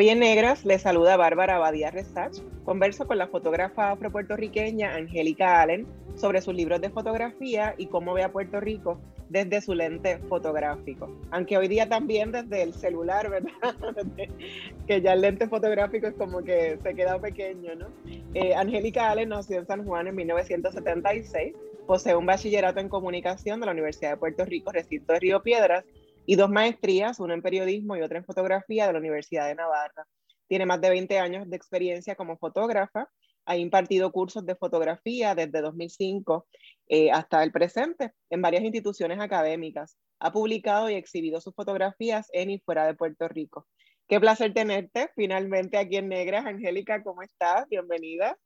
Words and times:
Hoy 0.00 0.08
en 0.08 0.20
Negras 0.20 0.64
les 0.64 0.80
saluda 0.80 1.18
Bárbara 1.18 1.58
Badía 1.58 1.90
Resach. 1.90 2.38
Converso 2.64 3.06
con 3.06 3.18
la 3.18 3.26
fotógrafa 3.26 3.90
afropuertorriqueña 3.90 4.94
Angélica 4.94 5.60
Allen 5.60 5.86
sobre 6.14 6.40
sus 6.40 6.54
libros 6.54 6.80
de 6.80 6.88
fotografía 6.88 7.74
y 7.76 7.84
cómo 7.84 8.14
ve 8.14 8.22
a 8.22 8.32
Puerto 8.32 8.60
Rico 8.60 8.98
desde 9.28 9.60
su 9.60 9.74
lente 9.74 10.16
fotográfico. 10.20 11.14
Aunque 11.30 11.58
hoy 11.58 11.68
día 11.68 11.86
también 11.86 12.32
desde 12.32 12.62
el 12.62 12.72
celular, 12.72 13.28
¿verdad? 13.28 13.50
que 14.86 15.02
ya 15.02 15.12
el 15.12 15.20
lente 15.20 15.48
fotográfico 15.48 16.06
es 16.06 16.14
como 16.14 16.42
que 16.42 16.78
se 16.82 16.94
queda 16.94 17.18
pequeño, 17.18 17.74
¿no? 17.74 17.88
Eh, 18.32 18.54
Angélica 18.54 19.10
Allen 19.10 19.28
nació 19.28 19.58
en 19.58 19.66
San 19.66 19.84
Juan 19.84 20.06
en 20.06 20.14
1976. 20.14 21.54
Posee 21.86 22.16
un 22.16 22.24
bachillerato 22.24 22.80
en 22.80 22.88
comunicación 22.88 23.60
de 23.60 23.66
la 23.66 23.72
Universidad 23.72 24.12
de 24.12 24.16
Puerto 24.16 24.46
Rico, 24.46 24.72
recinto 24.72 25.12
de 25.12 25.20
Río 25.20 25.42
Piedras, 25.42 25.84
y 26.30 26.36
dos 26.36 26.48
maestrías, 26.48 27.18
una 27.18 27.34
en 27.34 27.42
periodismo 27.42 27.96
y 27.96 28.02
otra 28.02 28.18
en 28.18 28.24
fotografía 28.24 28.86
de 28.86 28.92
la 28.92 29.00
Universidad 29.00 29.48
de 29.48 29.56
Navarra. 29.56 30.06
Tiene 30.46 30.64
más 30.64 30.80
de 30.80 30.88
20 30.88 31.18
años 31.18 31.50
de 31.50 31.56
experiencia 31.56 32.14
como 32.14 32.38
fotógrafa. 32.38 33.08
Ha 33.46 33.56
impartido 33.56 34.12
cursos 34.12 34.46
de 34.46 34.54
fotografía 34.54 35.34
desde 35.34 35.60
2005 35.60 36.46
eh, 36.86 37.10
hasta 37.10 37.42
el 37.42 37.50
presente 37.50 38.12
en 38.30 38.42
varias 38.42 38.62
instituciones 38.62 39.18
académicas. 39.18 39.98
Ha 40.20 40.30
publicado 40.30 40.88
y 40.88 40.94
exhibido 40.94 41.40
sus 41.40 41.52
fotografías 41.52 42.28
en 42.32 42.50
y 42.50 42.60
fuera 42.60 42.86
de 42.86 42.94
Puerto 42.94 43.26
Rico. 43.26 43.66
Qué 44.06 44.20
placer 44.20 44.54
tenerte 44.54 45.10
finalmente 45.16 45.78
aquí 45.78 45.96
en 45.96 46.10
Negras. 46.10 46.46
Angélica, 46.46 47.02
¿cómo 47.02 47.22
estás? 47.22 47.68
Bienvenida. 47.68 48.38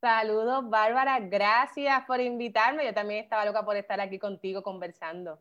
Saludos, 0.00 0.70
Bárbara. 0.70 1.18
Gracias 1.18 2.04
por 2.06 2.20
invitarme. 2.20 2.84
Yo 2.84 2.94
también 2.94 3.24
estaba 3.24 3.44
loca 3.44 3.64
por 3.64 3.76
estar 3.76 4.00
aquí 4.00 4.20
contigo 4.20 4.62
conversando. 4.62 5.40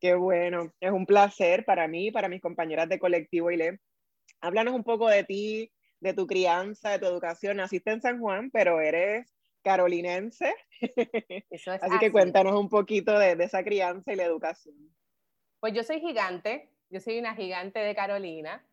Qué 0.00 0.14
bueno, 0.14 0.72
es 0.80 0.90
un 0.90 1.04
placer 1.04 1.66
para 1.66 1.86
mí 1.86 2.06
y 2.06 2.10
para 2.10 2.30
mis 2.30 2.40
compañeras 2.40 2.88
de 2.88 2.98
colectivo 2.98 3.50
ILE. 3.50 3.80
Háblanos 4.40 4.74
un 4.74 4.82
poco 4.82 5.08
de 5.08 5.24
ti, 5.24 5.70
de 6.00 6.14
tu 6.14 6.26
crianza, 6.26 6.90
de 6.90 6.98
tu 6.98 7.04
educación. 7.04 7.58
Naciste 7.58 7.90
en 7.90 8.00
San 8.00 8.18
Juan, 8.18 8.50
pero 8.50 8.80
eres 8.80 9.30
carolinense. 9.62 10.54
Eso 11.50 11.74
es 11.74 11.82
así, 11.82 11.98
que 11.98 12.10
cuéntanos 12.10 12.58
un 12.58 12.70
poquito 12.70 13.18
de, 13.18 13.32
esa 13.44 13.62
crianza 13.62 14.10
y 14.10 14.16
la 14.16 14.24
educación. 14.24 14.74
Pues 15.60 15.74
yo 15.74 15.82
soy 15.82 16.00
gigante, 16.00 16.70
yo 16.88 16.98
soy 17.00 17.18
una 17.18 17.34
gigante 17.34 17.80
de 17.80 17.94
Carolina. 17.94 18.64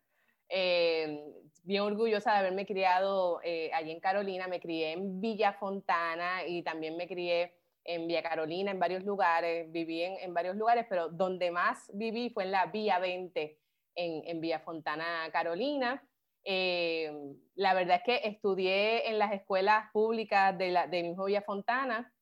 Eh, 0.48 1.22
bien 1.62 1.82
orgullosa 1.82 2.32
de 2.32 2.38
haberme 2.38 2.64
criado 2.64 3.40
eh, 3.44 3.70
allí 3.74 3.90
en 3.90 4.00
Carolina. 4.00 4.48
Me 4.48 4.60
crié 4.60 4.92
en 4.92 5.20
Villa 5.20 5.52
Fontana 5.52 6.46
y 6.46 6.62
también 6.62 6.96
me 6.96 7.06
crié 7.06 7.52
en 7.88 8.06
Villa 8.06 8.22
Carolina, 8.22 8.70
en 8.70 8.78
varios 8.78 9.02
lugares, 9.02 9.72
viví 9.72 10.02
en, 10.02 10.34
varios 10.34 10.56
lugares, 10.56 10.84
pero 10.90 11.08
donde 11.08 11.50
más 11.50 11.90
viví 11.94 12.28
fue 12.28 12.44
en 12.44 12.50
la 12.50 12.66
Vía 12.66 12.98
20, 12.98 13.58
en, 13.94 14.22
en 14.26 14.40
Villa 14.42 14.60
Fontana, 14.60 15.30
Carolina. 15.32 16.06
Eh, 16.44 17.10
la 17.54 17.72
verdad 17.72 17.96
es 17.96 18.02
que 18.02 18.28
estudié 18.28 19.08
en 19.08 19.18
las 19.18 19.32
escuelas 19.32 19.90
públicas 19.90 20.56
de, 20.58 20.70
la, 20.70 20.86
de 20.86 21.02
mismo 21.02 21.24
Villa 21.24 21.40
Fontana. 21.40 22.12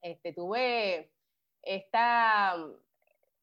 Este, 0.00 0.32
tuve 0.32 1.10
esta, 1.62 2.54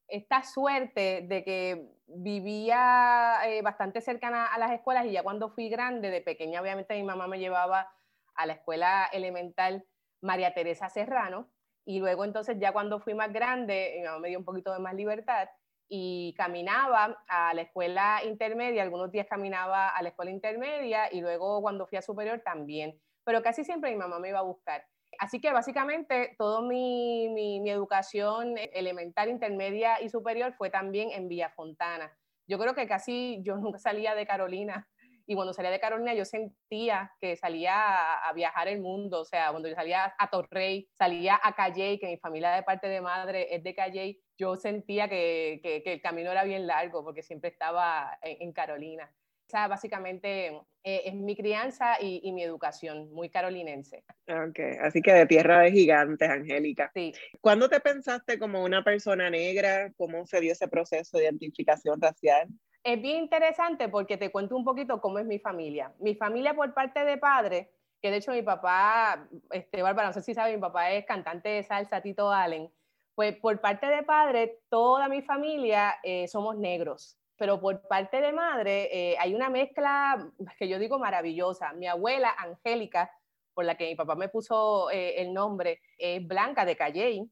esta 0.07 0.43
suerte 0.43 1.23
de 1.27 1.43
que 1.43 1.85
vivía 2.07 3.39
eh, 3.45 3.61
bastante 3.61 3.99
cercana 3.99 4.47
a 4.47 4.57
las 4.57 4.71
escuelas 4.71 5.05
y 5.05 5.11
ya 5.11 5.21
cuando 5.21 5.49
fui 5.49 5.67
grande, 5.67 6.11
de 6.11 6.21
pequeña 6.21 6.61
obviamente 6.61 6.95
mi 6.95 7.03
mamá 7.03 7.27
me 7.27 7.39
llevaba 7.39 7.91
a 8.35 8.45
la 8.45 8.53
escuela 8.53 9.09
elemental 9.11 9.85
María 10.21 10.53
Teresa 10.53 10.89
Serrano, 10.89 11.49
y 11.87 11.99
luego 11.99 12.25
entonces 12.25 12.57
ya 12.59 12.73
cuando 12.73 12.99
fui 12.99 13.13
más 13.13 13.31
grande, 13.31 14.01
mamá 14.03 14.19
me 14.19 14.27
dio 14.27 14.39
un 14.39 14.43
poquito 14.43 14.73
de 14.73 14.79
más 14.79 14.93
libertad 14.93 15.47
y 15.87 16.33
caminaba 16.35 17.23
a 17.29 17.53
la 17.53 17.61
escuela 17.61 18.19
intermedia, 18.25 18.83
algunos 18.83 19.09
días 19.09 19.25
caminaba 19.25 19.87
a 19.87 20.01
la 20.03 20.09
escuela 20.09 20.29
intermedia 20.31 21.07
y 21.09 21.21
luego 21.21 21.61
cuando 21.61 21.87
fui 21.87 21.97
a 21.97 22.01
superior 22.01 22.41
también, 22.43 22.99
pero 23.23 23.41
casi 23.41 23.63
siempre 23.63 23.89
mi 23.91 23.95
mamá 23.95 24.19
me 24.19 24.27
iba 24.27 24.39
a 24.39 24.43
buscar. 24.43 24.85
Así 25.17 25.39
que 25.39 25.53
básicamente 25.53 26.35
toda 26.37 26.61
mi, 26.61 27.29
mi, 27.29 27.61
mi, 27.61 27.69
educación 27.69 28.55
elemental, 28.73 29.29
intermedia 29.29 30.01
y 30.01 30.09
superior 30.09 30.53
fue 30.57 30.69
también 30.69 31.11
en 31.11 31.29
Villa 31.29 31.51
Fontana. 31.51 32.11
Yo 32.47 32.59
creo 32.59 32.75
que 32.75 32.85
casi 32.85 33.39
yo 33.43 33.55
nunca 33.55 33.79
salía 33.79 34.13
de 34.13 34.27
Carolina 34.27 34.89
y 35.27 35.35
cuando 35.35 35.53
salía 35.53 35.71
de 35.71 35.79
Carolina 35.79 36.13
yo 36.13 36.23
sentía 36.23 37.11
que 37.19 37.35
salía 37.35 38.27
a, 38.27 38.33
viajar 38.33 38.69
el 38.69 38.79
mundo, 38.79 39.21
o 39.21 39.25
sea, 39.25 39.51
cuando 39.51 39.67
yo 39.67 39.75
salía 39.75 40.15
a 40.17 40.29
Torrey, 40.29 40.89
salía 40.97 41.37
a 41.41 41.53
Calley, 41.53 41.99
que 41.99 42.07
mi 42.07 42.17
familia 42.17 42.51
de 42.51 42.63
parte 42.63 42.87
de 42.87 43.01
madre 43.01 43.53
es 43.53 43.61
de 43.61 43.75
Calley, 43.75 44.21
yo 44.37 44.55
sentía 44.55 45.09
que, 45.09 45.59
que, 45.61 45.93
el 45.93 46.01
camino 46.01 46.31
era 46.31 46.45
bien 46.45 46.65
largo 46.65 47.03
porque 47.03 47.23
siempre 47.23 47.49
estaba 47.49 48.17
en, 48.21 48.53
Carolina. 48.53 49.11
O 49.47 49.49
sea, 49.49 49.67
básicamente 49.67 50.47
eh, 50.83 51.01
es 51.05 51.13
mi 51.13 51.35
crianza 51.35 51.97
y, 52.01 52.21
y, 52.23 52.31
mi 52.31 52.43
educación, 52.43 53.11
muy 53.11 53.29
carolinense. 53.29 54.03
Ok, 54.27 54.59
así 54.81 55.01
que 55.01 55.13
de 55.13 55.25
tierra 55.25 55.61
de 55.61 55.71
gigantes, 55.71 56.29
Angélica. 56.29 56.91
Sí. 56.93 57.13
¿Cuándo 57.41 57.67
te 57.67 57.79
pensaste 57.79 58.39
como 58.39 58.63
una 58.63 58.83
persona 58.83 59.29
negra? 59.29 59.91
¿Cómo 59.97 60.25
se 60.25 60.39
dio 60.39 60.51
ese 60.53 60.67
proceso 60.67 61.17
de 61.17 61.25
identificación 61.25 61.99
racial? 62.01 62.47
Es 62.87 63.01
bien 63.01 63.17
interesante 63.17 63.89
porque 63.89 64.15
te 64.15 64.31
cuento 64.31 64.55
un 64.55 64.63
poquito 64.63 65.01
cómo 65.01 65.19
es 65.19 65.25
mi 65.25 65.39
familia. 65.39 65.93
Mi 65.99 66.15
familia 66.15 66.53
por 66.53 66.73
parte 66.73 67.03
de 67.03 67.17
padre, 67.17 67.69
que 68.01 68.09
de 68.09 68.17
hecho 68.17 68.31
mi 68.31 68.43
papá, 68.43 69.27
este, 69.51 69.81
Bárbara, 69.81 70.07
no 70.07 70.13
sé 70.13 70.21
si 70.21 70.33
sabe, 70.33 70.55
mi 70.55 70.61
papá 70.61 70.91
es 70.91 71.05
cantante 71.05 71.49
de 71.49 71.63
salsa, 71.63 71.99
Tito 71.99 72.31
Allen. 72.31 72.71
Pues 73.13 73.35
por 73.35 73.59
parte 73.59 73.87
de 73.87 74.03
padre, 74.03 74.61
toda 74.69 75.09
mi 75.09 75.21
familia 75.21 75.95
eh, 76.01 76.29
somos 76.29 76.55
negros. 76.55 77.17
Pero 77.35 77.59
por 77.59 77.85
parte 77.89 78.21
de 78.21 78.31
madre 78.31 78.87
eh, 78.89 79.17
hay 79.19 79.35
una 79.35 79.49
mezcla 79.49 80.31
que 80.57 80.69
yo 80.69 80.79
digo 80.79 80.97
maravillosa. 80.97 81.73
Mi 81.73 81.87
abuela, 81.87 82.33
Angélica, 82.37 83.11
por 83.53 83.65
la 83.65 83.75
que 83.75 83.89
mi 83.89 83.95
papá 83.95 84.15
me 84.15 84.29
puso 84.29 84.89
eh, 84.91 85.21
el 85.21 85.33
nombre, 85.33 85.81
es 85.97 86.25
Blanca 86.25 86.63
de 86.63 86.77
Calley. 86.77 87.29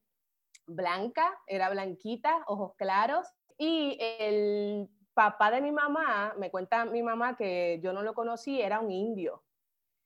Blanca, 0.67 1.33
era 1.47 1.69
blanquita, 1.69 2.43
ojos 2.47 2.73
claros. 2.75 3.25
Y 3.57 3.97
el 4.19 4.89
papá 5.16 5.50
de 5.50 5.62
mi 5.62 5.72
mamá, 5.72 6.36
me 6.38 6.52
cuenta 6.52 6.86
mi 6.86 7.02
mamá 7.02 7.36
que 7.36 7.80
yo 7.81 7.94
no 7.94 8.03
lo 8.03 8.14
conocí, 8.14 8.62
era 8.62 8.80
un 8.80 8.92
indio. 8.92 9.44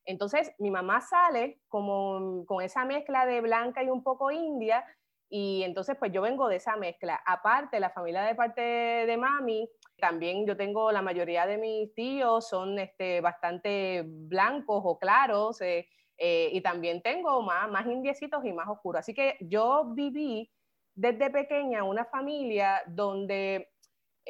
Entonces, 0.05 0.53
mi 0.59 0.71
mamá 0.71 1.01
sale 1.01 1.59
como 1.67 2.45
con 2.45 2.63
esa 2.63 2.85
mezcla 2.85 3.25
de 3.25 3.41
blanca 3.41 3.83
y 3.83 3.89
un 3.89 4.03
poco 4.03 4.31
india, 4.31 4.85
y 5.29 5.63
entonces 5.63 5.95
pues 5.99 6.11
yo 6.11 6.21
vengo 6.21 6.47
de 6.47 6.55
esa 6.55 6.75
mezcla. 6.77 7.21
Aparte, 7.25 7.79
la 7.79 7.91
familia 7.91 8.23
de 8.23 8.35
parte 8.35 8.61
de 8.61 9.17
mami, 9.17 9.69
también 9.97 10.47
yo 10.47 10.57
tengo 10.57 10.91
la 10.91 11.01
mayoría 11.01 11.45
de 11.45 11.57
mis 11.57 11.93
tíos 11.93 12.47
son 12.47 12.79
este, 12.79 13.21
bastante 13.21 14.03
blancos 14.07 14.81
o 14.85 14.97
claros, 14.97 15.61
eh, 15.61 15.87
eh, 16.17 16.49
y 16.51 16.61
también 16.61 17.01
tengo 17.01 17.41
más, 17.41 17.69
más 17.69 17.85
indiecitos 17.87 18.43
y 18.45 18.53
más 18.53 18.67
oscuros. 18.67 18.99
Así 18.99 19.13
que 19.13 19.37
yo 19.41 19.85
viví 19.93 20.51
desde 20.95 21.29
pequeña 21.29 21.83
una 21.83 22.05
familia 22.05 22.81
donde 22.87 23.69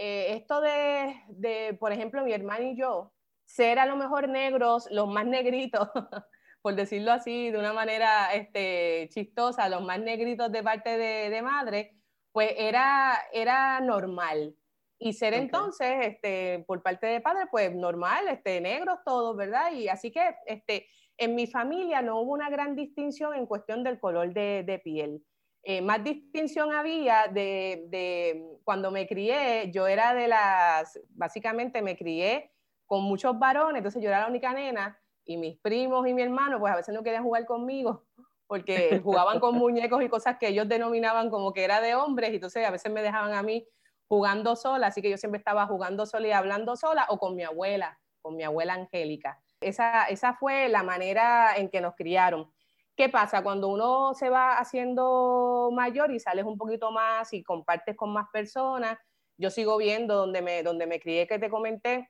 eh, 0.02 0.38
esto 0.38 0.62
de, 0.62 1.76
por 1.78 1.92
ejemplo, 1.92 2.24
mi 2.24 2.32
hermano 2.32 2.64
y 2.64 2.78
yo, 2.78 3.12
ser 3.44 3.80
a 3.80 3.86
lo 3.86 3.98
mejor 3.98 4.30
negros, 4.30 4.88
los 4.92 5.10
más 5.10 5.26
negritos, 5.26 5.90
por 6.62 6.76
decirlo 6.76 7.12
así, 7.12 7.52
de 7.52 7.60
una 7.60 7.74
manera 7.74 8.34
este, 8.34 9.10
chistosa, 9.12 9.68
los 9.68 9.84
más 9.84 10.00
negritos 10.00 10.54
de 10.54 10.64
parte 10.64 10.98
de, 10.98 11.42
madre, 11.42 11.98
pues 12.32 12.54
era, 12.56 13.20
era 13.34 13.82
normal. 13.82 14.56
Y 14.98 15.12
ser 15.12 15.34
entonces, 15.34 16.08
este, 16.08 16.64
por 16.66 16.82
parte 16.82 17.08
de 17.08 17.20
padre, 17.20 17.48
pues 17.52 17.76
normal, 17.76 18.26
este, 18.30 18.62
negros 18.62 19.00
todos, 19.06 19.36
¿verdad? 19.36 19.74
Y 19.74 19.90
así 19.90 20.12
que 20.12 20.34
este, 20.46 20.88
en 21.18 21.36
mi 21.36 21.46
familia 21.46 22.02
no 22.02 22.22
hubo 22.22 22.32
una 22.32 22.50
gran 22.50 22.74
distinción 22.74 23.36
en 23.36 23.46
cuestión 23.46 23.84
del 23.84 24.00
color 24.00 24.34
de, 24.34 24.64
de 24.66 24.80
piel. 24.80 25.26
Eh, 25.64 25.82
más 25.82 26.04
distinción 26.04 26.74
había 26.74 27.28
de, 27.28 27.86
de, 27.90 28.58
cuando 28.64 28.92
me 28.92 29.08
crié, 29.08 29.70
yo 29.72 29.88
era 29.88 30.14
de 30.14 30.28
las, 30.28 31.00
básicamente 31.10 31.82
me 31.82 31.98
crié 31.98 32.52
con 32.86 33.04
muchos 33.04 33.38
varones, 33.38 33.78
entonces 33.78 34.02
yo 34.02 34.10
era 34.10 34.22
la 34.22 34.28
única 34.28 34.54
nena 34.54 35.00
y 35.26 35.38
mis 35.38 35.58
primos 35.58 36.08
y 36.08 36.14
mi 36.14 36.22
hermano 36.22 36.60
pues 36.60 36.74
a 36.74 36.78
veces 36.78 36.96
no 36.96 37.04
querían 37.04 37.24
jugar 37.24 37.46
conmigo 37.46 38.06
porque 38.48 39.00
jugaban 39.04 39.40
con 39.40 39.56
muñecos 39.56 40.02
y 40.02 40.10
cosas 40.10 40.38
que 40.40 40.48
ellos 40.48 40.68
denominaban 40.68 41.30
como 41.30 41.54
que 41.54 41.64
era 41.64 41.82
de 41.82 41.94
hombres 41.94 42.32
y 42.32 42.36
entonces 42.36 42.66
a 42.66 42.72
veces 42.72 42.92
me 42.92 43.04
dejaban 43.04 43.34
a 43.34 43.44
mí 43.44 43.68
jugando 44.08 44.56
sola, 44.56 44.88
así 44.88 45.04
que 45.04 45.10
yo 45.12 45.18
siempre 45.18 45.38
estaba 45.38 45.68
jugando 45.68 46.08
sola 46.08 46.28
y 46.28 46.32
hablando 46.32 46.76
sola 46.76 47.06
o 47.10 47.20
con 47.20 47.36
mi 47.36 47.44
abuela, 47.44 48.00
con 48.24 48.36
mi 48.36 48.44
abuela 48.44 48.74
Angélica. 48.74 49.40
Esa, 49.62 50.06
esa 50.06 50.34
fue 50.34 50.68
la 50.68 50.82
manera 50.82 51.56
en 51.56 51.70
que 51.70 51.80
nos 51.80 51.96
criaron. 51.96 52.52
¿Qué 53.00 53.08
pasa? 53.08 53.44
Cuando 53.44 53.70
uno 53.70 54.14
se 54.14 54.30
va 54.30 54.58
haciendo 54.58 55.70
mayor 55.72 56.12
y 56.12 56.20
sales 56.20 56.44
un 56.44 56.58
poquito 56.58 56.92
más 56.92 57.32
y 57.32 57.42
compartes 57.44 57.96
con 57.96 58.12
más 58.12 58.28
personas, 58.34 58.98
yo 59.38 59.50
sigo 59.50 59.78
viendo 59.78 60.16
donde 60.16 60.42
me, 60.42 60.64
donde 60.64 60.86
me 60.86 61.00
crié 61.00 61.26
que 61.26 61.40
te 61.40 61.50
comenté 61.50 62.10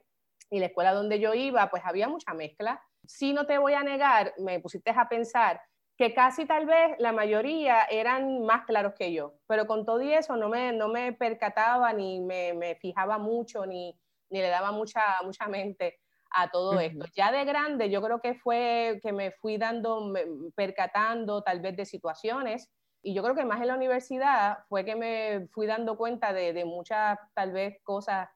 y 0.49 0.57
la 0.57 0.65
escuela 0.65 0.95
donde 0.95 1.19
yo 1.19 1.35
iba, 1.35 1.69
pues 1.69 1.83
había 1.85 2.09
mucha 2.09 2.33
mezcla. 2.33 2.81
Si 3.05 3.33
no 3.33 3.45
te 3.45 3.59
voy 3.59 3.73
a 3.73 3.83
negar, 3.83 4.33
me 4.39 4.59
pusiste 4.61 4.89
a 4.89 5.07
pensar 5.07 5.61
que 5.95 6.15
casi 6.15 6.47
tal 6.47 6.65
vez 6.65 6.95
la 6.97 7.11
mayoría 7.11 7.83
eran 7.83 8.41
más 8.41 8.65
claros 8.65 8.95
que 8.97 9.13
yo, 9.13 9.35
pero 9.45 9.67
con 9.67 9.85
todo 9.85 10.01
y 10.01 10.11
eso 10.11 10.37
no 10.37 10.49
me, 10.49 10.71
no 10.71 10.87
me 10.87 11.13
percataba 11.13 11.93
ni 11.93 12.19
me, 12.19 12.55
me 12.55 12.73
fijaba 12.77 13.19
mucho 13.19 13.63
ni, 13.67 13.95
ni, 14.31 14.41
le 14.41 14.47
daba 14.47 14.71
mucha, 14.71 15.21
mucha 15.23 15.47
mente 15.47 15.99
a 16.31 16.49
todo 16.49 16.79
esto. 16.79 17.05
Ya 17.15 17.31
de 17.31 17.45
grande 17.45 17.89
yo 17.89 18.01
creo 18.01 18.21
que 18.21 18.35
fue 18.35 18.99
que 19.01 19.11
me 19.11 19.31
fui 19.31 19.57
dando, 19.57 20.13
percatando 20.55 21.41
tal 21.41 21.59
vez 21.59 21.75
de 21.75 21.85
situaciones 21.85 22.69
y 23.01 23.13
yo 23.13 23.23
creo 23.23 23.35
que 23.35 23.45
más 23.45 23.61
en 23.61 23.67
la 23.67 23.75
universidad 23.75 24.59
fue 24.67 24.83
que 24.85 24.95
me 24.95 25.47
fui 25.51 25.67
dando 25.67 25.97
cuenta 25.97 26.33
de, 26.33 26.53
de 26.53 26.65
muchas 26.65 27.17
tal 27.33 27.51
vez 27.51 27.77
cosas 27.83 28.27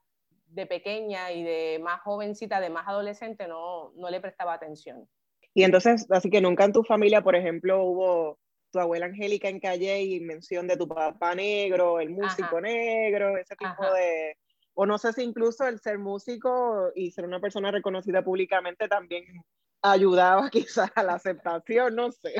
de 0.47 0.65
pequeña 0.65 1.31
y 1.31 1.43
de 1.43 1.79
más 1.83 2.01
jovencita, 2.01 2.59
de 2.59 2.69
más 2.69 2.87
adolescente, 2.87 3.47
no, 3.47 3.91
no 3.95 4.09
le 4.09 4.21
prestaba 4.21 4.53
atención. 4.53 5.07
Y 5.53 5.63
entonces, 5.63 6.07
así 6.09 6.29
que 6.29 6.41
nunca 6.41 6.63
en 6.63 6.73
tu 6.73 6.83
familia, 6.83 7.21
por 7.21 7.35
ejemplo, 7.35 7.83
hubo 7.83 8.39
tu 8.71 8.79
abuela 8.79 9.05
Angélica 9.05 9.49
en 9.49 9.59
calle 9.59 10.01
y 10.01 10.19
mención 10.19 10.67
de 10.67 10.77
tu 10.77 10.87
papá 10.87 11.35
negro, 11.35 11.99
el 11.99 12.09
músico 12.09 12.59
negro, 12.59 13.37
ese 13.37 13.55
tipo 13.55 13.93
de, 13.93 14.35
o 14.75 14.85
no 14.85 14.97
sé 14.97 15.13
si 15.13 15.23
incluso 15.23 15.67
el 15.67 15.79
ser 15.79 15.99
músico 15.99 16.91
y 16.95 17.11
ser 17.11 17.25
una 17.25 17.39
persona 17.39 17.71
reconocida 17.71 18.23
públicamente 18.23 18.87
también 18.87 19.25
ayudaba 19.83 20.49
quizás 20.51 20.91
a 20.95 21.03
la 21.03 21.15
aceptación, 21.15 21.95
no 21.95 22.11
sé. 22.11 22.33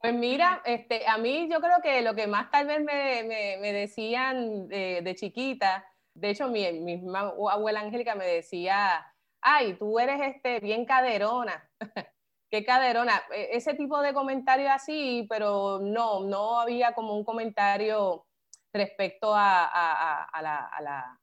Pues 0.00 0.14
mira, 0.14 0.62
este, 0.64 1.06
a 1.06 1.18
mí 1.18 1.48
yo 1.50 1.60
creo 1.60 1.82
que 1.82 2.02
lo 2.02 2.14
que 2.14 2.26
más 2.26 2.50
tal 2.50 2.66
vez 2.66 2.80
me, 2.80 3.24
me, 3.24 3.58
me 3.60 3.72
decían 3.72 4.68
de, 4.68 5.14
chiquita, 5.16 5.84
de 6.14 6.30
hecho 6.30 6.48
mi, 6.48 6.72
mi, 6.72 7.02
abuela 7.16 7.80
Angélica 7.80 8.14
me 8.14 8.26
decía, 8.26 9.12
ay, 9.42 9.74
tú 9.74 9.98
eres 9.98 10.20
este, 10.34 10.60
bien 10.60 10.86
caderona. 10.86 11.68
Qué 12.48 12.64
caderona. 12.64 13.22
E, 13.34 13.56
ese 13.56 13.74
tipo 13.74 14.00
de 14.00 14.14
comentario 14.14 14.70
así, 14.70 15.26
pero 15.28 15.80
no, 15.82 16.20
no 16.24 16.60
había 16.60 16.94
como 16.94 17.16
un 17.16 17.24
comentario 17.24 18.24
respecto 18.72 19.34
a, 19.34 19.64
a, 19.64 20.24
a, 20.24 20.42
la, 20.42 21.20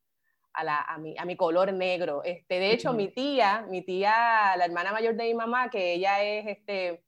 a, 0.54 0.64
la, 0.64 0.82
a, 0.82 0.98
mi, 0.98 1.16
a 1.18 1.26
mi 1.26 1.36
color 1.36 1.74
negro. 1.74 2.24
Este, 2.24 2.60
de 2.60 2.72
hecho, 2.72 2.94
mi 2.94 3.10
tía, 3.10 3.66
mi 3.70 3.82
tía, 3.82 4.56
la 4.58 4.66
hermana 4.66 4.92
mayor 4.92 5.16
de 5.16 5.26
mi 5.26 5.34
mamá, 5.34 5.70
que 5.70 5.94
ella 5.94 6.24
es 6.24 6.48
este, 6.48 7.04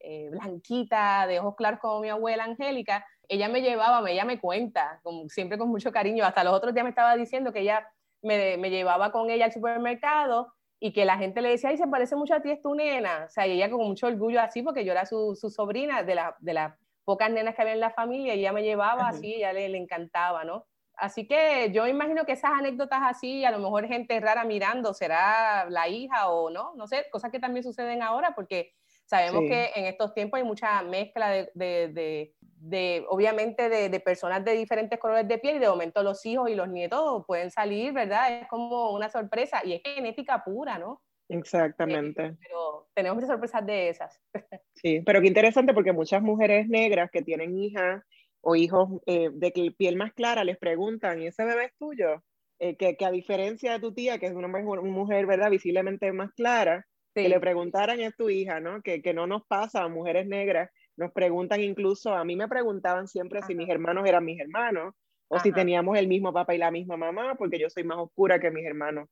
eh, 0.00 0.28
blanquita, 0.30 1.26
de 1.26 1.40
ojos 1.40 1.56
claros 1.56 1.80
como 1.80 2.00
mi 2.00 2.08
abuela 2.08 2.44
Angélica, 2.44 3.06
ella 3.28 3.48
me 3.48 3.62
llevaba, 3.62 4.08
ella 4.10 4.24
me 4.24 4.40
cuenta, 4.40 5.00
como, 5.02 5.28
siempre 5.28 5.56
con 5.58 5.68
mucho 5.68 5.92
cariño, 5.92 6.24
hasta 6.24 6.42
los 6.42 6.52
otros 6.52 6.74
días 6.74 6.84
me 6.84 6.90
estaba 6.90 7.16
diciendo 7.16 7.52
que 7.52 7.60
ella 7.60 7.86
me, 8.22 8.56
me, 8.56 8.70
llevaba 8.70 9.12
con 9.12 9.30
ella 9.30 9.46
al 9.46 9.52
supermercado 9.52 10.52
y 10.80 10.92
que 10.92 11.04
la 11.04 11.16
gente 11.16 11.40
le 11.42 11.50
decía, 11.50 11.70
ay, 11.70 11.76
se 11.76 11.86
parece 11.86 12.16
mucho 12.16 12.34
a 12.34 12.40
ti, 12.40 12.50
es 12.50 12.62
tu 12.62 12.74
nena. 12.74 13.26
O 13.26 13.30
sea, 13.30 13.46
y 13.46 13.52
ella 13.52 13.70
con 13.70 13.86
mucho 13.86 14.06
orgullo 14.06 14.40
así, 14.40 14.62
porque 14.62 14.84
yo 14.84 14.92
era 14.92 15.06
su, 15.06 15.36
su 15.38 15.50
sobrina 15.50 16.02
de, 16.02 16.14
la, 16.14 16.34
de 16.40 16.54
las 16.54 16.74
pocas 17.04 17.30
nenas 17.30 17.54
que 17.54 17.62
había 17.62 17.74
en 17.74 17.80
la 17.80 17.90
familia, 17.90 18.34
y 18.34 18.40
ella 18.40 18.52
me 18.52 18.62
llevaba 18.62 19.08
así, 19.08 19.34
ella 19.34 19.52
le, 19.52 19.68
le 19.68 19.78
encantaba, 19.78 20.44
¿no? 20.44 20.66
Así 21.00 21.26
que 21.26 21.70
yo 21.72 21.86
imagino 21.86 22.26
que 22.26 22.32
esas 22.32 22.52
anécdotas 22.52 23.00
así, 23.02 23.44
a 23.44 23.50
lo 23.50 23.58
mejor 23.58 23.86
gente 23.88 24.20
rara 24.20 24.44
mirando, 24.44 24.92
será 24.92 25.66
la 25.70 25.88
hija 25.88 26.28
o 26.28 26.50
no, 26.50 26.74
no 26.76 26.86
sé, 26.86 27.06
cosas 27.10 27.30
que 27.30 27.40
también 27.40 27.64
suceden 27.64 28.02
ahora, 28.02 28.34
porque 28.34 28.74
sabemos 29.06 29.40
sí. 29.42 29.48
que 29.48 29.70
en 29.74 29.86
estos 29.86 30.12
tiempos 30.12 30.38
hay 30.38 30.44
mucha 30.44 30.82
mezcla 30.82 31.30
de, 31.30 31.50
de, 31.54 31.88
de, 31.88 32.34
de 32.40 33.04
obviamente, 33.08 33.68
de, 33.68 34.00
personas 34.00 34.44
de 34.44 34.52
diferentes 34.52 34.98
colores 34.98 35.26
de 35.26 35.38
piel 35.38 35.56
y 35.56 35.58
de 35.60 35.68
momento 35.68 36.02
los 36.02 36.24
hijos 36.26 36.50
y 36.50 36.54
los 36.54 36.68
nietos 36.68 37.24
pueden 37.26 37.50
salir, 37.50 37.92
¿verdad? 37.92 38.42
Es 38.42 38.48
como 38.48 38.92
una 38.92 39.08
sorpresa 39.08 39.62
y 39.64 39.72
es 39.72 39.80
genética 39.82 40.44
pura, 40.44 40.78
¿no? 40.78 41.02
Exactamente. 41.30 42.26
Eh, 42.26 42.36
pero 42.42 42.88
tenemos 42.94 43.16
muchas 43.16 43.30
sorpresas 43.30 43.64
de 43.64 43.88
esas. 43.88 44.20
Sí, 44.74 45.02
pero 45.04 45.20
qué 45.20 45.26
interesante 45.26 45.74
porque 45.74 45.92
muchas 45.92 46.22
mujeres 46.22 46.66
negras 46.66 47.10
que 47.10 47.20
tienen 47.20 47.54
hijas 47.58 48.02
o 48.40 48.56
hijos 48.56 48.88
eh, 49.06 49.30
de 49.32 49.74
piel 49.76 49.96
más 49.96 50.12
clara 50.12 50.44
les 50.44 50.58
preguntan, 50.58 51.20
¿y 51.20 51.26
ese 51.26 51.44
bebé 51.44 51.66
es 51.66 51.76
tuyo? 51.78 52.22
Eh, 52.58 52.76
que, 52.76 52.96
que, 52.96 53.04
a 53.04 53.10
diferencia 53.10 53.72
de 53.72 53.80
tu 53.80 53.92
tía, 53.92 54.18
que 54.18 54.26
es 54.26 54.32
una 54.32 54.48
mujer, 54.48 54.82
mujer 54.82 55.26
¿verdad? 55.26 55.50
Visiblemente 55.50 56.12
más 56.12 56.32
clara, 56.32 56.86
sí. 57.14 57.22
que 57.22 57.28
le 57.28 57.40
preguntaran 57.40 58.00
es 58.00 58.14
tu 58.16 58.28
hija, 58.28 58.60
¿no? 58.60 58.82
Que, 58.82 59.00
que 59.00 59.14
no 59.14 59.26
nos 59.26 59.46
pasa 59.46 59.82
a 59.82 59.88
mujeres 59.88 60.26
negras, 60.26 60.70
nos 60.96 61.12
preguntan 61.12 61.60
incluso, 61.62 62.14
a 62.14 62.24
mí 62.24 62.36
me 62.36 62.48
preguntaban 62.48 63.08
siempre 63.08 63.38
Ajá. 63.38 63.46
si 63.46 63.54
mis 63.54 63.68
hermanos 63.68 64.06
eran 64.06 64.24
mis 64.24 64.40
hermanos, 64.40 64.94
o 65.28 65.36
Ajá. 65.36 65.42
si 65.42 65.52
teníamos 65.52 65.96
el 65.96 66.08
mismo 66.08 66.32
papá 66.32 66.54
y 66.54 66.58
la 66.58 66.70
misma 66.70 66.96
mamá, 66.96 67.34
porque 67.36 67.58
yo 67.58 67.70
soy 67.70 67.84
más 67.84 67.98
oscura 67.98 68.40
que 68.40 68.50
mis 68.50 68.66
hermanos 68.66 69.08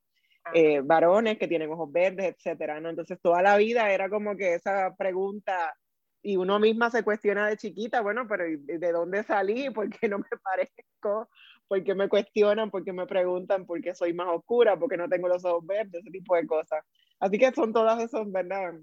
eh, 0.54 0.80
varones 0.82 1.38
que 1.38 1.48
tienen 1.48 1.70
ojos 1.70 1.90
verdes, 1.92 2.34
etcétera, 2.34 2.80
¿no? 2.80 2.90
Entonces 2.90 3.18
toda 3.20 3.42
la 3.42 3.56
vida 3.56 3.90
era 3.92 4.08
como 4.08 4.36
que 4.36 4.54
esa 4.54 4.94
pregunta 4.96 5.74
y 6.22 6.36
uno 6.36 6.58
misma 6.58 6.90
se 6.90 7.02
cuestiona 7.02 7.46
de 7.46 7.56
chiquita, 7.56 8.00
bueno, 8.00 8.26
pero 8.28 8.44
¿de 8.46 8.92
dónde 8.92 9.22
salí? 9.22 9.70
¿Por 9.70 9.88
qué 9.90 10.08
no 10.08 10.18
me 10.18 10.24
parezco? 10.42 11.28
¿Por 11.68 11.84
qué 11.84 11.94
me 11.94 12.08
cuestionan? 12.08 12.70
¿Por 12.70 12.84
qué 12.84 12.92
me 12.92 13.06
preguntan? 13.06 13.66
¿Por 13.66 13.80
qué 13.80 13.94
soy 13.94 14.12
más 14.12 14.28
oscura? 14.28 14.78
¿Por 14.78 14.88
qué 14.88 14.96
no 14.96 15.08
tengo 15.08 15.28
los 15.28 15.44
ojos 15.44 15.66
verdes? 15.66 16.00
Ese 16.00 16.10
tipo 16.10 16.34
de 16.34 16.46
cosas. 16.46 16.84
Así 17.20 17.38
que 17.38 17.52
son 17.52 17.72
todas 17.72 18.02
esas, 18.02 18.30
¿verdad? 18.30 18.74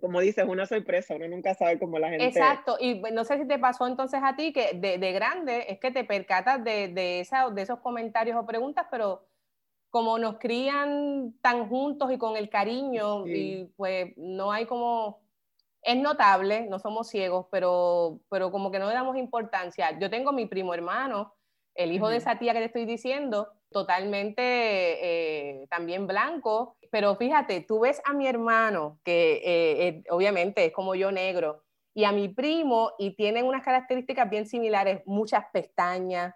Como 0.00 0.20
dices, 0.20 0.44
una 0.46 0.66
sorpresa, 0.66 1.14
uno 1.14 1.28
nunca 1.28 1.54
sabe 1.54 1.78
cómo 1.78 1.98
la 1.98 2.10
gente... 2.10 2.26
Exacto, 2.26 2.76
y 2.80 3.00
no 3.12 3.24
sé 3.24 3.38
si 3.38 3.46
te 3.46 3.58
pasó 3.58 3.86
entonces 3.86 4.20
a 4.22 4.36
ti 4.36 4.52
que 4.52 4.72
de, 4.74 4.98
de 4.98 5.12
grande 5.12 5.66
es 5.68 5.78
que 5.80 5.90
te 5.90 6.04
percatas 6.04 6.62
de, 6.64 6.88
de, 6.88 7.20
esa, 7.20 7.50
de 7.50 7.62
esos 7.62 7.80
comentarios 7.80 8.36
o 8.36 8.46
preguntas, 8.46 8.86
pero 8.90 9.26
como 9.90 10.18
nos 10.18 10.38
crían 10.38 11.34
tan 11.42 11.68
juntos 11.68 12.10
y 12.10 12.18
con 12.18 12.36
el 12.36 12.48
cariño, 12.48 13.24
sí. 13.24 13.32
y 13.32 13.64
pues 13.76 14.12
no 14.16 14.50
hay 14.50 14.64
como 14.64 15.21
es 15.82 15.96
notable, 15.96 16.66
no 16.68 16.78
somos 16.78 17.08
ciegos, 17.08 17.46
pero, 17.50 18.20
pero 18.30 18.50
como 18.50 18.70
que 18.70 18.78
no 18.78 18.88
le 18.88 18.94
damos 18.94 19.16
importancia. 19.16 19.98
Yo 19.98 20.08
tengo 20.10 20.32
mi 20.32 20.46
primo 20.46 20.72
hermano, 20.74 21.34
el 21.74 21.92
hijo 21.92 22.04
uh 22.04 22.08
-huh. 22.08 22.12
de 22.12 22.16
esa 22.18 22.38
tía 22.38 22.52
que 22.52 22.60
te 22.60 22.66
estoy 22.66 22.84
diciendo, 22.84 23.48
totalmente 23.70 24.42
eh, 24.42 25.66
también 25.68 26.06
blanco, 26.06 26.76
pero 26.90 27.16
fíjate, 27.16 27.62
tú 27.62 27.80
ves 27.80 28.00
a 28.04 28.12
mi 28.12 28.28
hermano, 28.28 29.00
que 29.02 29.34
eh, 29.44 29.88
eh, 29.88 30.04
obviamente 30.10 30.66
es 30.66 30.72
como 30.72 30.94
yo 30.94 31.10
negro, 31.10 31.64
y 31.94 32.04
a 32.04 32.12
mi 32.12 32.28
primo, 32.28 32.92
y 32.98 33.16
tienen 33.16 33.46
unas 33.46 33.64
características 33.64 34.30
bien 34.30 34.46
similares, 34.46 35.02
muchas 35.04 35.44
pestañas. 35.52 36.34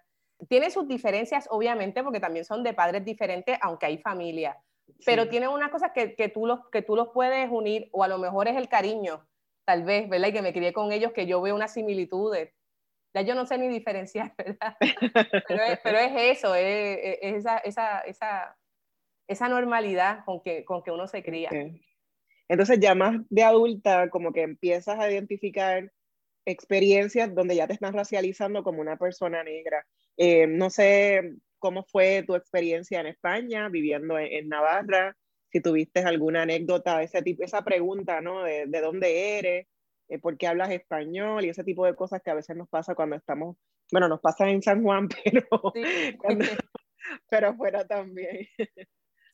Tiene 0.49 0.71
sus 0.71 0.87
diferencias, 0.87 1.47
obviamente, 1.51 2.03
porque 2.03 2.21
también 2.21 2.45
son 2.45 2.63
de 2.63 2.75
padres 2.75 3.05
diferentes, 3.05 3.59
aunque 3.63 3.87
hay 3.87 3.99
familia. 3.99 4.59
Pero 5.05 5.25
sí. 5.25 5.31
tienen 5.31 5.49
unas 5.49 5.71
cosas 5.71 5.93
que, 5.95 6.15
que, 6.15 6.29
tú 6.29 6.47
los, 6.47 6.69
que 6.71 6.83
tú 6.83 6.95
los 6.95 7.09
puedes 7.09 7.51
unir, 7.51 7.89
o 7.93 8.05
a 8.05 8.09
lo 8.09 8.19
mejor 8.19 8.49
es 8.49 8.57
el 8.57 8.69
cariño 8.69 9.27
tal 9.67 9.83
vez, 9.83 10.09
¿verdad? 10.09 10.29
Y 10.29 10.33
que 10.33 10.43
me 10.43 10.53
crié 10.53 10.73
con 10.73 10.93
ellos, 10.93 11.13
que 11.13 11.27
yo 11.27 11.43
veo 11.43 11.55
unas 11.55 11.75
similitudes. 11.75 12.55
Ya 13.15 13.23
yo 13.23 13.35
no 13.35 13.47
sé 13.47 13.59
ni 13.59 13.69
diferenciar, 13.69 14.35
¿verdad? 14.39 14.77
pero, 15.49 15.99
es, 15.99 16.39
eso, 16.39 16.55
es, 16.55 16.99
es 17.21 17.35
esa, 17.35 17.59
esa, 17.59 18.01
esa, 18.01 18.57
esa, 19.27 19.49
normalidad 19.49 20.25
con 20.25 20.41
que, 20.43 20.65
con 20.65 20.83
que 20.83 20.91
uno 20.91 21.07
se 21.07 21.23
cría. 21.23 21.51
Entonces 22.49 22.79
ya 22.79 22.95
más 22.95 23.17
de 23.29 23.43
adulta, 23.43 24.09
como 24.11 24.33
que 24.33 24.43
empiezas 24.43 24.99
a 24.99 25.11
identificar 25.11 25.91
experiencias 26.45 27.35
donde 27.35 27.57
ya 27.57 27.67
te 27.67 27.73
estás 27.73 27.93
racializando 27.93 28.63
como 28.63 28.81
una 28.81 28.97
persona 28.97 29.43
negra. 29.43 29.85
Eh, 30.17 30.47
no 30.47 30.71
sé 30.71 31.35
cómo 31.59 31.85
fue 31.85 32.23
tu 32.25 32.37
experiencia 32.37 33.01
en 33.01 33.09
España, 33.09 33.69
viviendo 33.69 34.17
en, 34.19 34.27
en 34.33 34.49
Navarra, 34.49 35.17
si 35.51 35.61
tuviste 35.61 36.01
alguna 36.01 36.43
anécdota, 36.43 37.03
ese 37.03 37.23
tipo, 37.23 37.45
esa 37.45 37.63
pregunta, 37.63 38.21
¿no? 38.21 38.43
De, 38.43 38.67
de 38.67 38.81
dónde 38.81 39.39
eres, 39.39 39.67
eh, 40.09 40.19
por 40.19 40.37
qué 40.37 40.47
hablas 40.47 40.71
español 40.71 41.45
y 41.45 41.49
ese 41.49 41.65
tipo 41.65 41.85
de 41.85 41.95
cosas 41.95 42.23
que 42.23 42.31
a 42.31 42.35
veces 42.35 42.57
nos 42.57 42.69
pasa 42.69 42.95
cuando 42.95 43.17
estamos, 43.17 43.57
bueno, 43.91 44.09
nos 44.09 44.21
pasa 44.21 44.49
en 44.49 44.63
San 44.63 44.83
Juan, 44.83 45.09
pero, 45.25 45.73
sí. 45.75 46.17
cuando, 46.19 46.45
pero 47.31 47.55
fuera 47.55 47.87
también. 47.87 48.47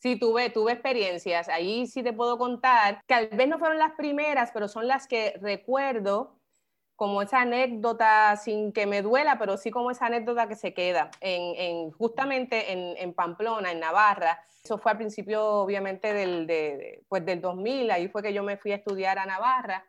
Sí, 0.01 0.19
tuve, 0.19 0.51
tuve 0.51 0.73
experiencias. 0.73 1.49
Ahí 1.49 1.87
sí 1.87 2.03
te 2.03 2.13
puedo 2.13 2.37
contar, 2.37 3.03
que 3.07 3.15
tal 3.15 3.29
vez 3.29 3.49
no 3.49 3.59
fueron 3.59 3.79
las 3.79 3.93
primeras, 3.93 4.51
pero 4.53 4.67
son 4.67 4.89
las 4.89 5.07
que 5.07 5.35
recuerdo 5.41 6.42
como 6.97 7.23
esa 7.23 7.41
anécdota 7.41 8.37
sin 8.37 8.73
que 8.73 8.87
me 8.87 9.03
duela, 9.03 9.39
pero 9.39 9.57
sí 9.57 9.71
como 9.71 9.91
esa 9.91 10.07
anécdota 10.07 10.49
que 10.49 10.57
se 10.57 10.75
queda 10.75 11.11
en, 11.21 11.91
justamente 11.93 12.73
en, 13.03 13.15
Pamplona, 13.15 13.73
en 13.73 13.81
Navarra. 13.81 14.45
Eso 14.63 14.79
fue 14.79 14.93
al 14.93 14.99
principio, 14.99 15.45
obviamente, 15.45 16.13
del, 16.13 16.47
de, 16.47 17.05
pues 17.09 17.25
del 17.25 17.41
2000, 17.41 17.91
ahí 17.91 18.09
fue 18.09 18.23
que 18.23 18.33
yo 18.33 18.43
me 18.43 18.57
fui 18.57 18.73
a 18.73 18.77
estudiar 18.77 19.19
a 19.19 19.27
Navarra. 19.27 19.85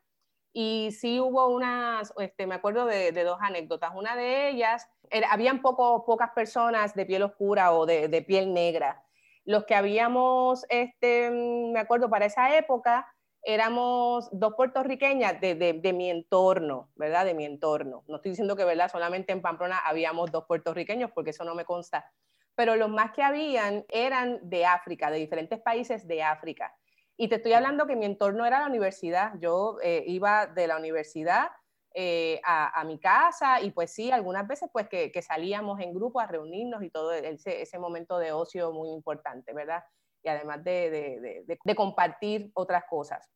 Y 0.56 0.92
sí 0.92 1.20
hubo 1.20 1.48
unas, 1.48 2.14
este, 2.18 2.46
me 2.46 2.56
acuerdo 2.56 2.86
de, 2.86 3.12
dos 3.24 3.40
anécdotas. 3.42 3.92
Una 3.96 4.16
de 4.16 4.50
ellas, 4.50 4.88
era, 5.10 5.32
habían 5.32 5.62
poco, 5.62 6.06
pocas 6.06 6.32
personas 6.32 6.94
de 6.96 7.06
piel 7.06 7.24
oscura 7.24 7.74
o 7.74 7.86
de, 7.86 8.08
de 8.08 8.22
piel 8.22 8.54
negra. 8.54 9.04
Los 9.46 9.66
que 9.66 9.76
habíamos, 9.76 10.66
este, 10.70 11.30
me 11.32 11.80
acuerdo, 11.80 12.10
para 12.10 12.26
esa 12.26 12.56
época, 12.56 13.08
éramos 13.44 14.30
dos 14.32 14.54
puertorriqueñas 14.56 15.40
de, 15.42 15.56
de, 15.56 15.94
mi 15.94 16.10
entorno, 16.10 16.90
¿verdad? 16.96 17.26
De 17.26 17.34
mi 17.34 17.46
entorno. 17.46 18.04
No 18.08 18.16
estoy 18.16 18.32
diciendo 18.32 18.56
que, 18.56 18.64
¿verdad? 18.64 18.90
Solamente 18.90 19.34
en 19.34 19.42
Pamplona 19.42 19.80
habíamos 19.80 20.32
dos 20.32 20.46
puertorriqueños, 20.46 21.12
porque 21.12 21.32
eso 21.32 21.44
no 21.44 21.54
me 21.54 21.66
consta. 21.66 22.10
Pero 22.56 22.76
los 22.76 22.90
más 22.90 23.12
que 23.12 23.22
habían 23.22 23.86
eran 23.90 24.40
de 24.50 24.66
África, 24.66 25.12
de 25.12 25.18
diferentes 25.18 25.60
países 25.60 26.08
de 26.08 26.24
África. 26.24 26.74
Y 27.18 27.28
te 27.28 27.36
estoy 27.36 27.54
hablando 27.54 27.86
que 27.86 27.96
mi 27.96 28.06
entorno 28.06 28.46
era 28.46 28.62
la 28.62 28.68
universidad. 28.68 29.34
Yo 29.40 29.78
eh, 29.84 30.04
iba 30.08 30.48
de 30.48 30.68
la 30.68 30.78
universidad 30.78 31.50
eh, 31.94 32.40
a, 32.44 32.80
a, 32.80 32.84
mi 32.86 32.98
casa 32.98 33.62
y 33.62 33.70
pues 33.70 33.92
sí, 33.94 34.10
algunas 34.10 34.48
veces 34.48 34.68
pues 34.74 34.88
que, 34.90 35.12
que 35.12 35.22
salíamos 35.22 35.80
en 35.80 35.94
grupo 35.94 36.20
a 36.20 36.26
reunirnos 36.26 36.82
y 36.82 36.90
todo 36.90 37.12
ese, 37.12 37.62
ese 37.62 37.78
momento 37.78 38.18
de 38.18 38.32
ocio 38.32 38.72
muy 38.72 38.90
importante, 38.90 39.54
¿verdad? 39.54 39.84
Y 40.24 40.30
además 40.30 40.64
de, 40.64 40.90
de, 40.90 41.58
de, 41.64 41.76
compartir 41.76 42.52
otras 42.54 42.86
cosas. 42.90 43.30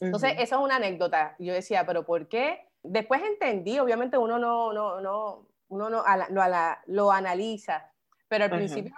Entonces, 0.00 0.32
eso 0.38 0.56
es 0.56 0.62
una 0.62 0.76
anécdota. 0.76 1.36
Yo 1.38 1.52
decía, 1.52 1.86
pero 1.86 2.04
¿por 2.04 2.28
qué? 2.28 2.68
Después 2.82 3.22
entendí, 3.22 3.78
obviamente 3.78 4.18
uno 4.18 4.38
no, 4.38 4.72
no, 4.72 5.00
no, 5.00 5.46
uno 5.68 5.90
no 5.90 6.04
lo, 6.30 6.44
lo 6.86 7.12
analiza, 7.12 7.90
pero 8.28 8.44
al 8.44 8.50
principio 8.50 8.92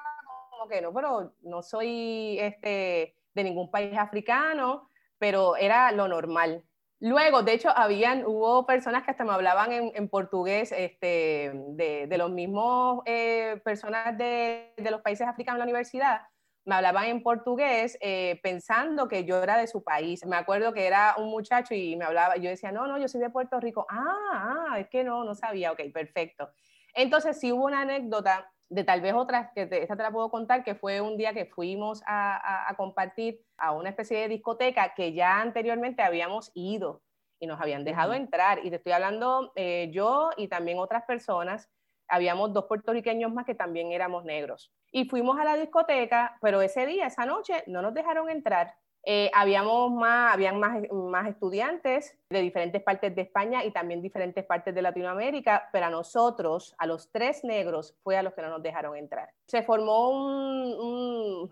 como 0.50 0.68
que 0.68 0.80
no, 0.80 0.92
pero 0.92 1.34
no 1.42 1.62
soy 1.62 2.38
este, 2.40 3.16
de 3.34 3.44
ningún 3.44 3.70
país 3.70 3.96
africano, 3.98 4.88
pero 5.18 5.56
era 5.56 5.92
lo 5.92 6.08
normal. 6.08 6.64
Luego, 7.00 7.42
de 7.42 7.52
hecho, 7.52 7.70
habían, 7.76 8.24
hubo 8.24 8.64
personas 8.64 9.04
que 9.04 9.10
hasta 9.10 9.24
me 9.24 9.32
hablaban 9.32 9.72
en, 9.72 9.92
en 9.94 10.08
portugués 10.08 10.72
este, 10.72 11.52
de, 11.52 12.06
de, 12.06 12.18
los 12.18 12.30
mismos 12.30 13.02
eh, 13.04 13.60
personas 13.64 14.16
de, 14.16 14.72
de, 14.76 14.90
los 14.90 15.02
países 15.02 15.26
africanos 15.26 15.56
en 15.56 15.58
la 15.58 15.64
universidad, 15.64 16.22
me 16.64 16.74
hablaban 16.74 17.06
en 17.06 17.22
portugués 17.22 17.98
eh, 18.00 18.40
pensando 18.42 19.06
que 19.08 19.24
yo 19.24 19.42
era 19.42 19.58
de 19.58 19.66
su 19.66 19.82
país. 19.82 20.24
Me 20.24 20.36
acuerdo 20.36 20.72
que 20.72 20.86
era 20.86 21.14
un 21.18 21.30
muchacho 21.30 21.74
y 21.74 21.96
me 21.96 22.04
hablaba, 22.04 22.36
yo 22.36 22.48
decía, 22.48 22.72
no, 22.72 22.86
no, 22.86 22.98
yo 22.98 23.08
soy 23.08 23.20
de 23.20 23.30
Puerto 23.30 23.60
Rico. 23.60 23.86
Ah, 23.90 24.70
ah 24.70 24.78
es 24.78 24.88
que 24.88 25.04
no, 25.04 25.24
no 25.24 25.34
sabía, 25.34 25.72
ok, 25.72 25.80
perfecto. 25.92 26.50
Entonces 26.94 27.38
sí 27.38 27.52
hubo 27.52 27.66
una 27.66 27.82
anécdota 27.82 28.50
de 28.68 28.82
tal 28.82 29.00
vez 29.00 29.14
otras, 29.14 29.50
que 29.54 29.68
esta 29.70 29.96
te 29.96 30.02
la 30.02 30.10
puedo 30.10 30.30
contar, 30.30 30.64
que 30.64 30.74
fue 30.74 31.00
un 31.00 31.16
día 31.16 31.34
que 31.34 31.44
fuimos 31.44 32.02
a, 32.06 32.72
compartir 32.76 33.40
a 33.58 33.72
una 33.72 33.90
especie 33.90 34.18
de 34.20 34.28
discoteca 34.28 34.94
que 34.94 35.12
ya 35.12 35.40
anteriormente 35.40 36.02
habíamos 36.02 36.50
ido 36.54 37.02
y 37.38 37.46
nos 37.46 37.60
habían 37.60 37.84
dejado 37.84 38.14
entrar. 38.14 38.64
Y 38.64 38.70
te 38.70 38.76
estoy 38.76 38.92
hablando 38.92 39.52
eh, 39.54 39.90
yo 39.92 40.30
y 40.36 40.48
también 40.48 40.78
otras 40.78 41.04
personas 41.04 41.70
habíamos 42.08 42.52
dos 42.52 42.64
puertorriqueños 42.66 43.32
más 43.32 43.46
que 43.46 43.54
también 43.54 43.92
éramos 43.92 44.24
negros. 44.24 44.72
Y 44.92 45.06
fuimos 45.06 45.38
a 45.38 45.44
la 45.44 45.56
discoteca, 45.56 46.36
pero 46.40 46.62
ese 46.62 46.86
día, 46.86 47.06
esa 47.06 47.26
noche, 47.26 47.64
no 47.66 47.82
nos 47.82 47.94
dejaron 47.94 48.30
entrar. 48.30 48.74
Eh, 49.06 49.30
habíamos 49.34 49.92
más, 49.92 50.32
habían 50.32 50.58
más, 50.58 50.78
más 50.90 51.28
estudiantes 51.28 52.18
de 52.30 52.40
diferentes 52.40 52.82
partes 52.82 53.14
de 53.14 53.22
España 53.22 53.62
y 53.62 53.70
también 53.70 54.00
diferentes 54.00 54.44
partes 54.46 54.74
de 54.74 54.80
Latinoamérica, 54.80 55.68
pero 55.72 55.86
a 55.86 55.90
nosotros, 55.90 56.74
a 56.78 56.86
los 56.86 57.10
tres 57.10 57.44
negros, 57.44 57.94
fue 58.02 58.16
a 58.16 58.22
los 58.22 58.32
que 58.32 58.40
no 58.40 58.48
nos 58.48 58.62
dejaron 58.62 58.96
entrar. 58.96 59.28
Se 59.46 59.62
formó 59.62 60.08
un, 60.08 61.50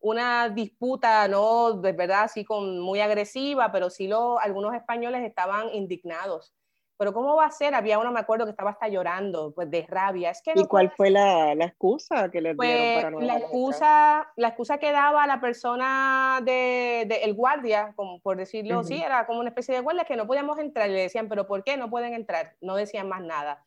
una 0.00 0.48
disputa, 0.48 1.28
¿no? 1.28 1.72
De 1.74 1.92
verdad, 1.92 2.22
así 2.24 2.44
con, 2.44 2.80
muy 2.80 3.00
agresiva, 3.00 3.70
pero 3.70 3.90
sí 3.90 4.08
lo, 4.08 4.38
algunos 4.38 4.74
españoles 4.74 5.24
estaban 5.24 5.74
indignados 5.74 6.54
pero 6.96 7.12
¿cómo 7.12 7.34
va 7.34 7.46
a 7.46 7.50
ser? 7.50 7.74
Había 7.74 7.98
uno, 7.98 8.12
me 8.12 8.20
acuerdo, 8.20 8.44
que 8.44 8.50
estaba 8.50 8.70
hasta 8.70 8.88
llorando, 8.88 9.52
pues 9.52 9.70
de 9.70 9.84
rabia. 9.88 10.30
Es 10.30 10.40
que 10.42 10.52
¿Y 10.54 10.64
cuál 10.66 10.90
fue 10.90 11.10
la, 11.10 11.54
la, 11.54 11.64
excusa 11.66 12.30
que 12.30 12.40
le 12.40 12.54
pues, 12.54 12.68
dieron 12.68 12.94
para 12.94 13.10
no 13.10 13.20
la 13.20 13.38
excusa, 13.38 14.32
la 14.36 14.48
excusa 14.48 14.78
que 14.78 14.92
daba 14.92 15.26
la 15.26 15.40
persona 15.40 16.40
de, 16.44 17.04
de 17.08 17.24
el 17.24 17.34
guardia, 17.34 17.92
como 17.96 18.20
por 18.20 18.36
decirlo 18.36 18.80
así, 18.80 19.02
era 19.02 19.26
como 19.26 19.40
una 19.40 19.48
especie 19.48 19.74
de 19.74 19.80
guardia 19.80 20.04
que 20.04 20.16
no 20.16 20.26
podíamos 20.26 20.58
entrar. 20.58 20.88
Y 20.88 20.92
le 20.92 21.02
decían, 21.02 21.28
¿pero 21.28 21.46
por 21.46 21.64
qué 21.64 21.76
no 21.76 21.90
pueden 21.90 22.14
entrar? 22.14 22.54
No 22.60 22.76
decían 22.76 23.08
más 23.08 23.22
nada. 23.22 23.64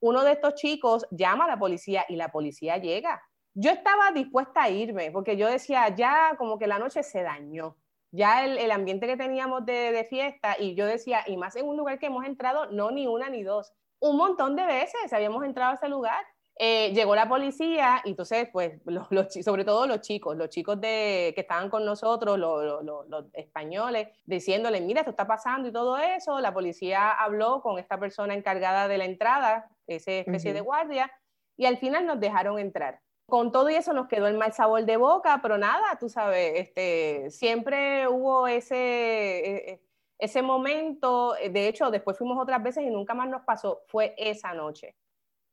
Uno 0.00 0.24
de 0.24 0.32
estos 0.32 0.54
chicos 0.54 1.06
llama 1.10 1.44
a 1.44 1.48
la 1.48 1.58
policía 1.58 2.06
y 2.08 2.16
la 2.16 2.32
policía 2.32 2.78
llega. 2.78 3.22
Yo 3.52 3.70
estaba 3.70 4.10
dispuesta 4.12 4.62
a 4.62 4.70
irme, 4.70 5.10
porque 5.10 5.36
yo 5.36 5.48
decía, 5.48 5.88
ya 5.94 6.34
como 6.38 6.58
que 6.58 6.66
la 6.66 6.78
noche 6.78 7.02
se 7.02 7.22
dañó 7.22 7.76
ya 8.12 8.44
el, 8.44 8.58
el 8.58 8.70
ambiente 8.70 9.06
que 9.06 9.16
teníamos 9.16 9.64
de, 9.64 9.92
de, 9.92 10.04
fiesta, 10.04 10.56
y 10.58 10.74
yo 10.74 10.86
decía, 10.86 11.22
y 11.26 11.36
más 11.36 11.56
en 11.56 11.66
un 11.66 11.76
lugar 11.76 11.98
que 11.98 12.06
hemos 12.06 12.24
entrado, 12.24 12.66
no 12.70 12.90
ni 12.90 13.06
una 13.06 13.28
ni 13.28 13.42
dos, 13.42 13.72
un 14.00 14.16
montón 14.16 14.56
de 14.56 14.64
veces 14.64 15.12
habíamos 15.12 15.44
entrado 15.44 15.72
a 15.72 15.74
ese 15.74 15.88
lugar. 15.88 16.24
Eh, 16.62 16.92
llegó 16.92 17.14
la 17.14 17.26
policía 17.26 18.02
y 18.04 18.10
entonces, 18.10 18.48
pues, 18.52 18.80
los, 18.84 19.08
sobre 19.42 19.64
todo 19.64 19.86
los 19.86 20.00
chicos, 20.00 20.36
los 20.36 20.50
chicos 20.50 20.78
de, 20.78 21.32
que 21.34 21.40
estaban 21.40 21.70
con 21.70 21.86
nosotros, 21.86 22.38
los, 22.38 22.84
los, 22.84 23.24
españoles, 23.32 24.08
diciéndole, 24.26 24.80
mira, 24.82 25.00
esto 25.00 25.12
está 25.12 25.26
pasando 25.26 25.68
y 25.68 25.72
todo 25.72 25.96
eso. 25.96 26.38
La 26.40 26.52
policía 26.52 27.12
habló 27.12 27.62
con 27.62 27.78
esta 27.78 27.98
persona 27.98 28.34
encargada 28.34 28.88
de 28.88 28.98
la 28.98 29.06
entrada, 29.06 29.70
esa 29.86 30.12
especie 30.12 30.52
de 30.52 30.60
guardia, 30.60 31.10
y 31.56 31.64
al 31.64 31.78
final 31.78 32.04
nos 32.04 32.20
dejaron 32.20 32.58
entrar 32.58 33.00
con 33.30 33.50
todo 33.50 33.70
y 33.70 33.74
eso 33.74 33.92
nos 33.94 34.08
quedó 34.08 34.26
el 34.26 34.36
mal 34.36 34.52
sabor 34.52 34.84
de 34.84 34.96
boca, 34.98 35.38
pero 35.40 35.56
nada, 35.56 35.96
tú 35.98 36.08
sabes, 36.08 36.52
este, 36.56 37.30
siempre 37.30 38.06
hubo 38.08 38.46
ese, 38.46 38.76
e, 38.76 39.72
e, 39.72 39.82
ese 40.18 40.42
momento, 40.42 41.32
de 41.34 41.68
hecho, 41.68 41.90
después 41.90 42.18
fuimos 42.18 42.38
otras 42.38 42.62
veces 42.62 42.84
y 42.84 42.90
nunca 42.90 43.14
más 43.14 43.28
nos 43.28 43.42
pasó, 43.42 43.82
fue 43.86 44.14
esa 44.18 44.52
noche 44.52 44.96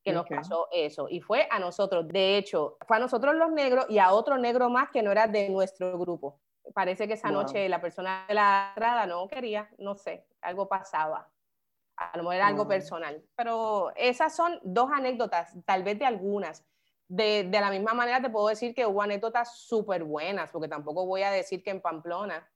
que 0.03 0.13
nos 0.13 0.27
pasó 0.27 0.67
eso, 0.71 1.07
y 1.09 1.19
fue 1.19 1.47
a 1.51 1.59
nosotros, 1.59 2.07
de 2.07 2.37
hecho, 2.37 2.77
fue 2.87 2.97
a 2.97 2.99
nosotros 2.99 3.35
los 3.35 3.51
negros 3.51 3.85
y 3.89 3.99
a 3.99 4.13
otro 4.13 4.37
negro 4.37 4.69
más 4.69 4.89
que 4.89 5.01
no 5.01 5.11
era 5.11 5.27
de 5.27 5.49
nuestro 5.49 5.97
grupo. 5.99 6.39
Parece 6.73 7.07
que 7.07 7.13
esa 7.13 7.29
noche 7.29 7.67
la 7.67 7.81
persona 7.81 8.25
de 8.27 8.33
la 8.33 8.71
entrada 8.75 9.05
no 9.05 9.27
quería, 9.27 9.69
no 9.77 9.95
sé, 9.95 10.25
algo 10.41 10.67
pasaba. 10.67 11.29
A 11.97 12.15
lo 12.15 12.23
mejor 12.23 12.35
era 12.35 12.47
algo 12.47 12.67
personal. 12.67 13.23
Pero 13.35 13.91
esas 13.95 14.35
son 14.35 14.59
dos 14.63 14.89
anécdotas, 14.91 15.53
tal 15.65 15.83
vez 15.83 15.97
de 15.99 16.05
algunas 16.05 16.65
de, 17.09 17.43
de, 17.45 17.61
la 17.61 17.71
misma 17.71 17.93
manera 17.93 18.21
te 18.21 18.29
puedo 18.29 18.47
decir 18.47 18.73
que 18.73 18.85
hubo 18.85 19.01
anécdotas 19.01 19.57
súper 19.59 20.03
buenas, 20.03 20.51
porque 20.51 20.67
tampoco 20.67 21.05
voy 21.05 21.23
a 21.23 21.31
decir 21.31 21.63
que 21.63 21.71
en 21.71 21.81
Pamplona 21.81 22.49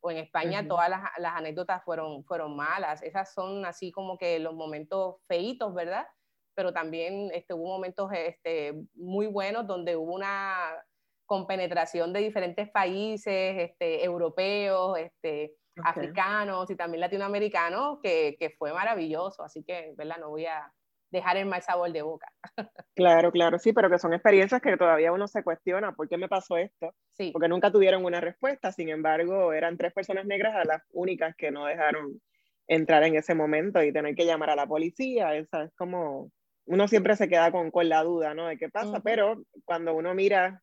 o 0.00 0.10
en 0.10 0.18
España 0.18 0.66
todas 0.66 0.90
las, 0.90 1.02
las, 1.18 1.34
anécdotas 1.36 1.82
fueron, 1.84 2.24
fueron 2.24 2.56
malas. 2.56 3.02
Esas 3.02 3.32
son 3.32 3.64
así 3.64 3.92
como 3.92 4.18
que 4.18 4.40
los 4.40 4.54
momentos 4.54 5.16
feitos, 5.28 5.72
¿verdad? 5.72 6.06
Pero 6.54 6.72
también 6.72 7.30
este, 7.32 7.54
hubo 7.54 7.68
momentos 7.68 8.10
este, 8.12 8.74
muy 8.94 9.28
buenos 9.28 9.66
donde 9.66 9.96
hubo 9.96 10.12
una 10.12 10.74
compenetración 11.24 12.12
de 12.12 12.20
diferentes 12.20 12.68
países, 12.70 13.56
este, 13.56 14.04
europeos, 14.04 14.98
este, 14.98 15.54
africanos 15.84 16.68
y 16.70 16.76
también 16.76 17.00
latinoamericanos, 17.00 18.00
que, 18.02 18.36
que 18.38 18.50
fue 18.50 18.72
maravilloso. 18.72 19.44
Así 19.44 19.62
que, 19.62 19.94
¿verdad? 19.96 20.18
No 20.18 20.30
voy 20.30 20.46
a, 20.46 20.72
dejar 21.12 21.36
el 21.36 21.46
mal 21.46 21.62
sabor 21.62 21.92
de 21.92 22.02
boca. 22.02 22.26
Claro, 22.94 23.32
claro, 23.32 23.58
sí, 23.58 23.72
pero 23.72 23.88
que 23.88 23.98
son 23.98 24.12
experiencias 24.12 24.60
que 24.60 24.76
todavía 24.76 25.12
uno 25.12 25.26
se 25.26 25.42
cuestiona, 25.42 25.92
¿por 25.92 26.10
qué 26.10 26.18
me 26.18 26.28
pasó 26.28 26.58
esto? 26.58 26.94
Sí. 27.12 27.30
Porque 27.32 27.48
nunca 27.48 27.72
tuvieron 27.72 28.04
una 28.04 28.20
respuesta, 28.20 28.70
sin 28.70 28.90
embargo, 28.90 29.54
eran 29.54 29.78
tres 29.78 29.94
personas 29.94 30.26
negras 30.26 30.54
a 30.54 30.64
las 30.64 30.82
únicas 30.92 31.34
que 31.34 31.50
no 31.50 31.64
dejaron 31.64 32.20
entrar 32.68 33.02
en 33.04 33.16
ese 33.16 33.34
momento 33.34 33.82
y 33.82 33.94
tener 33.94 34.14
que 34.14 34.26
llamar 34.26 34.50
a 34.50 34.56
la 34.56 34.66
policía, 34.66 35.34
esa 35.34 35.64
es 35.64 35.72
como, 35.74 36.30
uno 36.66 36.86
siempre 36.86 37.16
se 37.16 37.28
queda 37.28 37.50
con, 37.50 37.70
con 37.70 37.88
la 37.88 38.02
duda, 38.02 38.34
¿no? 38.34 38.46
De 38.46 38.58
qué 38.58 38.68
pasa, 38.68 39.00
pero 39.00 39.42
cuando 39.64 39.94
uno 39.94 40.14
mira 40.14 40.62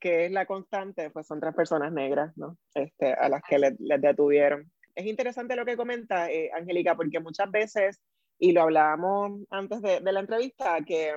que 0.00 0.26
es 0.26 0.30
la 0.30 0.46
constante, 0.46 1.10
pues 1.10 1.26
son 1.26 1.40
tres 1.40 1.54
personas 1.54 1.92
negras, 1.92 2.36
¿no? 2.36 2.56
Este, 2.74 3.14
a 3.14 3.28
las 3.28 3.42
que 3.42 3.58
les, 3.58 3.74
detuvieron. 4.00 4.70
Es 4.94 5.06
interesante 5.06 5.56
lo 5.56 5.64
que 5.64 5.76
comenta 5.76 6.30
eh, 6.30 6.50
Angélica, 6.54 6.94
porque 6.94 7.18
muchas 7.18 7.50
veces 7.50 8.00
y 8.38 8.52
lo 8.52 8.62
hablábamos 8.62 9.40
antes 9.50 9.82
de, 9.82 10.00
de, 10.00 10.12
la 10.12 10.20
entrevista, 10.20 10.78
que 10.86 11.12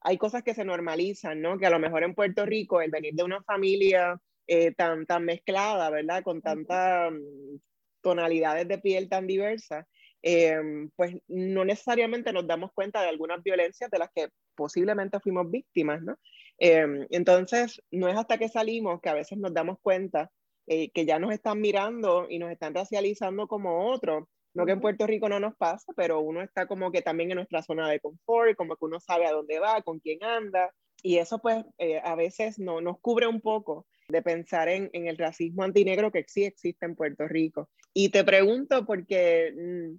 hay 0.00 0.18
cosas 0.18 0.42
que 0.42 0.54
se 0.54 0.64
normalizan, 0.64 1.40
¿no? 1.40 1.58
Que 1.58 1.66
a 1.66 1.70
lo 1.70 1.78
mejor 1.78 2.02
en 2.02 2.14
Puerto 2.14 2.46
Rico 2.46 2.80
el 2.80 2.90
venir 2.90 3.14
de 3.14 3.24
una 3.24 3.42
familia 3.42 4.20
eh, 4.46 4.72
tan, 4.72 5.04
tan 5.04 5.26
mezclada, 5.26 5.90
¿verdad? 5.90 6.22
Con 6.22 6.40
tantas 6.40 7.12
mm, 7.12 7.56
tonalidades 8.00 8.66
de 8.66 8.78
piel 8.78 9.08
tan 9.08 9.26
diversas, 9.26 9.86
eh, 10.22 10.56
pues 10.96 11.16
no 11.28 11.66
necesariamente 11.66 12.32
nos 12.32 12.46
damos 12.46 12.72
cuenta 12.72 13.02
de 13.02 13.08
algunas 13.08 13.42
violencias 13.42 13.90
de 13.90 13.98
las 13.98 14.10
que 14.14 14.28
posiblemente 14.54 15.20
fuimos 15.20 15.50
víctimas, 15.50 16.00
¿no? 16.02 16.16
Eh, 16.58 17.06
entonces, 17.10 17.82
no 17.90 18.08
es 18.08 18.16
hasta 18.16 18.38
que 18.38 18.48
salimos 18.48 19.00
que 19.02 19.10
a 19.10 19.14
veces 19.14 19.38
nos 19.38 19.52
damos 19.52 19.78
cuenta 19.80 20.30
que 20.66 21.06
ya 21.06 21.18
nos 21.18 21.32
están 21.32 21.62
mirando 21.62 22.26
y 22.28 22.38
nos 22.38 22.50
están 22.50 22.74
racializando 22.74 23.48
como 23.48 23.90
otros 23.90 24.24
No 24.58 24.66
que 24.66 24.72
en 24.72 24.80
Puerto 24.80 25.06
Rico 25.06 25.28
no 25.28 25.38
nos 25.38 25.54
pasa, 25.54 25.92
pero 25.94 26.20
uno 26.20 26.42
está 26.42 26.66
como 26.66 26.90
que 26.90 27.00
también 27.00 27.30
en 27.30 27.36
nuestra 27.36 27.62
zona 27.62 27.88
de 27.88 28.00
confort, 28.00 28.56
como 28.56 28.74
que 28.74 28.84
uno 28.86 28.98
sabe 28.98 29.24
a 29.26 29.32
dónde 29.32 29.60
va, 29.60 29.82
con 29.82 30.00
quién 30.00 30.22
anda, 30.24 30.74
y 31.00 31.18
eso 31.18 31.38
pues 31.38 31.64
eh, 31.78 32.00
a 32.02 32.16
veces 32.16 32.58
no, 32.58 32.80
nos 32.80 32.98
cubre 33.00 33.28
un 33.28 33.40
poco 33.40 33.86
de 34.08 34.20
pensar 34.20 34.68
en, 34.68 34.90
en, 34.92 35.06
el 35.06 35.16
racismo 35.16 35.62
antinegro 35.62 36.10
que 36.10 36.24
sí 36.26 36.44
existe 36.44 36.86
en 36.86 36.96
Puerto 36.96 37.28
Rico. 37.28 37.68
Y 37.94 38.08
te 38.08 38.24
pregunto 38.24 38.84
porque 38.84 39.52
mm, 39.56 39.96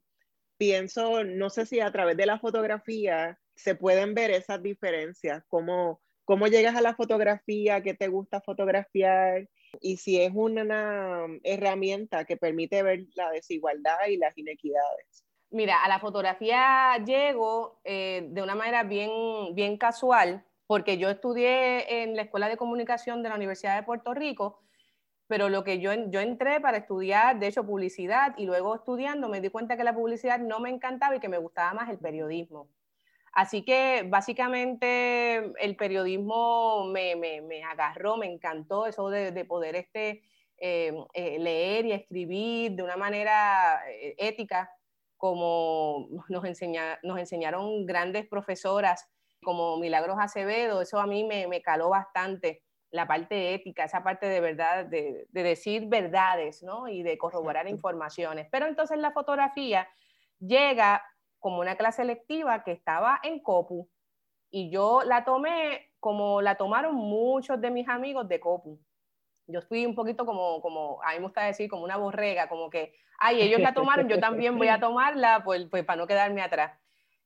pienso, 0.58 1.24
no 1.24 1.50
sé 1.50 1.66
si 1.66 1.80
a 1.80 1.92
través 1.94 2.18
de 2.18 2.26
la 2.26 2.38
fotografía 2.38 3.40
se 3.56 3.76
pueden 3.76 4.14
ver 4.14 4.32
esas 4.32 4.62
diferencias, 4.62 5.42
cómo, 5.48 6.02
cómo 6.26 6.48
llegas 6.48 6.76
a 6.76 6.82
la 6.82 6.96
fotografía, 6.96 7.82
qué 7.82 7.94
te 7.94 8.10
gusta 8.10 8.42
fotografiar 8.42 9.48
y 9.82 9.98
si 9.98 10.22
es 10.22 10.32
una 10.34 11.28
herramienta 11.44 12.26
que 12.26 12.38
permite 12.38 12.84
ver 12.84 13.06
la 13.16 13.32
desigualdad 13.32 14.08
y 14.08 14.18
las 14.18 14.38
inequidades. 14.38 15.26
Mira, 15.52 15.84
a 15.84 15.90
la 15.90 16.00
fotografía 16.00 16.96
llego 17.06 17.80
eh, 17.84 18.28
de 18.30 18.42
una 18.44 18.56
manera 18.56 18.84
bien, 18.84 19.10
bien 19.56 19.78
casual 19.78 20.46
porque 20.68 21.00
yo 21.00 21.10
estudié 21.10 22.04
en 22.04 22.16
la 22.16 22.22
Escuela 22.22 22.48
de 22.48 22.56
Comunicación 22.56 23.24
de 23.24 23.30
la 23.30 23.36
Universidad 23.36 23.76
de 23.76 23.82
Puerto 23.82 24.14
Rico, 24.14 24.62
pero 25.26 25.50
lo 25.50 25.64
que 25.64 25.80
yo, 25.80 25.92
yo 26.12 26.20
entré 26.20 26.62
para 26.62 26.78
estudiar, 26.78 27.40
de 27.40 27.48
hecho, 27.48 27.66
publicidad, 27.66 28.36
y 28.38 28.46
luego 28.46 28.76
estudiando 28.76 29.30
me 29.30 29.42
di 29.42 29.50
cuenta 29.50 29.78
que 29.78 29.84
la 29.84 29.96
publicidad 29.96 30.38
no 30.38 30.60
me 30.60 30.70
encantaba 30.70 31.16
y 31.16 31.20
que 31.20 31.28
me 31.28 31.40
gustaba 31.40 31.74
más 31.74 31.90
el 31.90 31.98
periodismo. 31.98 32.70
Así 33.34 33.64
que 33.64 34.06
básicamente 34.08 35.52
el 35.60 35.76
periodismo 35.76 36.86
me, 36.86 37.16
me, 37.16 37.64
agarró, 37.64 38.18
me 38.18 38.32
encantó 38.32 38.86
eso 38.86 39.10
de, 39.10 39.46
poder 39.46 39.76
este, 39.76 40.24
eh, 40.58 40.94
eh, 41.14 41.40
leer 41.40 41.86
y 41.86 41.92
escribir 41.92 42.72
de 42.74 42.84
una 42.84 42.98
manera 42.98 43.82
eh, 43.90 44.16
ética, 44.18 44.72
como 45.18 46.08
nos, 46.30 46.46
enseña, 46.46 47.00
nos 47.04 47.20
enseñaron 47.20 47.86
grandes 47.86 48.28
profesoras 48.28 49.08
como 49.44 49.78
Milagros 49.78 50.18
Acevedo, 50.20 50.82
eso 50.82 51.00
a 51.00 51.08
mí 51.08 51.24
me, 51.24 51.62
caló 51.62 51.90
bastante, 51.90 52.62
la 52.92 53.08
parte 53.08 53.54
ética, 53.54 53.86
esa 53.86 54.04
parte 54.04 54.28
de 54.28 54.42
verdad, 54.42 54.86
de, 54.86 55.28
decir 55.32 55.88
verdades, 55.88 56.64
¿no? 56.64 56.88
Y 56.88 57.04
de 57.04 57.18
corroborar 57.18 57.68
informaciones. 57.68 58.48
Pero 58.52 58.68
entonces 58.68 58.98
la 58.98 59.12
fotografía 59.12 59.88
llega 60.40 61.04
como 61.40 61.60
una 61.60 61.76
clase 61.76 62.04
lectiva 62.06 62.64
que 62.64 62.72
estaba 62.72 63.20
en 63.24 63.40
COPU 63.40 63.90
y 64.52 64.70
yo 64.70 65.02
la 65.04 65.24
tomé 65.24 65.92
como 66.00 66.42
la 66.42 66.56
tomaron 66.56 66.96
muchos 66.96 67.60
de 67.60 67.72
mis 67.72 67.88
amigos 67.88 68.28
de 68.28 68.40
COPU. 68.40 68.80
Yo 69.48 69.62
fui 69.62 69.86
un 69.86 69.96
poquito 69.96 70.26
como, 70.26 70.62
como, 70.62 71.02
a 71.04 71.12
mí 71.12 71.18
me 71.18 71.24
gusta 71.24 71.44
decir, 71.44 71.70
como 71.70 71.84
una 71.84 71.98
borrega, 71.98 72.48
como 72.48 72.70
que, 72.70 72.94
ay, 73.20 73.42
ellos 73.42 73.60
la 73.60 73.74
tomaron, 73.74 74.08
yo 74.08 74.20
también 74.20 74.58
voy 74.58 74.68
a 74.68 74.80
tomarla, 74.80 75.44
pues, 75.44 75.66
pues 75.70 75.84
para 75.84 75.98
no 75.98 76.08
quedarme 76.08 76.42
atrás. 76.42 76.80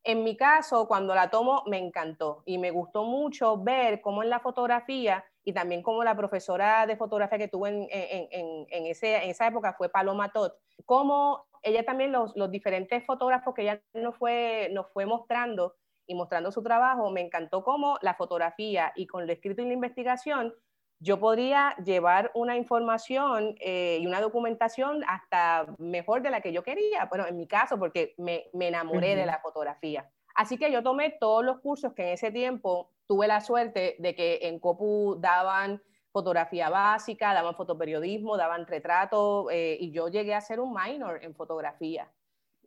En 0.04 0.24
mi 0.24 0.36
caso, 0.36 0.88
cuando 0.88 1.16
la 1.16 1.30
tomo, 1.30 1.64
me 1.66 1.78
encantó 1.78 2.44
y 2.46 2.58
me 2.58 2.72
gustó 2.72 3.04
mucho 3.04 3.58
ver 3.58 4.02
cómo 4.02 4.24
en 4.24 4.30
la 4.30 4.40
fotografía 4.40 5.24
y 5.44 5.54
también 5.54 5.82
como 5.82 6.04
la 6.04 6.16
profesora 6.16 6.86
de 6.86 6.96
fotografía 6.96 7.38
que 7.38 7.48
tuve 7.48 7.70
en, 7.70 7.88
en, 7.92 8.68
en, 8.70 8.86
ese, 8.86 9.18
en 9.18 9.30
esa 9.30 9.48
época 9.48 9.74
fue 9.74 9.90
Paloma 9.90 10.32
Tot, 10.32 10.56
cómo 10.86 11.46
ella 11.62 11.84
también, 11.86 12.12
los, 12.12 12.36
los, 12.36 12.52
diferentes 12.52 13.06
fotógrafos 13.06 13.54
que 13.54 13.64
ella 13.64 13.82
nos 13.94 14.18
fue, 14.18 14.70
nos 14.74 14.92
fue 14.92 15.06
mostrando 15.06 15.76
y 16.06 16.16
mostrando 16.16 16.52
su 16.52 16.62
trabajo, 16.62 17.10
me 17.12 17.22
encantó 17.22 17.64
cómo 17.64 17.98
la 18.02 18.14
fotografía 18.14 18.92
y 18.96 19.08
con 19.08 19.26
lo 19.26 19.32
escrito 19.32 19.62
y 19.62 19.66
la 19.66 19.74
investigación 19.74 20.54
yo 21.00 21.20
podría 21.20 21.76
llevar 21.84 22.32
una 22.34 22.56
información 22.56 23.56
eh, 23.60 23.98
y 24.00 24.08
una 24.08 24.22
documentación 24.22 25.04
hasta 25.08 25.66
mejor 25.78 26.22
de 26.22 26.30
la 26.30 26.40
que 26.40 26.54
yo 26.54 26.64
quería, 26.64 27.06
bueno, 27.06 27.28
en 27.28 27.36
mi 27.36 27.46
caso, 27.46 27.78
porque 27.78 28.14
me, 28.18 28.46
me 28.54 28.70
enamoré 28.70 29.16
de 29.16 29.26
la 29.26 29.40
fotografía. 29.40 30.10
Así 30.34 30.58
que 30.58 30.72
yo 30.72 30.84
tomé 30.84 31.16
todos 31.20 31.44
los 31.44 31.60
cursos 31.60 31.94
que 31.94 32.04
en 32.04 32.10
ese 32.10 32.32
tiempo 32.32 32.90
tuve 33.08 33.28
la 33.28 33.42
suerte 33.42 33.96
de 34.00 34.16
que 34.16 34.40
en 34.44 34.60
COPU 34.60 35.18
daban 35.20 35.82
fotografía 36.12 36.70
básica, 36.70 37.34
daban 37.34 37.56
fotoperiodismo, 37.56 38.38
daban 38.38 38.68
retrato, 38.68 39.50
eh, 39.50 39.78
y 39.80 39.92
yo 39.92 40.08
llegué 40.08 40.36
a 40.36 40.42
ser 40.42 40.60
un 40.60 40.74
minor 40.74 41.20
en 41.24 41.34
fotografía. 41.36 42.10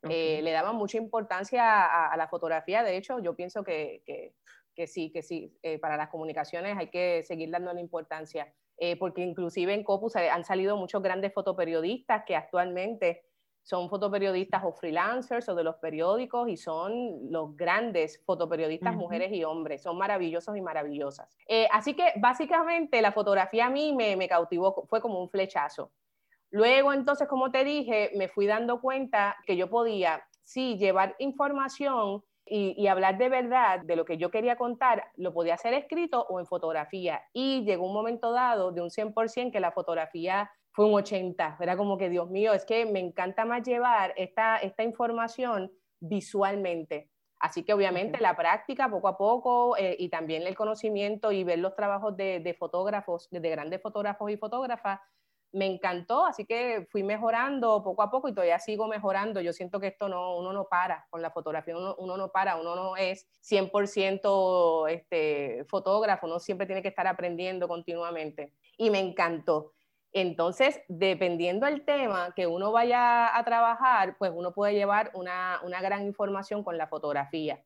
Eh, 0.08 0.40
le 0.42 0.52
daban 0.52 0.76
mucha 0.76 0.98
importancia 0.98 2.12
a, 2.12 2.16
la 2.16 2.28
fotografía, 2.28 2.82
de 2.84 2.96
hecho, 2.96 3.18
yo 3.18 3.34
pienso 3.34 3.64
que, 3.64 4.02
que, 4.04 4.34
que 4.74 4.86
sí, 4.86 5.10
que 5.10 5.22
sí, 5.22 5.56
eh, 5.62 5.78
para 5.78 5.96
las 5.96 6.10
comunicaciones 6.10 6.76
hay 6.76 6.90
que 6.90 7.24
seguir 7.24 7.50
dando 7.50 7.72
la 7.72 7.80
importancia, 7.80 8.52
porque 9.00 9.22
inclusive 9.22 9.72
en 9.72 9.82
Copus 9.82 10.16
han 10.16 10.44
salido 10.44 10.76
muchos 10.76 11.02
grandes 11.02 11.32
fotoperiodistas 11.32 12.24
que 12.26 12.36
actualmente 12.36 13.24
son 13.66 13.90
fotoperiodistas 13.90 14.62
o 14.62 14.70
freelancers 14.70 15.48
o 15.48 15.54
de 15.56 15.64
los 15.64 15.74
periódicos 15.76 16.48
y 16.48 16.56
son 16.56 17.32
los 17.32 17.56
grandes 17.56 18.22
fotoperiodistas, 18.24 18.94
mujeres 18.94 19.32
y 19.32 19.42
hombres, 19.42 19.82
son 19.82 19.98
maravillosos 19.98 20.56
y 20.56 20.60
maravillosas. 20.60 21.36
Eh, 21.48 21.66
así 21.72 21.94
que 21.94 22.12
básicamente 22.14 23.02
la 23.02 23.10
fotografía 23.10 23.66
a 23.66 23.70
mí 23.70 23.92
me, 23.92 24.14
me 24.14 24.28
cautivó, 24.28 24.86
fue 24.88 25.00
como 25.00 25.20
un 25.20 25.28
flechazo. 25.28 25.90
Luego 26.50 26.92
entonces, 26.92 27.26
como 27.26 27.50
te 27.50 27.64
dije, 27.64 28.12
me 28.14 28.28
fui 28.28 28.46
dando 28.46 28.80
cuenta 28.80 29.34
que 29.44 29.56
yo 29.56 29.68
podía, 29.68 30.24
sí, 30.44 30.76
llevar 30.78 31.16
información 31.18 32.22
y, 32.48 32.86
hablar 32.86 33.18
de 33.18 33.28
verdad 33.28 33.80
de 33.80 33.96
lo 33.96 34.04
que 34.04 34.16
yo 34.16 34.30
quería 34.30 34.54
contar, 34.54 35.10
lo 35.16 35.32
podía 35.32 35.54
hacer 35.54 35.74
escrito 35.74 36.24
o 36.28 36.38
en 36.38 36.46
fotografía. 36.46 37.20
Y 37.32 37.64
llegó 37.64 37.84
un 37.84 37.94
momento 37.94 38.30
dado 38.30 38.70
de 38.70 38.80
un 38.80 38.90
100% 38.90 39.50
que 39.50 39.58
la 39.58 39.72
fotografía 39.72 40.52
fue 40.76 40.84
un 40.84 40.92
80. 40.92 41.56
Era 41.58 41.74
como 41.74 41.96
que, 41.96 42.10
Dios 42.10 42.28
mío, 42.28 42.52
es 42.52 42.66
que 42.66 42.84
me 42.84 43.00
encanta 43.00 43.46
más 43.46 43.66
llevar 43.66 44.12
esta, 44.18 44.58
esta 44.58 44.82
información 44.82 45.72
visualmente. 46.00 47.08
Así 47.38 47.64
que 47.64 47.72
obviamente 47.72 48.20
la 48.20 48.36
práctica 48.36 48.90
poco 48.90 49.08
a 49.08 49.16
poco 49.16 49.76
eh, 49.78 49.96
y 49.98 50.10
también 50.10 50.42
el 50.42 50.54
conocimiento 50.54 51.32
y 51.32 51.44
ver 51.44 51.60
los 51.60 51.74
trabajos 51.74 52.14
de, 52.18 52.40
de 52.40 52.52
fotógrafos, 52.52 53.26
de 53.30 53.48
grandes 53.48 53.80
fotógrafos 53.80 54.30
y 54.30 54.36
fotógrafas, 54.36 55.00
me 55.52 55.64
encantó, 55.64 56.26
así 56.26 56.44
que 56.44 56.86
fui 56.90 57.02
mejorando 57.02 57.82
poco 57.82 58.02
a 58.02 58.10
poco 58.10 58.28
y 58.28 58.34
todavía 58.34 58.58
sigo 58.58 58.86
mejorando. 58.86 59.40
Yo 59.40 59.54
siento 59.54 59.80
que 59.80 59.86
esto 59.86 60.10
no, 60.10 60.36
uno 60.36 60.52
no 60.52 60.66
para 60.66 61.06
con 61.08 61.22
la 61.22 61.30
fotografía, 61.30 61.74
uno, 61.74 62.16
no 62.18 62.30
para, 62.30 62.56
uno 62.56 62.76
no 62.76 62.96
es 62.98 63.26
100% 63.42 64.90
este, 64.90 65.64
fotógrafo, 65.64 66.26
uno 66.26 66.38
siempre 66.38 66.66
tiene 66.66 66.82
que 66.82 66.88
estar 66.88 67.06
aprendiendo 67.06 67.66
continuamente. 67.66 68.52
Y 68.76 68.90
me 68.90 68.98
encantó. 68.98 69.72
Entonces, 70.18 70.80
dependiendo 70.88 71.66
del 71.66 71.84
tema 71.84 72.32
que 72.34 72.46
uno 72.46 72.72
vaya 72.72 73.36
a 73.36 73.44
trabajar, 73.44 74.16
pues 74.18 74.32
uno 74.34 74.54
puede 74.54 74.72
llevar 74.72 75.10
una, 75.12 75.60
una 75.62 75.82
gran 75.82 76.06
información 76.06 76.64
con 76.64 76.78
la 76.78 76.86
fotografía. 76.86 77.62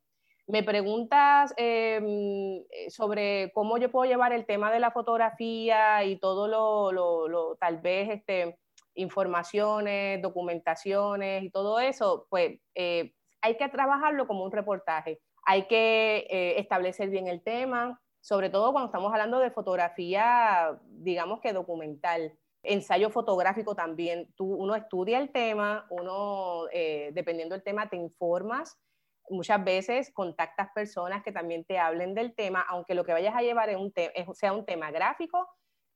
Me 0.48 0.64
preguntas 0.64 1.54
em, 1.56 2.64
eh, 2.70 2.90
sobre 2.90 3.52
cómo 3.54 3.78
yo 3.78 3.92
puedo 3.92 4.10
llevar 4.10 4.32
el 4.32 4.46
tema 4.46 4.72
de 4.72 4.80
la 4.80 4.90
fotografía 4.90 6.02
y 6.02 6.18
todo 6.18 6.48
lo, 6.48 7.56
tal 7.60 7.78
vez, 7.78 8.10
este, 8.10 8.58
informaciones, 8.96 10.20
documentaciones 10.20 11.44
y 11.44 11.50
todo 11.50 11.78
eso, 11.78 12.26
pues 12.30 12.58
eh, 12.74 13.14
hay 13.42 13.56
que 13.58 13.68
trabajarlo 13.68 14.26
como 14.26 14.42
un 14.42 14.50
reportaje. 14.50 15.20
Hay 15.46 15.68
que 15.68 16.26
eh, 16.28 16.58
establecer 16.58 17.10
bien 17.10 17.28
el 17.28 17.44
tema, 17.44 18.00
sobre 18.20 18.50
todo 18.50 18.72
cuando 18.72 18.86
estamos 18.86 19.12
hablando 19.12 19.38
de 19.38 19.52
fotografía, 19.52 20.76
digamos 20.88 21.38
que 21.40 21.52
documental. 21.52 22.39
Ensayo 22.62 23.10
fotográfico 23.10 23.74
también. 23.74 24.32
Tú, 24.36 24.54
uno 24.54 24.74
estudia 24.74 25.18
el 25.18 25.32
tema, 25.32 25.86
uno, 25.90 26.66
dependiendo 27.12 27.54
del 27.54 27.64
tema, 27.64 27.88
te 27.88 27.96
informas 27.96 28.78
muchas 29.30 29.64
veces 29.64 30.10
contactas 30.12 30.68
personas 30.74 31.22
que 31.22 31.32
también 31.32 31.64
te 31.64 31.78
hablen 31.78 32.14
del 32.14 32.34
tema, 32.34 32.60
aunque 32.68 32.94
lo 32.94 33.04
que 33.04 33.12
vayas 33.12 33.34
a 33.34 33.42
llevar 33.42 33.74
un 33.76 33.92
sea 34.34 34.52
un 34.52 34.66
tema 34.66 34.90
gráfico, 34.90 35.48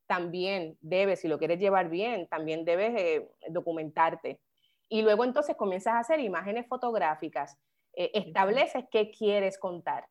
también 0.07 0.77
debes, 0.81 1.21
si 1.21 1.29
lo 1.29 1.39
quieres 1.39 1.59
llevar 1.59 1.89
bien, 1.89 2.29
también 2.29 2.65
debes 2.65 2.95
eh, 2.97 3.29
documentarte. 3.49 4.41
Y 4.89 5.03
luego 5.03 5.25
entonces 5.25 5.57
comienzas 5.57 5.95
a 5.95 5.99
hacer 6.01 6.21
imágenes 6.21 6.67
fotográficas, 6.69 7.59
eh, 7.95 8.11
estableces 8.15 8.85
qué 8.91 9.11
quieres 9.11 9.59
contar. 9.59 10.07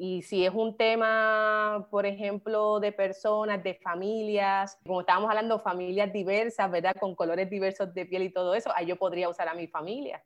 Y 0.00 0.22
si 0.22 0.46
es 0.46 0.54
un 0.54 0.76
tema, 0.76 1.88
por 1.90 2.06
ejemplo, 2.06 2.78
de 2.78 2.92
personas, 2.92 3.62
de 3.64 3.74
familias, 3.74 4.78
como 4.86 5.00
estábamos 5.00 5.28
hablando, 5.28 5.58
familias 5.58 6.12
diversas, 6.12 6.70
¿verdad? 6.70 6.94
Con 7.00 7.16
colores 7.16 7.50
diversos 7.50 7.92
de 7.92 8.06
piel 8.06 8.22
y 8.22 8.32
todo 8.32 8.54
eso, 8.54 8.70
ahí 8.76 8.86
yo 8.86 8.96
podría 8.96 9.28
usar 9.28 9.48
a 9.48 9.54
mi 9.54 9.66
familia. 9.66 10.22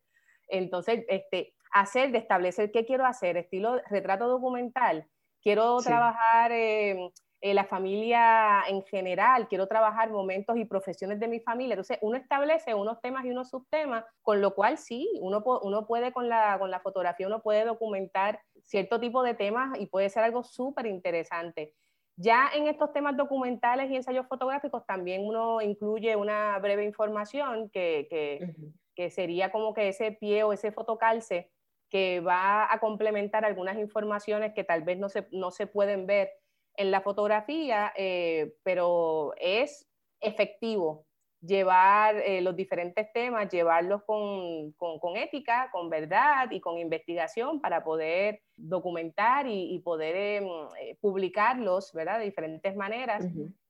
Entonces, 0.48 1.04
este, 1.08 1.54
hacer, 1.72 2.12
de 2.12 2.18
establecer 2.18 2.70
qué 2.70 2.84
quiero 2.84 3.06
hacer, 3.06 3.38
estilo 3.38 3.80
retrato 3.88 4.28
documental, 4.28 5.06
quiero 5.40 5.78
trabajar 5.78 6.52
eh, 6.52 7.10
en 7.42 7.56
la 7.56 7.64
familia 7.64 8.62
en 8.68 8.84
general, 8.84 9.48
quiero 9.48 9.66
trabajar 9.66 10.10
momentos 10.10 10.56
y 10.56 10.64
profesiones 10.64 11.18
de 11.18 11.26
mi 11.26 11.40
familia. 11.40 11.74
Entonces, 11.74 11.98
uno 12.00 12.16
establece 12.16 12.72
unos 12.72 13.00
temas 13.00 13.24
y 13.24 13.30
unos 13.30 13.50
subtemas, 13.50 14.04
con 14.22 14.40
lo 14.40 14.54
cual 14.54 14.78
sí, 14.78 15.10
uno, 15.20 15.42
uno 15.62 15.84
puede 15.84 16.12
con 16.12 16.28
la, 16.28 16.56
con 16.60 16.70
la 16.70 16.78
fotografía, 16.78 17.26
uno 17.26 17.42
puede 17.42 17.64
documentar 17.64 18.40
cierto 18.62 19.00
tipo 19.00 19.24
de 19.24 19.34
temas 19.34 19.76
y 19.80 19.86
puede 19.86 20.08
ser 20.08 20.22
algo 20.22 20.44
súper 20.44 20.86
interesante. 20.86 21.74
Ya 22.16 22.48
en 22.54 22.68
estos 22.68 22.92
temas 22.92 23.16
documentales 23.16 23.90
y 23.90 23.96
ensayos 23.96 24.28
fotográficos 24.28 24.86
también 24.86 25.26
uno 25.26 25.60
incluye 25.60 26.14
una 26.14 26.56
breve 26.60 26.84
información 26.84 27.70
que, 27.70 28.54
que 28.94 29.10
sería 29.10 29.50
como 29.50 29.74
que 29.74 29.88
ese 29.88 30.12
pie 30.12 30.44
o 30.44 30.52
ese 30.52 30.70
fotocalce 30.70 31.50
que 31.90 32.20
va 32.20 32.72
a 32.72 32.78
complementar 32.78 33.44
algunas 33.44 33.78
informaciones 33.78 34.54
que 34.54 34.64
tal 34.64 34.82
vez 34.82 34.98
no 34.98 35.08
se, 35.08 35.26
no 35.32 35.50
se 35.50 35.66
pueden 35.66 36.06
ver 36.06 36.30
en 36.76 36.90
la 36.90 37.00
fotografía, 37.00 37.92
eh, 37.96 38.54
pero 38.62 39.34
es 39.38 39.88
efectivo 40.20 41.06
llevar 41.42 42.16
eh, 42.18 42.40
los 42.40 42.54
diferentes 42.54 43.12
temas, 43.12 43.50
llevarlos 43.50 44.04
con, 44.04 44.72
con, 44.72 45.16
ética, 45.16 45.68
con 45.72 45.90
verdad 45.90 46.48
y 46.50 46.60
con 46.60 46.78
investigación 46.78 47.60
para 47.60 47.82
poder 47.82 48.40
documentar 48.56 49.46
y, 49.48 49.78
poder 49.80 50.16
eh, 50.16 50.96
publicarlos, 51.00 51.92
¿verdad? 51.92 52.20
De 52.20 52.26
diferentes 52.26 52.76
maneras 52.76 53.26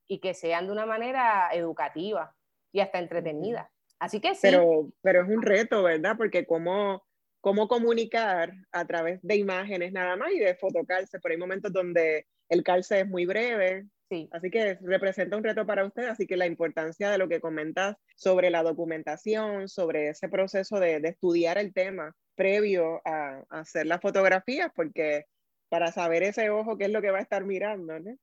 y 0.07 0.19
que 0.21 0.35
sean 0.35 0.67
de 0.67 0.73
una 0.73 0.85
manera 0.85 1.49
educativa 1.53 2.35
y 2.73 2.81
hasta 2.81 2.99
entretenida. 2.99 3.71
Así 3.99 4.21
que 4.21 4.35
sí. 4.35 4.41
Pero, 4.43 4.89
pero 5.01 5.23
es 5.23 5.29
un 5.29 5.41
reto, 5.41 5.83
¿verdad? 5.83 6.17
Porque 6.19 6.45
cómo, 6.45 7.03
cómo 7.41 7.69
comunicar 7.69 8.53
a 8.71 8.85
través 8.87 9.21
de 9.23 9.37
imágenes 9.37 9.93
nada 9.93 10.17
más 10.17 10.31
y 10.33 10.41
de 10.41 10.55
fotocalce, 10.57 11.21
pero 11.21 11.33
hay 11.33 11.39
momentos 11.39 11.73
donde 11.73 12.27
el 12.49 12.63
calce 12.63 13.01
es 13.01 13.09
muy 13.09 13.27
breve, 13.27 13.87
Así 14.31 14.51
que 14.51 14.79
representa 14.83 15.37
un 15.37 15.45
reto 15.45 15.67
para 15.67 15.85
usted, 15.85 16.07
así 16.09 16.27
que 16.27 16.37
la 16.37 16.47
importancia 16.47 17.11
de 17.11 17.19
lo 17.19 17.29
que 17.29 17.41
comentas 17.41 17.97
sobre 18.17 18.51
la 18.51 18.63
documentación, 18.63 19.69
sobre 19.69 20.09
ese 20.09 20.29
proceso 20.29 20.79
de, 20.79 20.97
estudiar 20.97 21.59
el 21.59 21.73
tema 21.73 22.15
previo 22.35 23.01
a, 23.05 23.43
hacer 23.51 23.87
las 23.87 24.01
fotografías, 24.01 24.71
porque 24.75 25.25
para 25.69 25.91
saber 25.93 26.23
ese 26.23 26.51
ojo 26.51 26.77
qué 26.77 26.85
es 26.85 26.91
lo 26.91 27.01
que 27.01 27.11
va 27.11 27.19
a 27.19 27.23
estar 27.23 27.45
mirando, 27.45 27.99
¿no? 27.99 28.15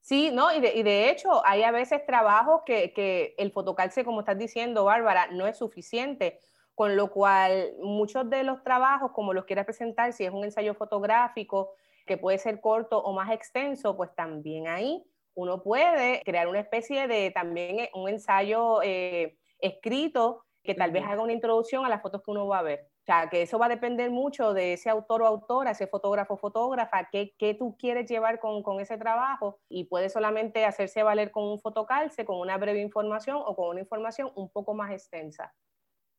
Sí, 0.00 0.30
no, 0.32 0.54
y 0.54 0.60
de, 0.60 0.72
y 0.74 0.82
de 0.84 1.10
hecho 1.10 1.44
hay 1.44 1.64
a 1.64 1.72
veces 1.72 2.06
trabajos 2.06 2.62
que, 2.64 2.92
que 2.92 3.34
el 3.38 3.50
fotocalce, 3.50 4.04
como 4.04 4.20
estás 4.20 4.38
diciendo, 4.38 4.84
Bárbara, 4.84 5.28
no 5.32 5.46
es 5.46 5.58
suficiente 5.58 6.38
con 6.76 6.94
lo 6.94 7.10
cual 7.10 7.72
muchos 7.80 8.28
de 8.30 8.44
los 8.44 8.62
trabajos, 8.62 9.10
como 9.12 9.32
los 9.32 9.46
quieras 9.46 9.64
presentar, 9.64 10.12
si 10.12 10.24
es 10.24 10.30
un 10.30 10.44
ensayo 10.44 10.74
fotográfico 10.74 11.74
que 12.06 12.16
puede 12.16 12.38
ser 12.38 12.60
corto 12.60 12.98
o 13.02 13.12
más 13.12 13.30
extenso, 13.32 13.96
pues 13.96 14.14
también 14.14 14.68
ahí 14.68 15.04
uno 15.34 15.62
puede 15.62 16.22
crear 16.24 16.48
una 16.48 16.60
especie 16.60 17.06
de 17.06 17.30
también 17.30 17.80
eh, 17.80 17.90
un 17.94 18.08
ensayo 18.08 18.80
eh, 18.82 19.36
escrito 19.58 20.44
que 20.62 20.74
tal 20.74 20.90
vez 20.90 21.04
haga 21.04 21.22
una 21.22 21.32
introducción 21.32 21.84
a 21.84 21.88
las 21.88 22.02
fotos 22.02 22.22
que 22.22 22.30
uno 22.30 22.46
va 22.46 22.58
a 22.58 22.62
ver. 22.62 22.88
O 23.02 23.04
sea, 23.06 23.28
que 23.30 23.42
eso 23.42 23.58
va 23.58 23.66
a 23.66 23.68
depender 23.68 24.10
mucho 24.10 24.52
de 24.52 24.72
ese 24.72 24.90
autor 24.90 25.22
o 25.22 25.26
autora, 25.26 25.70
ese 25.70 25.86
fotógrafo 25.86 26.34
o 26.34 26.38
fotógrafa, 26.38 27.08
qué, 27.12 27.34
qué 27.38 27.54
tú 27.54 27.76
quieres 27.78 28.10
llevar 28.10 28.40
con, 28.40 28.64
con, 28.64 28.80
ese 28.80 28.98
trabajo 28.98 29.60
y 29.68 29.84
puede 29.84 30.08
solamente 30.08 30.64
hacerse 30.64 31.04
valer 31.04 31.30
con 31.30 31.44
un 31.44 31.60
fotocalce, 31.60 32.24
con 32.24 32.40
una 32.40 32.58
breve 32.58 32.80
información 32.80 33.36
o 33.36 33.54
con 33.54 33.68
una 33.68 33.80
información 33.80 34.32
un 34.34 34.50
poco 34.50 34.74
más 34.74 34.90
extensa. 34.90 35.54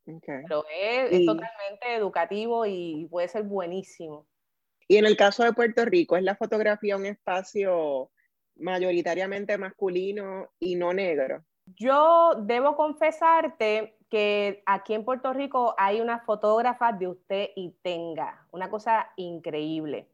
Pero 0.06 0.64
es, 0.74 1.12
es 1.12 1.26
totalmente 1.26 1.96
educativo 1.96 2.66
y 2.66 3.06
puede 3.12 3.28
ser 3.28 3.44
buenísimo. 3.44 4.26
Y 4.88 4.98
en 4.98 5.06
el 5.06 5.18
caso 5.18 5.44
de 5.44 5.54
Puerto 5.54 5.84
Rico, 5.86 6.16
¿es 6.16 6.24
la 6.24 6.36
fotografía 6.36 6.96
un 6.96 7.06
espacio 7.06 8.12
mayoritariamente 8.56 9.58
masculino 9.58 10.50
y 10.60 10.76
no 10.76 10.94
negro? 10.94 11.44
Yo 11.76 12.36
debo 12.44 12.76
confesarte 12.76 13.98
que 14.10 14.64
aquí 14.66 14.94
en 14.94 15.04
Puerto 15.04 15.34
Rico 15.34 15.76
hay 15.78 16.00
una 16.00 16.20
fotógrafa 16.20 16.94
de 16.94 17.08
usted 17.10 17.50
y 17.56 17.76
tenga, 17.82 18.48
una 18.52 18.70
cosa 18.70 19.12
increíble. 19.18 20.08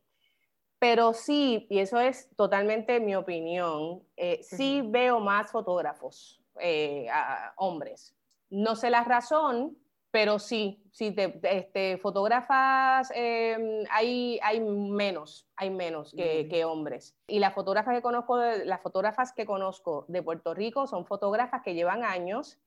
Pero 0.80 1.14
sí, 1.14 1.68
y 1.70 1.80
eso 1.80 2.00
es 2.00 2.30
totalmente 2.36 3.00
mi 3.00 3.16
opinión, 3.16 4.02
eh, 4.18 4.40
sí 4.42 4.82
veo 4.84 5.20
más 5.20 5.52
fotógrafos, 5.52 6.42
eh, 6.60 7.08
hombres. 7.56 8.16
No 8.50 8.76
sé 8.76 8.90
la 8.90 9.04
razón, 9.04 9.78
pero 10.14 10.38
sí, 10.38 10.80
sí, 10.92 11.12
te, 11.12 11.40
este, 11.42 11.98
fotógrafas 11.98 13.12
em, 13.16 13.84
hay, 13.90 14.40
hay 14.44 14.60
menos, 14.60 15.48
hay 15.56 15.72
menos 15.72 16.12
que, 16.12 16.48
que, 16.48 16.66
hombres. 16.66 17.16
Y 17.26 17.40
las 17.40 17.56
fotógrafas 17.56 17.96
que 17.96 18.04
conozco, 18.04 18.38
las 18.38 18.80
fotógrafas 18.80 19.34
que 19.34 19.48
conozco 19.48 20.06
de 20.08 20.22
Puerto 20.22 20.54
Rico 20.54 20.86
son 20.86 21.08
fotógrafas 21.08 21.64
que 21.64 21.74
llevan 21.74 22.04
años 22.04 22.60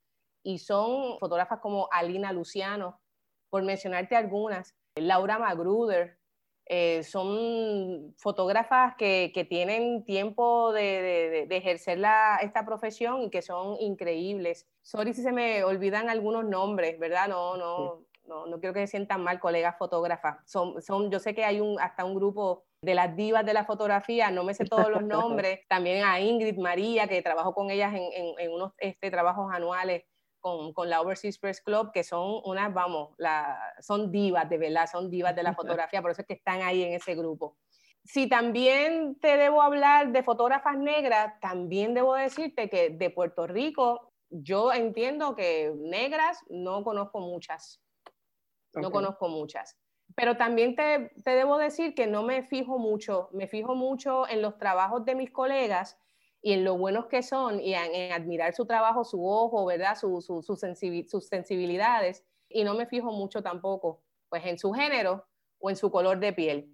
y 0.42 0.59
son 0.59 1.20
fotógrafas 1.20 1.61
como 1.61 1.88
Alina 1.92 2.32
Luciano, 2.32 3.00
por 3.48 3.62
mencionarte 3.62 4.16
algunas, 4.16 4.74
Laura 4.96 5.38
Magruder, 5.38 6.18
eh, 6.68 7.05
son 7.05 8.12
fotógrafas 8.18 8.96
que, 8.96 9.31
que 9.33 9.44
tienen 9.44 10.05
tiempo 10.05 10.72
de, 10.72 11.46
de, 11.48 11.57
ejercer 11.57 11.98
la, 11.98 12.38
esta 12.42 12.66
profesión 12.66 13.22
y 13.22 13.31
que 13.31 13.40
son 13.40 13.76
increíbles. 13.81 14.66
Sorry 14.83 15.14
si 15.14 15.22
se 15.22 15.31
me 15.31 15.62
olvidan 15.62 16.11
algunos 16.11 16.44
nombres, 16.44 16.98
¿verdad? 16.98 17.29
No, 17.29 17.57
no, 17.57 18.02
no, 18.24 18.46
no 18.46 18.59
quiero 18.59 18.74
que 18.74 18.81
se 18.81 18.88
sientan 18.88 19.22
mal, 19.22 19.38
colegas 19.38 19.79
fotógrafas. 19.79 20.38
Son, 20.44 20.83
son, 20.83 21.09
yo 21.09 21.20
sé 21.20 21.37
que 21.37 21.44
hay 21.44 21.61
un, 21.61 21.81
hasta 21.81 22.05
un 22.05 22.16
grupo 22.16 22.64
de 22.81 22.94
las 22.94 23.14
divas 23.14 23.46
de 23.46 23.55
la 23.55 23.64
fotografía, 23.64 24.33
no 24.33 24.42
me 24.42 24.52
sé 24.52 24.64
todos 24.64 24.90
los 24.90 25.02
nombres. 25.05 25.61
También 25.68 26.05
a 26.05 26.20
Ingrid 26.20 26.59
María, 26.59 27.07
que 27.07 27.22
trabajo 27.22 27.55
con 27.55 27.70
ellas 27.70 27.94
en, 27.94 28.12
en, 28.12 28.35
en 28.40 28.52
unos 28.52 28.72
este, 28.79 29.11
trabajos 29.12 29.52
anuales 29.52 30.02
con, 30.74 30.88
la 30.88 31.00
Overseas 31.00 31.38
Press 31.38 31.61
Club, 31.61 31.90
que 31.92 32.04
son 32.04 32.40
unas, 32.44 32.72
vamos, 32.72 33.14
la, 33.18 33.59
son 33.80 34.12
divas, 34.12 34.48
de 34.48 34.59
verdad, 34.59 34.88
son 34.90 35.11
divas 35.11 35.35
de 35.35 35.42
la 35.42 35.54
fotografía, 35.80 36.02
por 36.02 36.12
eso 36.12 36.22
es 36.22 36.26
que 36.26 36.35
están 36.35 36.62
ahí 36.62 36.82
en 36.82 36.92
ese 36.92 37.14
grupo. 37.14 37.56
Si 38.04 38.28
también 38.28 39.18
te 39.18 39.37
debo 39.37 39.61
hablar 39.61 40.12
de 40.12 40.22
fotógrafas 40.22 40.78
negras, 40.78 41.35
también 41.40 41.94
debo 41.94 42.14
decirte 42.14 42.70
que 42.70 42.90
de 42.90 43.11
Puerto 43.11 43.48
Rico, 43.48 44.12
yo 44.30 44.72
entiendo 44.72 45.35
que 45.35 45.72
negras 45.76 46.38
no 46.48 46.85
conozco 46.85 47.18
muchas, 47.18 47.82
no 48.74 48.92
conozco 48.92 49.28
muchas. 49.28 49.76
Pero 50.14 50.37
también 50.37 50.76
te, 50.76 51.11
te 51.24 51.32
debo 51.32 51.59
decir 51.59 51.96
que 51.96 52.06
no 52.06 52.22
me 52.22 52.44
fijo 52.44 52.78
mucho, 52.78 53.28
me 53.32 53.48
fijo 53.48 53.74
mucho 53.74 54.28
en 54.28 54.40
los 54.40 54.56
trabajos 54.56 55.04
de 55.04 55.16
mis 55.16 55.32
colegas, 55.32 55.98
y 56.46 56.52
en 56.52 56.62
lo 56.62 56.78
buenos 56.78 57.06
que 57.06 57.24
son 57.24 57.61
y 57.61 57.74
en, 57.74 58.12
admirar 58.12 58.54
su 58.54 58.66
trabajo, 58.66 59.02
su 59.02 59.26
ojo, 59.26 59.64
¿verdad? 59.64 59.96
Su, 59.96 60.20
su, 60.20 60.44
sus 60.44 60.61
sensibilidades. 61.26 62.24
Y 62.48 62.62
no 62.62 62.74
me 62.74 62.87
fijo 62.87 63.11
mucho 63.11 63.42
tampoco, 63.42 64.04
pues 64.28 64.46
en 64.46 64.56
su 64.56 64.70
género 64.72 65.26
o 65.59 65.70
en 65.70 65.74
su 65.74 65.90
color 65.90 66.20
de 66.20 66.32
piel. 66.32 66.72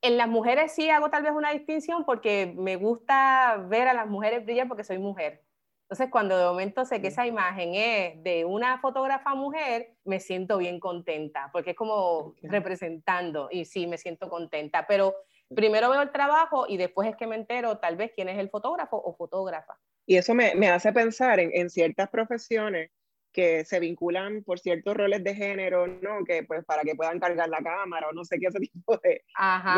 En 0.00 0.16
las 0.16 0.26
mujeres 0.26 0.72
sí 0.72 0.88
hago 0.88 1.10
tal 1.10 1.22
vez 1.22 1.32
una 1.32 1.52
distinción 1.52 2.06
porque 2.06 2.54
me 2.56 2.76
gusta 2.76 3.62
ver 3.68 3.88
a 3.88 3.92
las 3.92 4.08
mujeres 4.08 4.42
brillar 4.42 4.68
porque 4.68 4.84
soy 4.84 4.98
mujer. 4.98 5.44
Entonces, 5.82 6.08
cuando 6.10 6.38
de 6.38 6.44
momento 6.46 6.86
sé 6.86 7.02
que 7.02 7.08
esa 7.08 7.26
imagen 7.26 7.74
es 7.74 8.22
de 8.22 8.46
una 8.46 8.80
fotógrafa 8.80 9.34
mujer, 9.34 9.96
me 10.04 10.18
siento 10.20 10.56
bien 10.56 10.80
contenta, 10.80 11.50
porque 11.52 11.72
es 11.72 11.76
como 11.76 12.36
representando, 12.40 13.48
y 13.50 13.66
sí, 13.66 13.86
me 13.86 13.98
siento 13.98 14.30
contenta. 14.30 14.86
Pero 14.86 15.14
primero 15.54 15.90
veo 15.90 16.02
el 16.02 16.12
trabajo 16.12 16.66
y 16.68 16.76
después 16.76 17.08
es 17.08 17.16
que 17.16 17.26
me 17.26 17.36
entero 17.36 17.78
tal 17.78 17.96
vez 17.96 18.12
quién 18.14 18.28
es 18.28 18.38
el 18.38 18.50
fotógrafo 18.50 18.96
o 18.96 19.14
fotógrafa. 19.14 19.78
Y 20.06 20.16
eso 20.16 20.34
me, 20.34 20.54
me 20.54 20.68
hace 20.68 20.92
pensar 20.92 21.40
en, 21.40 21.50
en, 21.52 21.70
ciertas 21.70 22.08
profesiones 22.10 22.90
que 23.32 23.64
se 23.64 23.78
vinculan 23.78 24.42
por 24.42 24.58
ciertos 24.58 24.96
roles 24.96 25.22
de 25.22 25.34
género, 25.34 25.86
¿no? 25.86 26.24
Que 26.24 26.42
pues 26.42 26.64
para 26.64 26.82
que 26.82 26.94
puedan 26.94 27.20
cargar 27.20 27.48
la 27.48 27.62
cámara 27.62 28.08
o 28.08 28.12
no 28.12 28.24
sé 28.24 28.38
qué, 28.38 28.46
ese 28.46 28.58
tipo 28.72 28.96
de, 28.98 29.22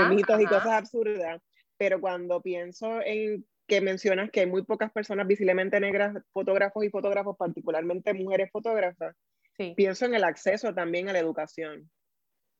mitos 0.08 0.40
y 0.40 0.46
cosas 0.46 0.72
absurdas. 0.72 1.40
Pero 1.76 2.00
cuando 2.00 2.40
pienso 2.40 3.00
en 3.04 3.44
que 3.66 3.80
mencionas 3.80 4.30
que 4.30 4.40
hay 4.40 4.46
muy 4.46 4.64
pocas 4.64 4.92
personas 4.92 5.26
visiblemente 5.26 5.80
negras, 5.80 6.16
fotógrafos 6.32 6.84
y 6.84 6.90
fotógrafos, 6.90 7.36
particularmente 7.36 8.14
mujeres 8.14 8.50
fotógrafas, 8.50 9.16
sí. 9.56 9.74
pienso 9.76 10.06
en 10.06 10.14
el 10.14 10.24
acceso 10.24 10.74
también 10.74 11.08
a 11.08 11.12
la 11.12 11.18
educación 11.18 11.90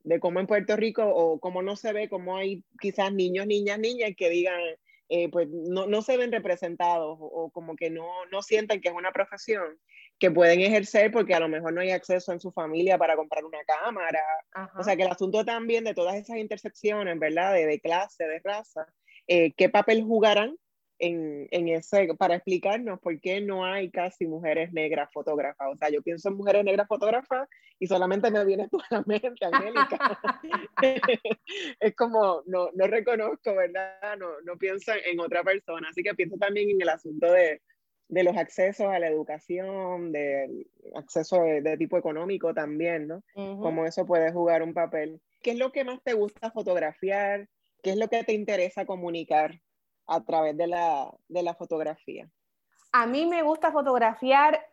de 0.05 0.21
cómo 0.21 0.41
en 0.41 0.47
Puerto 0.47 0.77
Rico 0.77 1.05
o 1.05 1.39
cómo 1.39 1.63
no 1.63 1.77
se 1.77 1.93
ve, 1.93 2.09
cómo 2.09 2.37
hay 2.37 2.65
quizás 2.81 3.13
niños, 3.13 3.47
niñas, 3.47 3.79
niñas 3.79 4.13
que 4.17 4.31
digan, 4.31 4.61
eh, 5.09 5.29
pues 5.31 5.49
no, 5.49 5.87
no, 5.87 6.03
se 6.03 6.17
ven 6.17 6.33
representados 6.33 7.19
o, 7.21 7.51
como 7.51 7.77
que 7.77 7.91
no, 7.91 8.09
no 8.31 8.43
sienten 8.43 8.81
que 8.81 8.89
es 8.89 8.95
una 8.95 9.13
profesión 9.13 9.79
que 10.19 10.31
pueden 10.31 10.61
ejercer 10.61 11.11
porque 11.11 11.35
a 11.35 11.41
lo 11.41 11.49
mejor 11.49 11.73
no 11.73 11.81
hay 11.81 11.91
acceso 11.91 12.33
en 12.33 12.41
su 12.41 12.53
familia 12.53 12.97
para 12.97 13.17
comprar 13.17 13.45
una 13.45 13.59
cámara. 13.65 14.23
O 14.79 14.83
sea 14.83 14.97
que 14.97 15.03
el 15.03 15.11
asunto 15.11 15.45
también 15.45 15.85
de 15.85 15.95
todas 15.95 16.15
esas 16.15 16.37
intersecciones, 16.37 17.19
¿verdad? 17.19 17.55
De, 17.55 17.67
de 17.67 17.81
clase, 17.81 18.25
de 18.25 18.41
raza, 18.43 18.87
eh, 19.27 19.53
¿qué 19.57 19.69
papel 19.69 20.03
jugarán 20.03 20.57
en, 21.03 21.49
en, 21.51 21.69
ese, 21.69 22.15
para 22.17 22.37
explicarnos 22.37 23.01
por 23.01 23.21
qué 23.21 23.41
no 23.41 23.65
hay 23.65 23.91
casi 23.91 24.25
mujeres 24.25 24.73
negras 24.73 25.11
fotógrafas. 25.13 25.67
O 25.73 25.77
sea, 25.77 25.91
yo 25.91 26.01
pienso 26.01 26.29
en 26.29 26.37
mujeres 26.37 26.65
negras 26.65 26.87
fotógrafas 26.87 27.49
y 27.81 27.89
solamente 27.89 28.31
me 28.31 28.45
viene 28.45 28.69
tú 28.71 28.79
a 28.79 28.95
la 28.95 29.05
mente, 29.05 29.45
Angélica. 29.45 30.21
es 31.81 31.97
como, 31.97 32.45
no, 32.47 32.71
no 32.75 32.87
reconozco, 32.87 33.53
¿verdad? 33.53 34.17
No, 34.17 34.29
no 34.45 34.57
pienso 34.57 34.93
en 35.05 35.19
otra 35.19 35.43
persona. 35.43 35.89
Así 35.91 36.05
que 36.05 36.15
pienso 36.15 36.37
también 36.37 36.71
en 36.71 36.81
el 36.81 36.89
asunto 36.89 37.33
de, 37.33 37.61
de 38.07 38.23
los 38.23 38.37
accesos 38.37 38.87
a 38.87 39.01
la 39.01 39.09
educación, 39.09 40.13
del 40.13 40.69
acceso 40.95 41.43
de, 41.43 41.77
tipo 41.79 41.99
económico 41.99 42.55
también, 42.55 43.09
¿no? 43.09 43.25
Cómo 43.35 43.87
eso 43.87 44.07
puede 44.07 44.31
jugar 44.31 44.63
un 44.63 44.73
papel. 44.73 45.21
¿Qué 45.43 45.51
es 45.51 45.59
lo 45.59 45.73
que 45.73 45.83
más 45.83 46.01
te 46.05 46.13
gusta 46.13 46.53
fotografiar? 46.53 47.49
¿Qué 47.83 47.91
es 47.91 47.97
lo 47.97 48.07
que 48.07 48.23
te 48.23 48.35
interesa 48.35 48.87
comunicar 48.87 49.61
a 50.15 50.25
través 50.25 50.57
de 50.57 50.67
la, 50.67 51.11
de 51.29 51.43
la 51.43 51.55
fotografía? 51.55 52.29
A 52.93 53.07
mí 53.07 53.27
me 53.27 53.43
gusta 53.43 53.73
fotografiar 53.73 54.67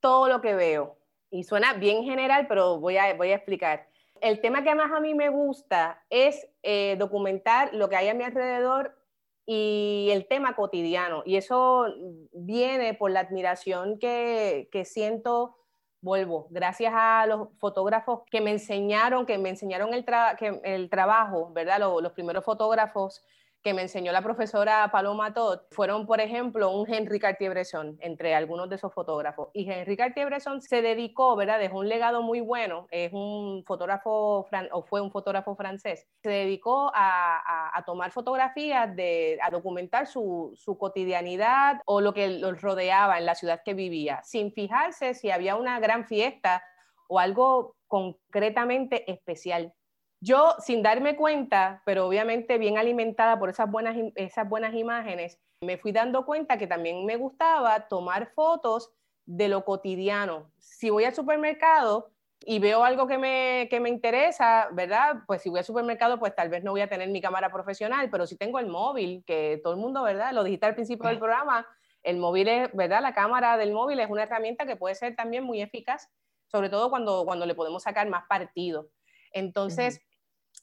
todo 0.00 0.28
lo 0.28 0.40
que 0.40 0.54
veo. 0.54 0.96
Y 1.30 1.44
suena 1.44 1.74
bien 1.74 2.04
general, 2.04 2.46
pero 2.48 2.80
voy 2.80 2.96
a, 2.96 3.14
voy 3.14 3.30
a 3.32 3.36
explicar. 3.36 3.86
El 4.20 4.40
tema 4.40 4.64
que 4.64 4.74
más 4.74 4.90
a 4.90 5.00
mí 5.00 5.14
me 5.14 5.28
gusta 5.28 6.02
es 6.08 6.48
eh, 6.62 6.96
documentar 6.98 7.74
lo 7.74 7.88
que 7.88 7.96
hay 7.96 8.08
a 8.08 8.14
mi 8.14 8.24
alrededor 8.24 8.96
y 9.44 10.08
el 10.12 10.26
tema 10.26 10.56
cotidiano. 10.56 11.22
Y 11.24 11.36
eso 11.36 11.86
viene 12.32 12.94
por 12.94 13.10
la 13.10 13.20
admiración 13.20 13.98
que, 13.98 14.68
que 14.72 14.84
siento, 14.84 15.56
vuelvo, 16.00 16.48
gracias 16.50 16.92
a 16.96 17.26
los 17.26 17.48
fotógrafos 17.58 18.22
que 18.30 18.40
me 18.40 18.50
enseñaron, 18.50 19.26
que 19.26 19.38
me 19.38 19.50
enseñaron 19.50 19.92
el, 19.92 20.04
que, 20.38 20.60
el 20.64 20.90
trabajo, 20.90 21.52
¿verdad? 21.52 21.80
Los, 21.80 22.02
los 22.02 22.12
primeros 22.12 22.44
fotógrafos 22.44 23.22
que 23.62 23.74
me 23.74 23.82
enseñó 23.82 24.12
la 24.12 24.22
profesora 24.22 24.88
Paloma 24.92 25.34
Todd 25.34 25.60
fueron, 25.70 26.06
por 26.06 26.20
ejemplo, 26.20 26.70
un 26.70 26.92
Henri 26.92 27.18
Cartier-Bresson, 27.18 27.98
entre 28.00 28.34
algunos 28.34 28.68
de 28.68 28.76
esos 28.76 28.92
fotógrafos. 28.94 29.48
Y 29.52 29.70
Henri 29.70 29.96
Cartier-Bresson 29.96 30.62
se 30.62 30.80
dedicó, 30.80 31.34
¿verdad? 31.34 31.58
Dejó 31.58 31.78
un 31.78 31.88
legado 31.88 32.22
muy 32.22 32.40
bueno, 32.40 32.86
es 32.90 33.12
un 33.12 33.64
fotógrafo, 33.66 34.46
o 34.72 34.82
fue 34.82 35.00
un 35.00 35.10
fotógrafo 35.10 35.56
francés, 35.56 36.06
se 36.22 36.30
dedicó 36.30 36.90
a, 36.94 37.76
a, 37.76 37.84
tomar 37.84 38.12
fotografías, 38.12 38.94
de, 38.94 39.38
a 39.42 39.50
documentar 39.50 40.06
su, 40.06 40.52
su 40.54 40.78
cotidianidad 40.78 41.80
o 41.86 42.00
lo 42.00 42.14
que 42.14 42.28
los 42.28 42.60
rodeaba 42.60 43.18
en 43.18 43.26
la 43.26 43.34
ciudad 43.34 43.62
que 43.64 43.74
vivía, 43.74 44.20
sin 44.22 44.52
fijarse 44.52 45.14
si 45.14 45.30
había 45.30 45.56
una 45.56 45.80
gran 45.80 46.06
fiesta 46.06 46.62
o 47.08 47.18
algo 47.18 47.76
concretamente 47.86 49.10
especial 49.10 49.72
yo 50.20 50.56
sin 50.58 50.82
darme 50.82 51.16
cuenta, 51.16 51.82
pero 51.84 52.06
obviamente 52.06 52.58
bien 52.58 52.78
alimentada 52.78 53.38
por 53.38 53.50
esas 53.50 53.70
buenas, 53.70 53.96
esas 54.16 54.48
buenas 54.48 54.74
imágenes, 54.74 55.38
me 55.60 55.78
fui 55.78 55.92
dando 55.92 56.24
cuenta 56.24 56.58
que 56.58 56.66
también 56.66 57.04
me 57.04 57.16
gustaba 57.16 57.88
tomar 57.88 58.32
fotos 58.34 58.92
de 59.26 59.48
lo 59.48 59.64
cotidiano. 59.64 60.50
Si 60.58 60.90
voy 60.90 61.04
al 61.04 61.14
supermercado 61.14 62.12
y 62.44 62.60
veo 62.60 62.84
algo 62.84 63.06
que 63.06 63.18
me, 63.18 63.66
que 63.70 63.80
me 63.80 63.88
interesa, 63.88 64.68
¿verdad? 64.72 65.22
Pues 65.26 65.42
si 65.42 65.48
voy 65.48 65.58
al 65.58 65.64
supermercado, 65.64 66.18
pues 66.18 66.34
tal 66.34 66.48
vez 66.48 66.62
no 66.62 66.70
voy 66.70 66.80
a 66.80 66.88
tener 66.88 67.08
mi 67.08 67.20
cámara 67.20 67.50
profesional, 67.50 68.08
pero 68.10 68.26
si 68.26 68.36
tengo 68.36 68.58
el 68.58 68.66
móvil, 68.66 69.24
que 69.26 69.60
todo 69.62 69.74
el 69.74 69.80
mundo, 69.80 70.02
¿verdad? 70.02 70.32
Lo 70.32 70.44
dijiste 70.44 70.66
al 70.66 70.74
principio 70.74 71.08
del 71.08 71.18
programa, 71.18 71.66
el 72.02 72.16
móvil 72.16 72.48
es, 72.48 72.72
¿verdad? 72.74 73.02
La 73.02 73.12
cámara 73.12 73.56
del 73.56 73.72
móvil 73.72 74.00
es 74.00 74.08
una 74.08 74.22
herramienta 74.22 74.66
que 74.66 74.76
puede 74.76 74.94
ser 74.94 75.16
también 75.16 75.44
muy 75.44 75.60
eficaz, 75.60 76.08
sobre 76.46 76.70
todo 76.70 76.90
cuando, 76.90 77.24
cuando 77.24 77.44
le 77.44 77.54
podemos 77.54 77.82
sacar 77.82 78.08
más 78.08 78.24
partido. 78.28 78.88
Entonces, 79.32 80.00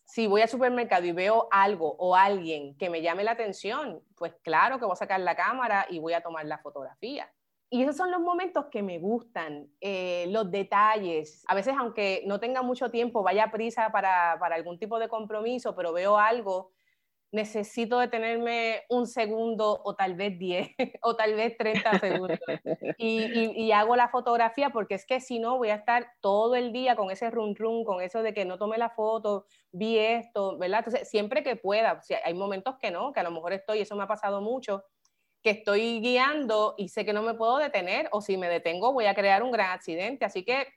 si 0.05 0.27
voy 0.27 0.41
al 0.41 0.49
supermercado 0.49 1.05
y 1.05 1.11
veo 1.11 1.47
algo 1.51 1.95
o 1.97 2.15
alguien 2.15 2.77
que 2.77 2.89
me 2.89 3.01
llame 3.01 3.23
la 3.23 3.31
atención, 3.31 4.01
pues 4.15 4.33
claro 4.43 4.79
que 4.79 4.85
voy 4.85 4.93
a 4.93 4.97
sacar 4.97 5.19
la 5.19 5.35
cámara 5.35 5.87
y 5.89 5.99
voy 5.99 6.13
a 6.13 6.21
tomar 6.21 6.45
la 6.45 6.59
fotografía. 6.59 7.31
Y 7.71 7.81
esos 7.81 7.97
son 7.97 8.11
los 8.11 8.21
momentos 8.21 8.67
que 8.71 8.83
me 8.83 8.99
gustan, 8.99 9.67
eh, 9.81 10.27
los 10.29 10.51
detalles. 10.51 11.43
A 11.47 11.55
veces, 11.55 11.73
aunque 11.77 12.23
no 12.27 12.39
tenga 12.39 12.61
mucho 12.61 12.91
tiempo, 12.91 13.23
vaya 13.23 13.51
prisa 13.51 13.91
para, 13.91 14.37
para 14.39 14.55
algún 14.55 14.77
tipo 14.77 14.99
de 14.99 15.09
compromiso, 15.09 15.75
pero 15.75 15.91
veo 15.91 16.17
algo 16.17 16.74
necesito 17.36 18.00
detenerme 18.00 18.84
un 18.89 19.08
segundo 19.08 19.82
o 19.84 19.93
tal 19.93 20.15
vez 20.15 20.39
10 20.39 20.69
o 21.02 21.15
tal 21.15 21.36
vez 21.36 21.58
30 21.58 22.00
segundos 22.00 22.39
y, 22.98 23.71
hago 23.71 23.98
la 23.98 24.08
fotografía 24.08 24.69
porque 24.69 24.95
es 24.95 25.06
que 25.06 25.19
si 25.19 25.38
no 25.38 25.58
voy 25.58 25.69
a 25.69 25.76
estar 25.76 26.08
todo 26.21 26.56
el 26.56 26.71
día 26.71 26.95
con 26.95 27.12
ese 27.12 27.30
run 27.30 27.54
run, 27.56 27.84
con 27.84 28.02
eso 28.02 28.24
de 28.24 28.34
que 28.34 28.45
no 28.45 28.58
tomé 28.58 28.78
la 28.78 28.89
foto, 28.89 29.48
vi 29.71 29.98
esto, 29.98 30.58
¿verdad? 30.58 30.80
Entonces, 30.80 31.10
siempre 31.10 31.43
que 31.43 31.58
pueda, 31.58 32.00
hay 32.24 32.34
momentos 32.34 32.76
que 32.80 32.89
no, 32.89 33.12
que 33.12 33.19
a 33.19 33.24
lo 33.24 33.32
mejor 33.32 33.52
estoy, 33.52 33.82
eso 33.82 33.98
me 33.98 34.04
ha 34.04 34.08
pasado 34.08 34.39
mucho, 34.39 34.86
que 35.43 35.50
estoy 35.50 36.00
guiando 36.00 36.74
y 36.78 36.88
sé 36.88 37.04
que 37.04 37.12
no 37.12 37.21
me 37.21 37.34
puedo 37.34 37.58
detener 37.58 38.08
o 38.13 38.21
si 38.21 38.38
me 38.38 38.48
detengo 38.48 38.93
voy 38.93 39.08
a 39.08 39.13
crear 39.13 39.43
un 39.43 39.52
gran 39.52 39.71
accidente, 39.71 40.24
así 40.24 40.45
que 40.45 40.67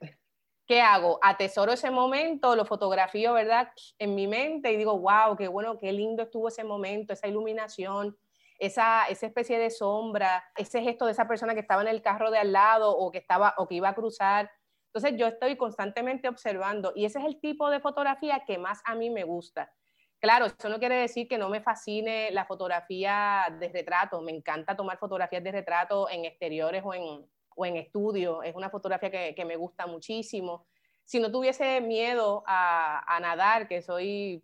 ¿qué 0.69 0.81
hago? 0.81 1.17
Atesoro 1.23 1.73
ese 1.73 1.89
momento, 1.89 2.55
lo 2.55 2.63
fotografío, 2.63 3.33
¿verdad? 3.33 3.71
En 3.97 4.13
mi 4.13 4.27
mente 4.27 4.71
y 4.71 4.77
digo, 4.77 4.99
wow, 4.99 5.35
qué 5.35 5.47
bueno, 5.47 5.79
qué 5.79 5.91
lindo 5.91 6.21
estuvo 6.21 6.47
ese 6.47 6.63
momento, 6.63 7.11
esa 7.11 7.27
iluminación, 7.27 8.15
esa, 8.59 9.05
esa 9.05 9.25
especie 9.25 9.57
de 9.57 9.71
sombra, 9.71 10.43
ese 10.55 10.83
gesto 10.83 11.07
de 11.07 11.13
esa 11.13 11.27
persona 11.27 11.55
que 11.55 11.61
estaba 11.61 11.81
en 11.81 11.87
el 11.87 12.03
carro 12.03 12.29
de 12.29 12.37
al 12.37 12.51
lado 12.51 12.95
o 12.95 13.11
que, 13.11 13.17
estaba, 13.17 13.55
o 13.57 13.67
que 13.67 13.73
iba 13.73 13.89
a 13.89 13.95
cruzar. 13.95 14.51
Entonces 14.93 15.19
yo 15.19 15.25
estoy 15.25 15.57
constantemente 15.57 16.27
observando 16.27 16.93
y 16.95 17.05
ese 17.05 17.17
es 17.17 17.25
el 17.25 17.39
tipo 17.39 17.71
de 17.71 17.79
fotografía 17.79 18.43
que 18.45 18.59
más 18.59 18.79
a 18.85 18.93
mí 18.93 19.09
me 19.09 19.23
gusta. 19.23 19.73
Claro, 20.19 20.45
eso 20.45 20.69
no 20.69 20.77
quiere 20.77 20.97
decir 20.97 21.27
que 21.27 21.39
no 21.39 21.49
me 21.49 21.61
fascine 21.61 22.29
la 22.29 22.45
fotografía 22.45 23.47
de 23.59 23.69
retrato. 23.69 24.21
Me 24.21 24.33
encanta 24.33 24.75
tomar 24.75 24.99
fotografías 24.99 25.43
de 25.43 25.51
retrato 25.51 26.07
en 26.11 26.25
exteriores 26.25 26.83
o 26.85 26.93
en, 26.93 27.27
o 27.59 27.65
en 27.65 27.75
estudio. 27.75 28.41
Es 28.41 28.55
una 28.55 28.69
fotografía 28.69 29.11
que, 29.11 29.45
me 29.45 29.57
gusta 29.57 29.85
muchísimo. 29.85 30.65
Si 31.03 31.19
no 31.19 31.29
tuviese 31.29 31.81
miedo 31.81 32.43
a, 32.47 33.19
nadar, 33.21 33.67
que 33.67 33.81
soy 33.81 34.43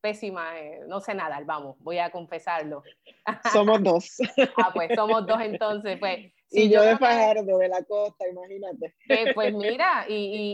pésima, 0.00 0.58
eh, 0.58 0.80
no 0.86 1.00
sé 1.00 1.14
nadar, 1.14 1.44
vamos, 1.44 1.76
voy 1.80 1.98
a 1.98 2.10
confesarlo. 2.10 2.82
Somos 3.52 3.82
dos. 3.82 4.16
ah, 4.56 4.70
pues 4.74 4.90
somos 4.96 5.24
dos 5.26 5.40
entonces, 5.40 5.96
pues. 6.00 6.32
y 6.50 6.68
yo, 6.68 6.82
de 6.82 6.98
Fajardo, 6.98 7.58
de 7.58 7.68
la 7.68 7.84
costa, 7.84 8.26
imagínate. 8.28 8.94
pues 9.34 9.54
mira, 9.54 10.04
y, 10.08 10.52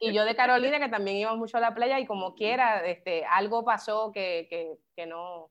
y, 0.00 0.12
yo 0.12 0.24
de 0.24 0.36
Carolina, 0.36 0.78
que 0.78 0.88
también 0.88 1.16
íbamos 1.16 1.38
mucho 1.38 1.56
a 1.56 1.60
la 1.60 1.74
playa, 1.74 1.98
y 1.98 2.06
como 2.06 2.34
quiera, 2.34 2.86
este, 2.86 3.24
algo 3.24 3.64
pasó 3.64 4.12
que, 4.12 4.46
que, 4.48 4.76
que 4.94 5.06
no, 5.06 5.50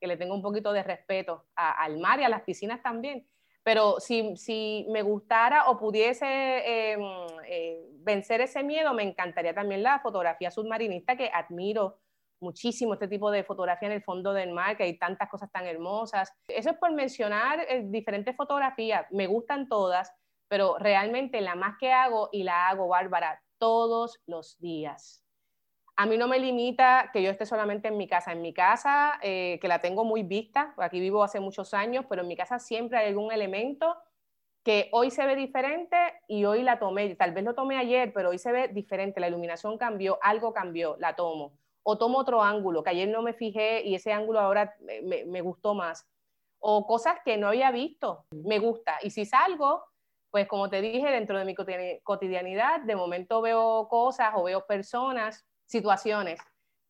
que 0.00 0.06
le 0.06 0.16
tengo 0.16 0.34
un 0.34 0.42
poquito 0.42 0.72
de 0.72 0.84
respeto 0.84 1.46
al 1.56 1.98
mar 1.98 2.20
y 2.20 2.24
a 2.24 2.28
las 2.28 2.42
piscinas 2.42 2.80
también. 2.80 3.26
Pero 3.62 4.00
si, 4.00 4.86
me 4.88 5.02
gustara 5.02 5.68
o 5.68 5.78
pudiese 5.78 6.26
em, 6.26 7.00
eh, 7.46 7.84
vencer 8.00 8.40
ese 8.40 8.62
miedo, 8.62 8.94
me 8.94 9.02
encantaría 9.02 9.54
también 9.54 9.82
la 9.82 10.00
fotografía 10.00 10.50
submarinista, 10.50 11.16
que 11.16 11.30
admiro 11.32 11.98
muchísimo 12.40 12.94
este 12.94 13.08
tipo 13.08 13.30
de 13.30 13.44
fotografía 13.44 13.88
en 13.88 13.94
el 13.94 14.02
fondo 14.02 14.32
del 14.32 14.52
mar, 14.52 14.76
que 14.76 14.84
hay 14.84 14.98
tantas 14.98 15.28
cosas 15.28 15.52
tan 15.52 15.66
hermosas. 15.66 16.32
Eso 16.48 16.70
es 16.70 16.76
por 16.78 16.92
mencionar 16.92 17.60
eh, 17.68 17.82
diferentes 17.84 18.34
fotografías, 18.34 19.06
me 19.10 19.26
gustan 19.26 19.68
todas, 19.68 20.10
pero 20.48 20.78
realmente 20.78 21.40
la 21.42 21.54
más 21.54 21.76
que 21.78 21.92
hago 21.92 22.30
y 22.32 22.42
la 22.42 22.68
hago, 22.68 22.88
Bárbara, 22.88 23.42
todos 23.58 24.20
los 24.26 24.58
días 24.58 25.22
a 26.00 26.06
mí 26.06 26.16
no 26.16 26.28
me 26.28 26.38
limita 26.38 27.10
que 27.12 27.22
yo 27.22 27.30
esté 27.30 27.44
solamente 27.44 27.88
en 27.88 27.98
mi 27.98 28.08
casa. 28.08 28.32
En 28.32 28.40
mi 28.40 28.54
casa, 28.54 29.18
eh, 29.22 29.58
que 29.60 29.68
la 29.68 29.82
tengo 29.82 30.02
muy 30.02 30.22
vista, 30.22 30.72
aquí 30.78 30.98
vivo 30.98 31.22
hace 31.22 31.40
muchos 31.40 31.74
años, 31.74 32.06
pero 32.08 32.22
en 32.22 32.28
mi 32.28 32.36
casa 32.36 32.58
siempre 32.58 32.96
hay 32.96 33.08
algún 33.08 33.30
elemento 33.30 33.98
que 34.62 34.88
hoy 34.92 35.10
se 35.10 35.26
ve 35.26 35.36
diferente 35.36 35.98
y 36.26 36.46
hoy 36.46 36.62
la 36.62 36.78
tomé. 36.78 37.14
Tal 37.16 37.32
vez 37.32 37.44
lo 37.44 37.54
tomé 37.54 37.76
ayer, 37.76 38.14
pero 38.14 38.30
hoy 38.30 38.38
se 38.38 38.50
ve 38.50 38.68
diferente. 38.68 39.20
La 39.20 39.28
iluminación 39.28 39.76
cambió, 39.76 40.18
algo 40.22 40.54
cambió, 40.54 40.96
la 40.98 41.16
tomo. 41.16 41.52
O 41.82 41.98
tomo 41.98 42.16
otro 42.16 42.42
ángulo, 42.42 42.82
que 42.82 42.88
ayer 42.88 43.08
no 43.10 43.20
me 43.20 43.34
fijé 43.34 43.82
y 43.84 43.94
ese 43.94 44.14
ángulo 44.14 44.40
ahora 44.40 44.74
me, 44.80 45.26
me 45.26 45.42
gustó 45.42 45.74
más. 45.74 46.08
O 46.60 46.86
cosas 46.86 47.18
que 47.26 47.36
no 47.36 47.48
había 47.48 47.70
visto, 47.72 48.24
me 48.30 48.58
gusta. 48.58 48.96
Y 49.02 49.10
si 49.10 49.26
salgo, 49.26 49.84
pues 50.30 50.48
como 50.48 50.70
te 50.70 50.80
dije, 50.80 51.10
dentro 51.10 51.38
de 51.38 51.44
mi 51.44 51.54
cotidianidad, 52.02 52.80
de 52.80 52.96
momento 52.96 53.42
veo 53.42 53.86
cosas 53.90 54.32
o 54.34 54.44
veo 54.44 54.64
personas 54.64 55.44
situaciones 55.70 56.40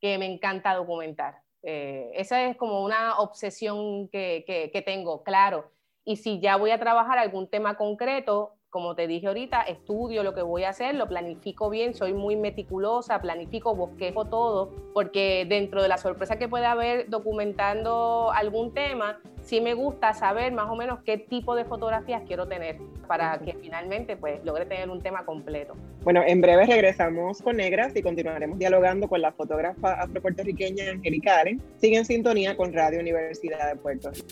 que 0.01 0.17
me 0.19 0.27
encanta 0.27 0.75
documentar. 0.75 1.43
Eh, 1.63 2.11
esa 2.15 2.45
es 2.45 2.57
como 2.57 2.83
una 2.83 3.19
obsesión 3.19 4.09
que, 4.09 4.45
que, 4.73 4.83
tengo, 4.83 5.23
claro. 5.23 5.71
Y 6.05 6.17
si 6.17 6.41
ya 6.41 6.57
voy 6.57 6.71
a 6.71 6.81
trabajar 6.81 7.19
algún 7.19 7.49
tema 7.49 7.77
concreto, 7.77 8.57
como 8.71 8.95
te 8.95 9.09
dije 9.09 9.27
ahorita, 9.27 9.63
estudio 9.63 10.23
lo 10.23 10.33
que 10.33 10.43
voy 10.43 10.63
a 10.63 10.71
hacer, 10.71 10.95
lo 10.95 11.09
planifico 11.09 11.71
bien, 11.71 11.95
soy 11.95 12.15
muy 12.15 12.37
meticulosa, 12.37 13.21
planifico, 13.21 13.75
bosquejo 13.75 14.27
todo, 14.27 14.71
porque 14.95 15.45
dentro 15.49 15.83
de 15.83 15.89
la 15.89 15.99
sorpresa 15.99 16.39
que 16.39 16.49
puede 16.49 16.67
haber 16.67 17.11
documentando 17.11 18.31
algún 18.33 18.73
tema, 18.73 19.21
sí 19.43 19.61
me 19.61 19.75
gusta 19.75 20.15
saber 20.15 20.53
más 20.53 20.71
o 20.71 20.77
menos 20.77 21.01
qué 21.05 21.19
tipo 21.19 21.57
de 21.57 21.65
fotografías 21.65 22.23
quiero 22.27 22.47
tener 22.47 22.79
para 23.09 23.39
que 23.41 23.55
finalmente 23.55 24.17
pues 24.17 24.45
logre 24.45 24.67
tener 24.67 24.89
un 24.89 25.03
tema 25.03 25.25
completo. 25.25 25.75
Bueno, 26.05 26.23
en 26.25 26.41
breve 26.41 26.65
regresamos 26.67 27.43
con 27.43 27.57
Negras 27.57 27.95
y 27.97 28.03
continuaremos 28.03 28.57
dialogando 28.59 29.09
con 29.09 29.21
la 29.21 29.33
fotógrafa 29.33 29.95
afropuertorriqueña 29.95 30.91
Angélica 30.93 31.41
Allen. 31.41 31.61
Sigue 31.79 31.97
en 31.97 32.05
sintonía 32.05 32.57
con 32.57 32.73
Radio 32.73 33.01
Universidad 33.01 33.69
de 33.69 33.77
Puerto 33.77 34.11
Rico. 34.13 34.27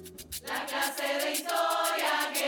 La 0.47 0.65
clase 0.65 1.27
de 1.27 1.33
historia 1.33 2.33
que 2.33 2.48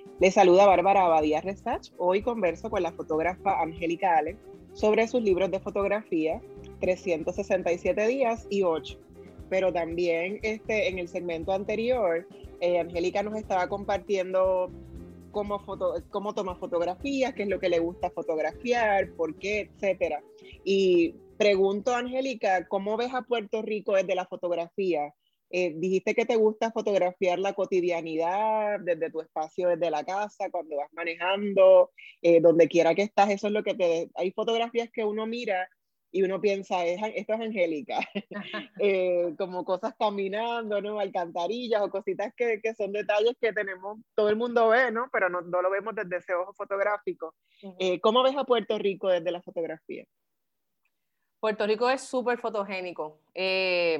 Le 0.21 0.29
saluda 0.29 0.67
Bárbara 0.67 1.05
Abadía 1.05 1.41
Restach. 1.41 1.89
Hoy 1.97 2.21
converso 2.21 2.69
con 2.69 2.83
la 2.83 2.91
fotógrafa 2.91 3.59
Angélica 3.59 4.19
Allen 4.19 4.37
sobre 4.73 5.07
sus 5.07 5.23
libros 5.23 5.49
de 5.49 5.59
fotografía, 5.59 6.39
367 6.79 8.05
días 8.05 8.45
y 8.47 8.61
8. 8.61 8.99
Pero 9.49 9.73
también 9.73 10.39
este, 10.43 10.89
en 10.89 10.99
el 10.99 11.07
segmento 11.07 11.53
anterior, 11.53 12.27
eh, 12.59 12.79
Angélica 12.79 13.23
nos 13.23 13.35
estaba 13.35 13.67
compartiendo 13.67 14.69
cómo, 15.31 15.57
foto, 15.57 15.95
cómo 16.11 16.35
toma 16.35 16.53
fotografías, 16.53 17.33
qué 17.33 17.41
es 17.41 17.49
lo 17.49 17.59
que 17.59 17.69
le 17.69 17.79
gusta 17.79 18.11
fotografiar, 18.11 19.13
por 19.13 19.39
qué, 19.39 19.71
etcétera. 19.73 20.21
Y 20.63 21.15
pregunto, 21.39 21.95
Angélica, 21.95 22.67
¿cómo 22.67 22.95
ves 22.95 23.11
a 23.15 23.23
Puerto 23.23 23.63
Rico 23.63 23.95
desde 23.95 24.13
la 24.13 24.27
fotografía? 24.27 25.15
Eh, 25.53 25.73
dijiste 25.75 26.15
que 26.15 26.25
te 26.25 26.37
gusta 26.37 26.71
fotografiar 26.71 27.37
la 27.37 27.53
cotidianidad 27.53 28.79
desde 28.79 29.11
tu 29.11 29.19
espacio, 29.19 29.67
desde 29.67 29.91
la 29.91 30.03
casa, 30.05 30.49
cuando 30.49 30.77
vas 30.77 30.91
manejando, 30.93 31.91
eh, 32.21 32.39
donde 32.39 32.69
quiera 32.69 32.95
que 32.95 33.01
estás, 33.01 33.29
eso 33.29 33.47
es 33.47 33.53
lo 33.53 33.63
que 33.63 33.73
te... 33.73 34.09
Hay 34.15 34.31
fotografías 34.31 34.89
que 34.91 35.03
uno 35.03 35.25
mira 35.27 35.69
y 36.09 36.23
uno 36.23 36.39
piensa, 36.39 36.85
esto 36.85 37.33
es 37.33 37.39
Angélica, 37.39 37.99
eh, 38.79 39.33
como 39.37 39.65
cosas 39.65 39.93
caminando, 39.97 40.81
¿no? 40.81 40.99
Alcantarillas 40.99 41.81
o 41.81 41.89
cositas 41.89 42.33
que, 42.35 42.61
que, 42.61 42.73
son 42.73 42.93
detalles 42.93 43.35
que 43.39 43.51
tenemos, 43.51 43.99
todo 44.15 44.29
el 44.29 44.35
mundo 44.37 44.69
ve, 44.69 44.91
¿no? 44.91 45.09
Pero 45.11 45.29
no, 45.29 45.41
no 45.41 45.61
lo 45.61 45.69
vemos 45.69 45.95
desde 45.95 46.17
ese 46.17 46.33
ojo 46.33 46.53
fotográfico. 46.53 47.35
¿Cómo 48.01 48.23
ves 48.23 48.35
a 48.37 48.43
Puerto 48.45 48.77
Rico 48.77 49.09
desde 49.09 49.31
la 49.31 49.41
fotografía? 49.41 50.05
Puerto 51.41 51.65
Rico 51.65 51.89
es 51.89 52.01
súper 52.01 52.37
fotogénico. 52.37 53.17
Eh, 53.33 53.99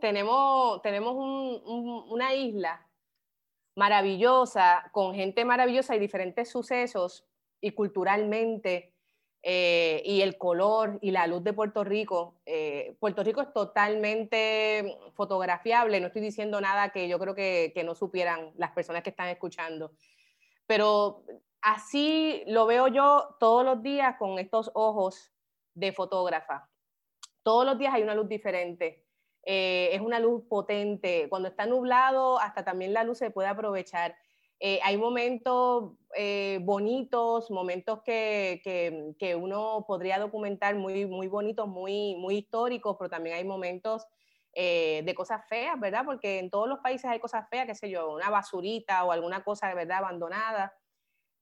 tenemos 0.00 0.82
tenemos 0.82 1.14
una 1.16 2.34
isla 2.34 2.86
maravillosa, 3.74 4.90
con 4.92 5.14
gente 5.14 5.46
maravillosa 5.46 5.96
y 5.96 5.98
diferentes 5.98 6.50
sucesos, 6.50 7.24
y 7.58 7.70
culturalmente, 7.70 8.92
eh, 9.42 10.02
y 10.04 10.20
el 10.20 10.36
color 10.36 10.98
y 11.00 11.10
la 11.10 11.26
luz 11.26 11.42
de 11.42 11.54
Puerto 11.54 11.84
Rico. 11.84 12.34
Eh, 12.44 12.96
Puerto 13.00 13.24
Rico 13.24 13.40
es 13.40 13.50
totalmente 13.54 14.98
fotografiable, 15.14 16.00
no 16.00 16.08
estoy 16.08 16.20
diciendo 16.20 16.60
nada 16.60 16.90
que 16.90 17.08
yo 17.08 17.18
creo 17.18 17.34
que, 17.34 17.72
que 17.74 17.82
no 17.82 17.94
supieran 17.94 18.52
las 18.58 18.72
personas 18.72 19.02
que 19.02 19.10
están 19.10 19.30
escuchando, 19.30 19.92
pero 20.66 21.24
así 21.62 22.44
lo 22.46 22.66
veo 22.66 22.88
yo 22.88 23.36
todos 23.40 23.64
los 23.64 23.82
días 23.82 24.16
con 24.18 24.38
estos 24.38 24.70
ojos 24.74 25.31
de 25.74 25.92
fotógrafa. 25.92 26.68
Todos 27.42 27.66
los 27.66 27.78
días 27.78 27.94
hay 27.94 28.02
una 28.02 28.14
luz 28.14 28.28
diferente. 28.28 29.04
Eh, 29.44 29.90
es 29.92 30.00
una 30.00 30.20
luz 30.20 30.44
potente. 30.48 31.28
Cuando 31.28 31.48
está 31.48 31.66
nublado, 31.66 32.38
hasta 32.38 32.64
también 32.64 32.92
la 32.92 33.04
luz 33.04 33.18
se 33.18 33.30
puede 33.30 33.48
aprovechar. 33.48 34.14
Eh, 34.60 34.78
hay 34.84 34.96
momentos 34.96 35.94
eh, 36.16 36.60
bonitos, 36.62 37.50
momentos 37.50 38.02
que, 38.04 38.60
que, 39.18 39.34
uno 39.34 39.84
podría 39.88 40.20
documentar 40.20 40.76
muy, 40.76 41.04
muy 41.06 41.26
bonitos, 41.26 41.66
muy, 41.66 42.14
muy 42.14 42.36
históricos, 42.36 42.96
pero 42.96 43.10
también 43.10 43.36
hay 43.36 43.44
momentos 43.44 44.06
de 44.54 45.14
cosas 45.16 45.48
feas, 45.48 45.80
¿verdad? 45.80 46.04
Porque 46.04 46.38
en 46.38 46.50
todos 46.50 46.68
los 46.68 46.80
países 46.80 47.06
hay 47.06 47.18
cosas 47.18 47.48
feas, 47.48 47.66
qué 47.66 47.74
sé 47.74 47.88
yo, 47.88 48.12
una 48.12 48.28
basurita 48.28 49.02
o 49.02 49.10
alguna 49.10 49.42
cosa 49.42 49.72
verdad 49.72 49.98
abandonada. 49.98 50.74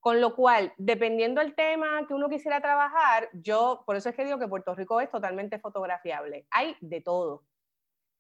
Con 0.00 0.20
lo 0.22 0.34
cual, 0.34 0.72
dependiendo 0.78 1.42
del 1.42 1.54
tema 1.54 2.06
que 2.08 2.14
uno 2.14 2.30
quisiera 2.30 2.62
trabajar, 2.62 3.28
yo, 3.34 3.82
por 3.84 3.96
eso 3.96 4.08
es 4.08 4.16
que 4.16 4.24
digo 4.24 4.38
que 4.38 4.48
Puerto 4.48 4.74
Rico 4.74 4.98
es 5.00 5.10
totalmente 5.10 5.58
fotografiable. 5.58 6.46
Hay 6.50 6.74
de 6.80 7.02
todo. 7.02 7.44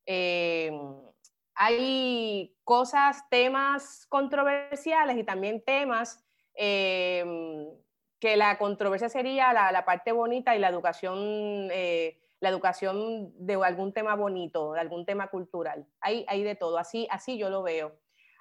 Eh, 0.04 0.70
hay 1.54 2.54
cosas, 2.64 3.28
temas 3.30 4.06
controversiales 4.08 5.16
y 5.16 5.24
también 5.24 5.62
temas 5.64 6.24
eh, 6.54 7.24
que 8.18 8.36
la 8.36 8.58
controversia 8.58 9.08
sería 9.08 9.52
la, 9.52 9.84
parte 9.86 10.12
bonita 10.12 10.54
y 10.54 10.58
la 10.58 10.68
educación, 10.68 11.68
eh, 11.72 12.20
la 12.40 12.50
educación 12.50 13.32
de 13.38 13.54
algún 13.54 13.94
tema 13.94 14.14
bonito, 14.14 14.74
de 14.74 14.80
algún 14.80 15.06
tema 15.06 15.28
cultural. 15.28 15.86
Hay, 16.00 16.26
hay 16.28 16.42
de 16.42 16.54
todo, 16.56 16.76
así, 16.76 17.06
así 17.10 17.38
yo 17.38 17.48
lo 17.48 17.62
veo. 17.62 17.98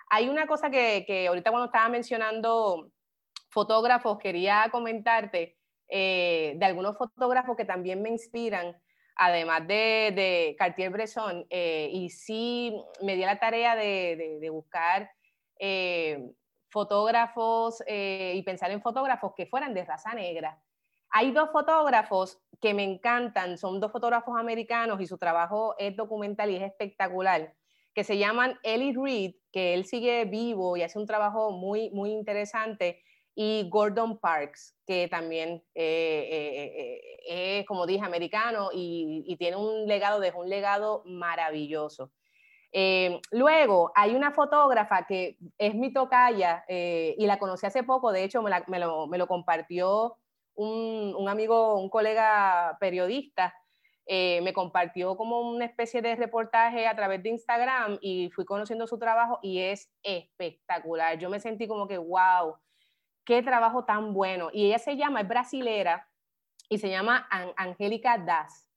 Hay 0.10 0.28
una 0.28 0.48
cosa 0.48 0.70
que, 0.70 1.06
que 1.08 1.28
ahorita 1.28 1.52
cuando 1.52 1.68
estaba 1.68 1.88
mencionando 1.88 2.92
fotógrafos, 3.50 4.18
quería 4.20 4.68
comentarte 4.72 5.58
eh, 5.88 6.54
de 6.56 6.66
algunos 6.66 6.98
fotógrafos 6.98 7.58
que 7.58 7.66
también 7.66 8.02
me 8.02 8.10
inspiran, 8.10 8.80
además 9.16 9.68
de, 9.68 10.56
Cartier-Bresson, 10.58 11.48
eh, 11.50 11.90
y 11.92 12.10
sí 12.10 12.80
me 13.02 13.16
di 13.16 13.22
la 13.22 13.40
tarea 13.40 13.76
de, 13.76 14.48
buscar 14.52 15.10
eh, 15.60 16.32
fotógrafos 16.70 17.84
y 17.88 18.42
pensar 18.44 18.72
en 18.72 18.82
fotógrafos 18.82 19.34
que 19.36 19.48
fueran 19.48 19.74
de 19.74 19.84
raza 19.84 20.14
negra. 20.14 20.62
Hay 21.10 21.32
dos 21.32 21.50
fotógrafos 21.52 22.40
que 22.62 22.76
me 22.76 22.84
encantan, 22.84 23.58
son 23.58 23.80
dos 23.80 23.92
fotógrafos 23.92 24.38
americanos 24.40 25.02
y 25.02 25.08
su 25.08 25.18
trabajo 25.18 25.74
es 25.80 25.96
documental 25.96 26.52
y 26.52 26.58
es 26.58 26.62
espectacular, 26.62 27.56
que 27.96 28.04
se 28.04 28.20
llaman 28.20 28.60
Ellie 28.62 28.94
Reed, 28.96 29.34
que 29.52 29.74
él 29.74 29.86
sigue 29.86 30.26
vivo 30.26 30.78
y 30.78 30.84
hace 30.84 31.00
un 31.00 31.08
trabajo 31.08 31.52
muy, 31.52 31.90
muy 31.90 32.12
interesante 32.12 33.02
y 33.42 33.70
Gordon 33.70 34.20
Parks, 34.20 34.76
que 34.86 35.08
también 35.08 35.64
eh, 35.74 36.28
eh, 36.30 37.02
eh, 37.26 37.60
es, 37.60 37.66
como 37.66 37.86
dije, 37.86 38.04
americano 38.04 38.68
y, 38.74 39.34
tiene 39.38 39.56
un 39.56 39.88
legado, 39.88 40.20
dejó 40.20 40.42
un 40.42 40.50
legado 40.50 41.04
maravilloso. 41.06 42.12
luego, 43.32 43.94
hay 43.96 44.14
una 44.14 44.32
fotógrafa 44.32 45.06
que 45.08 45.38
es 45.58 45.74
mi 45.74 45.94
tocaya 45.94 46.66
y 46.68 47.26
la 47.26 47.40
conocí 47.40 47.66
hace 47.66 47.84
poco, 47.84 48.12
de 48.12 48.26
hecho 48.26 48.42
me, 48.42 48.78
lo, 48.78 49.28
compartió 49.30 50.18
un, 50.56 51.16
un, 51.18 51.30
amigo, 51.30 51.80
un 51.80 51.90
colega 51.90 52.76
periodista, 52.82 53.54
me 54.06 54.52
compartió 54.52 55.16
como 55.16 55.40
una 55.50 55.64
especie 55.64 56.02
de 56.02 56.18
reportaje 56.18 56.88
a 56.88 56.96
través 56.98 57.24
de 57.24 57.30
Instagram 57.30 58.00
y 58.02 58.32
fui 58.32 58.44
conociendo 58.44 58.86
su 58.86 59.00
trabajo 59.00 59.40
y 59.42 59.62
es 59.62 59.90
espectacular. 60.04 61.18
Yo 61.18 61.30
me 61.30 61.40
sentí 61.40 61.70
como 61.70 61.88
que, 61.88 61.98
wow, 61.98 62.58
qué 63.30 63.44
trabajo 63.44 63.86
tan 63.86 64.12
bueno. 64.12 64.50
Y 64.52 64.66
ella 64.66 64.80
se 64.80 64.98
llama, 64.98 65.22
es 65.22 65.28
brasilera 65.28 66.10
y 66.68 66.80
se 66.80 66.90
llama 66.90 67.28
Angélica 67.56 68.18
Das. 68.18 68.68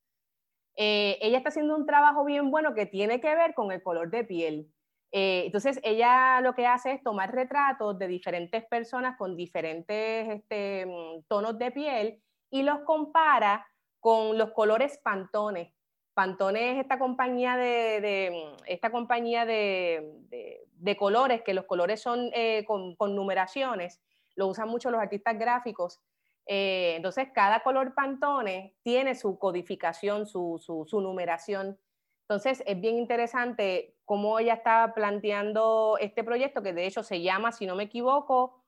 Eh, 0.77 1.19
ella 1.23 1.39
está 1.39 1.49
haciendo 1.49 1.75
un 1.75 1.87
trabajo 1.87 2.23
bien 2.23 2.51
bueno 2.51 2.75
que 2.75 2.85
tiene 2.85 3.19
que 3.19 3.35
ver 3.35 3.55
con 3.55 3.73
el 3.73 3.83
color 3.83 4.11
de 4.11 4.25
piel. 4.25 4.71
Eh, 5.11 5.45
entonces, 5.47 5.81
ella 5.83 6.43
lo 6.43 6.55
que 6.55 6.67
hace 6.67 6.93
es 6.93 7.03
tomar 7.03 7.35
retratos 7.35 7.99
de 7.99 8.09
diferentes 8.09 8.63
personas 8.67 9.17
con 9.17 9.37
diferentes 9.37 10.29
este, 10.29 10.85
mm, 10.85 11.23
tonos 11.29 11.59
de 11.59 11.71
piel 11.71 12.23
y 12.51 12.63
los 12.63 12.81
compara 12.81 13.67
con 14.01 14.37
los 14.37 14.51
colores 14.51 15.01
Pantone. 15.03 15.75
Pantone 16.13 16.73
es 16.73 16.79
esta 16.81 16.99
compañía 16.99 17.57
de, 17.57 18.53
mm, 18.59 18.65
esta 18.67 18.91
compañía 18.91 19.47
de, 19.47 20.59
colores, 20.99 21.41
que 21.41 21.55
los 21.55 21.65
colores 21.65 22.03
son 22.03 22.29
eh, 22.35 22.67
con 22.67 23.15
numeraciones 23.15 24.03
lo 24.35 24.49
usan 24.49 24.69
mucho 24.69 24.91
los 24.91 25.01
artistas 25.01 25.39
gráficos. 25.39 26.01
Eh, 26.47 26.95
entonces, 26.97 27.29
cada 27.35 27.63
color 27.63 27.95
Pantone 27.95 28.77
tiene 28.83 29.15
su 29.15 29.39
codificación, 29.39 30.27
su, 30.27 30.59
su, 30.61 31.01
numeración. 31.01 31.79
Entonces, 32.23 32.63
es 32.67 32.81
bien 32.81 32.99
interesante 32.99 33.97
cómo 34.05 34.39
ella 34.39 34.55
está 34.55 34.93
planteando 34.95 35.97
este 36.01 36.25
proyecto, 36.25 36.63
que 36.63 36.73
de 36.73 36.87
hecho 36.87 37.03
se 37.03 37.23
llama, 37.23 37.53
si 37.53 37.67
no 37.67 37.77
me 37.77 37.85
equivoco, 37.85 38.65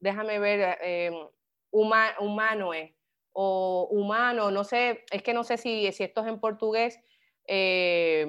déjame 0.00 0.38
ver, 0.38 0.78
eh, 0.82 1.10
Humanoe 1.70 2.96
o 3.32 3.88
Humano, 3.90 4.50
no 4.50 4.64
sé, 4.64 5.04
es 5.10 5.22
que 5.22 5.34
no 5.34 5.44
sé 5.44 5.58
si, 5.58 5.92
si 5.92 6.04
esto 6.04 6.22
es 6.22 6.28
en 6.28 6.40
portugués, 6.40 6.98
eh, 7.46 8.26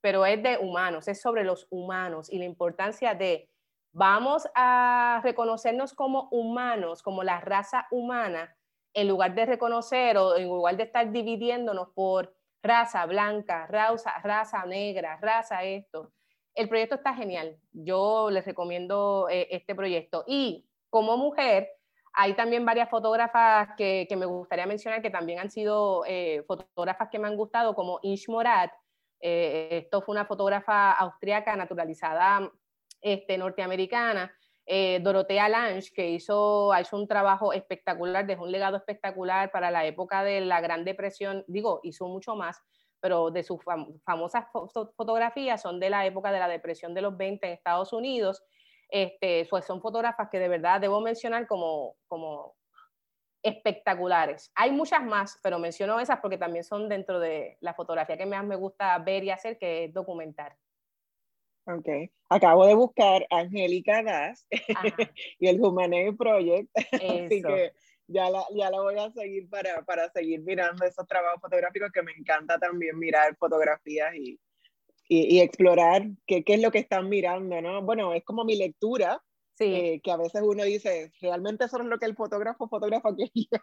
pero 0.00 0.26
es 0.26 0.42
de 0.42 0.58
humanos, 0.58 1.08
es 1.08 1.20
sobre 1.20 1.44
los 1.44 1.66
humanos 1.70 2.30
y 2.30 2.38
la 2.38 2.44
importancia 2.44 3.14
de 3.14 3.49
Vamos 3.92 4.48
a 4.54 5.20
reconocernos 5.24 5.94
como 5.94 6.28
humanos, 6.30 7.02
como 7.02 7.24
la 7.24 7.40
raza 7.40 7.88
humana, 7.90 8.56
en 8.94 9.08
lugar 9.08 9.34
de 9.34 9.46
reconocer 9.46 10.16
o 10.16 10.36
en 10.36 10.46
lugar 10.46 10.76
de 10.76 10.84
estar 10.84 11.10
dividiéndonos 11.10 11.88
por 11.88 12.32
raza 12.62 13.04
blanca, 13.06 13.66
raza, 13.66 14.64
negra, 14.66 15.18
raza 15.20 15.64
esto. 15.64 16.12
El 16.54 16.68
proyecto 16.68 16.96
está 16.96 17.14
genial. 17.14 17.56
Yo 17.72 18.30
les 18.30 18.44
recomiendo 18.44 19.28
eh, 19.28 19.48
este 19.50 19.74
proyecto. 19.74 20.24
Y 20.26 20.68
como 20.88 21.16
mujer, 21.16 21.68
hay 22.12 22.34
también 22.34 22.64
varias 22.64 22.90
fotógrafas 22.90 23.70
que, 23.76 24.06
me 24.16 24.26
gustaría 24.26 24.66
mencionar 24.66 25.02
que 25.02 25.10
también 25.10 25.40
han 25.40 25.50
sido 25.50 26.04
eh, 26.06 26.44
fotógrafas 26.46 27.08
que 27.10 27.18
me 27.18 27.28
han 27.28 27.36
gustado, 27.36 27.74
como 27.74 27.98
Inch 28.02 28.28
Morat. 28.28 28.70
Eh, 29.20 29.68
esto 29.84 30.00
fue 30.00 30.14
una 30.14 30.26
fotógrafa 30.26 30.92
austriaca 30.92 31.56
naturalizada 31.56 32.50
este, 33.00 33.38
norteamericana, 33.38 34.34
eh, 34.66 35.00
Dorotea 35.02 35.48
Lange, 35.48 35.90
que 35.92 36.10
hizo, 36.10 36.70
hizo 36.78 36.96
un 36.96 37.08
trabajo 37.08 37.52
espectacular, 37.52 38.26
dejó 38.26 38.44
un 38.44 38.52
legado 38.52 38.76
espectacular 38.76 39.50
para 39.50 39.70
la 39.70 39.84
época 39.84 40.22
de 40.22 40.40
la 40.42 40.60
Gran 40.60 40.84
Depresión, 40.84 41.44
digo, 41.48 41.80
hizo 41.82 42.06
mucho 42.06 42.36
más, 42.36 42.62
pero 43.00 43.30
de 43.30 43.42
sus 43.42 43.60
famosas 44.04 44.44
fotografías 44.96 45.60
son 45.60 45.80
de 45.80 45.90
la 45.90 46.06
época 46.06 46.30
de 46.30 46.38
la 46.38 46.48
depresión 46.48 46.94
de 46.94 47.00
los 47.00 47.16
20 47.16 47.46
en 47.46 47.52
Estados 47.54 47.92
Unidos. 47.92 48.44
Este, 48.90 49.48
son 49.66 49.80
fotógrafas 49.80 50.28
que 50.30 50.38
de 50.38 50.48
verdad 50.48 50.80
debo 50.80 51.00
mencionar 51.00 51.46
como, 51.46 51.96
como 52.06 52.54
espectaculares. 53.42 54.52
Hay 54.54 54.70
muchas 54.70 55.02
más, 55.02 55.38
pero 55.42 55.58
menciono 55.58 55.98
esas 55.98 56.20
porque 56.20 56.38
también 56.38 56.64
son 56.64 56.88
dentro 56.88 57.18
de 57.20 57.56
la 57.60 57.74
fotografía 57.74 58.16
que 58.16 58.26
más 58.26 58.44
me 58.44 58.56
gusta 58.56 58.98
ver 58.98 59.24
y 59.24 59.30
hacer, 59.30 59.58
que 59.58 59.84
es 59.84 59.94
documentar. 59.94 60.56
Ok. 61.76 61.88
Acabo 62.28 62.66
de 62.66 62.74
buscar 62.74 63.26
Angélica 63.30 64.02
Das 64.02 64.46
y 65.38 65.46
el 65.48 65.60
Humanity 65.60 66.16
Project. 66.16 66.70
Así 66.94 67.42
que 67.42 67.72
ya 68.06 68.30
la, 68.30 68.44
ya 68.54 68.70
la 68.70 68.80
voy 68.80 68.98
a 68.98 69.10
seguir 69.10 69.48
para, 69.48 69.82
para 69.84 70.10
seguir 70.10 70.40
mirando 70.42 70.84
esos 70.84 71.06
trabajos 71.06 71.40
fotográficos 71.40 71.90
que 71.92 72.02
me 72.02 72.12
encanta 72.12 72.58
también 72.58 72.98
mirar 72.98 73.36
fotografías 73.36 74.14
y, 74.14 74.38
y, 75.08 75.36
y 75.36 75.40
explorar 75.40 76.06
qué, 76.26 76.42
qué, 76.44 76.54
es 76.54 76.62
lo 76.62 76.70
que 76.70 76.78
están 76.78 77.08
mirando, 77.08 77.60
¿no? 77.60 77.82
Bueno, 77.82 78.12
es 78.14 78.24
como 78.24 78.44
mi 78.44 78.56
lectura, 78.56 79.22
sí. 79.54 79.64
eh, 79.64 80.00
que 80.02 80.10
a 80.10 80.16
veces 80.16 80.42
uno 80.42 80.64
dice, 80.64 81.12
realmente 81.20 81.64
eso 81.64 81.78
es 81.78 81.84
lo 81.84 81.98
que 81.98 82.06
el 82.06 82.16
fotógrafo 82.16 82.68
fotógrafo 82.68 83.14
quería, 83.16 83.62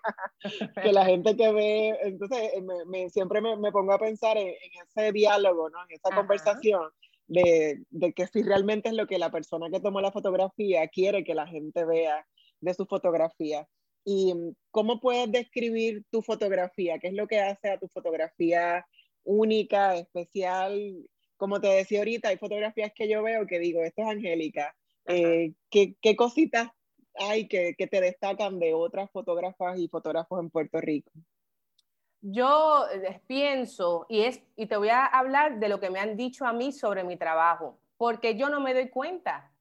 que 0.81 0.93
la 0.93 1.05
gente 1.05 1.35
que 1.35 1.51
ve, 1.51 1.97
entonces 2.03 2.51
eh, 2.53 2.61
me, 2.61 2.85
me, 2.85 3.09
siempre 3.09 3.41
me, 3.41 3.57
me, 3.57 3.71
pongo 3.71 3.93
a 3.93 3.99
pensar 3.99 4.37
en, 4.37 4.47
en, 4.47 4.71
ese 4.87 5.11
diálogo, 5.11 5.69
¿no? 5.69 5.83
En 5.83 5.91
esa 5.91 6.09
Ajá. 6.09 6.17
conversación. 6.17 6.89
De, 7.27 7.83
de, 7.89 8.13
que 8.13 8.25
si 8.27 8.41
realmente 8.41 8.89
es 8.89 8.95
lo 8.95 9.05
que 9.05 9.19
la 9.19 9.31
persona 9.31 9.69
que 9.69 9.81
tomó 9.81 9.99
la 9.99 10.13
fotografía 10.13 10.87
quiere 10.87 11.25
que 11.25 11.35
la 11.35 11.45
gente 11.45 11.83
vea 11.85 12.25
de 12.61 12.73
su 12.73 12.85
fotografía. 12.85 13.67
¿Y 14.03 14.33
mm, 14.33 14.55
cómo 14.71 14.99
puedes 14.99 15.31
describir 15.31 16.03
tu 16.09 16.21
fotografía? 16.21 16.99
¿Qué 16.99 17.07
es 17.07 17.13
lo 17.13 17.27
que 17.27 17.39
hace 17.39 17.69
a 17.69 17.79
tu 17.79 17.87
fotografía 17.89 18.85
única, 19.23 19.95
especial? 19.95 21.05
Como 21.37 21.59
te 21.61 21.67
decía 21.67 21.99
ahorita, 21.99 22.29
hay 22.29 22.37
fotografías 22.37 22.91
que 22.95 23.09
yo 23.09 23.23
veo 23.23 23.45
que 23.45 23.59
digo, 23.59 23.83
esto 23.83 24.01
es 24.03 24.07
Angélica. 24.07 24.75
Eh, 25.07 25.53
¿qué, 25.69 25.95
¿qué, 26.01 26.15
cositas 26.15 26.69
hay 27.15 27.47
que, 27.47 27.75
que 27.77 27.87
te 27.87 28.01
destacan 28.01 28.59
de 28.59 28.73
otras 28.73 29.11
fotógrafas 29.11 29.79
y 29.79 29.87
fotógrafos 29.87 30.39
en 30.39 30.49
Puerto 30.49 30.79
Rico? 30.81 31.11
Yo 32.21 32.85
eh, 32.89 33.21
pienso, 33.27 34.05
y, 34.09 34.21
es, 34.21 34.41
y 34.55 34.65
te 34.65 34.77
voy 34.77 34.89
a 34.89 35.05
hablar 35.05 35.59
de 35.59 35.69
lo 35.69 35.79
que 35.79 35.89
me 35.89 35.99
han 35.99 36.17
dicho 36.17 36.45
a 36.45 36.53
mí 36.53 36.71
sobre 36.71 37.03
mi 37.03 37.17
trabajo, 37.17 37.77
porque 37.97 38.35
yo 38.35 38.49
no 38.49 38.59
me 38.59 38.73
doy 38.73 38.89
cuenta. 38.89 39.51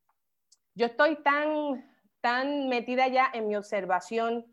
Yo 0.75 0.87
estoy 0.87 1.17
tan 1.17 1.85
tan 2.27 2.69
metida 2.69 3.07
ya 3.07 3.31
en 3.33 3.47
mi 3.47 3.55
observación 3.55 4.45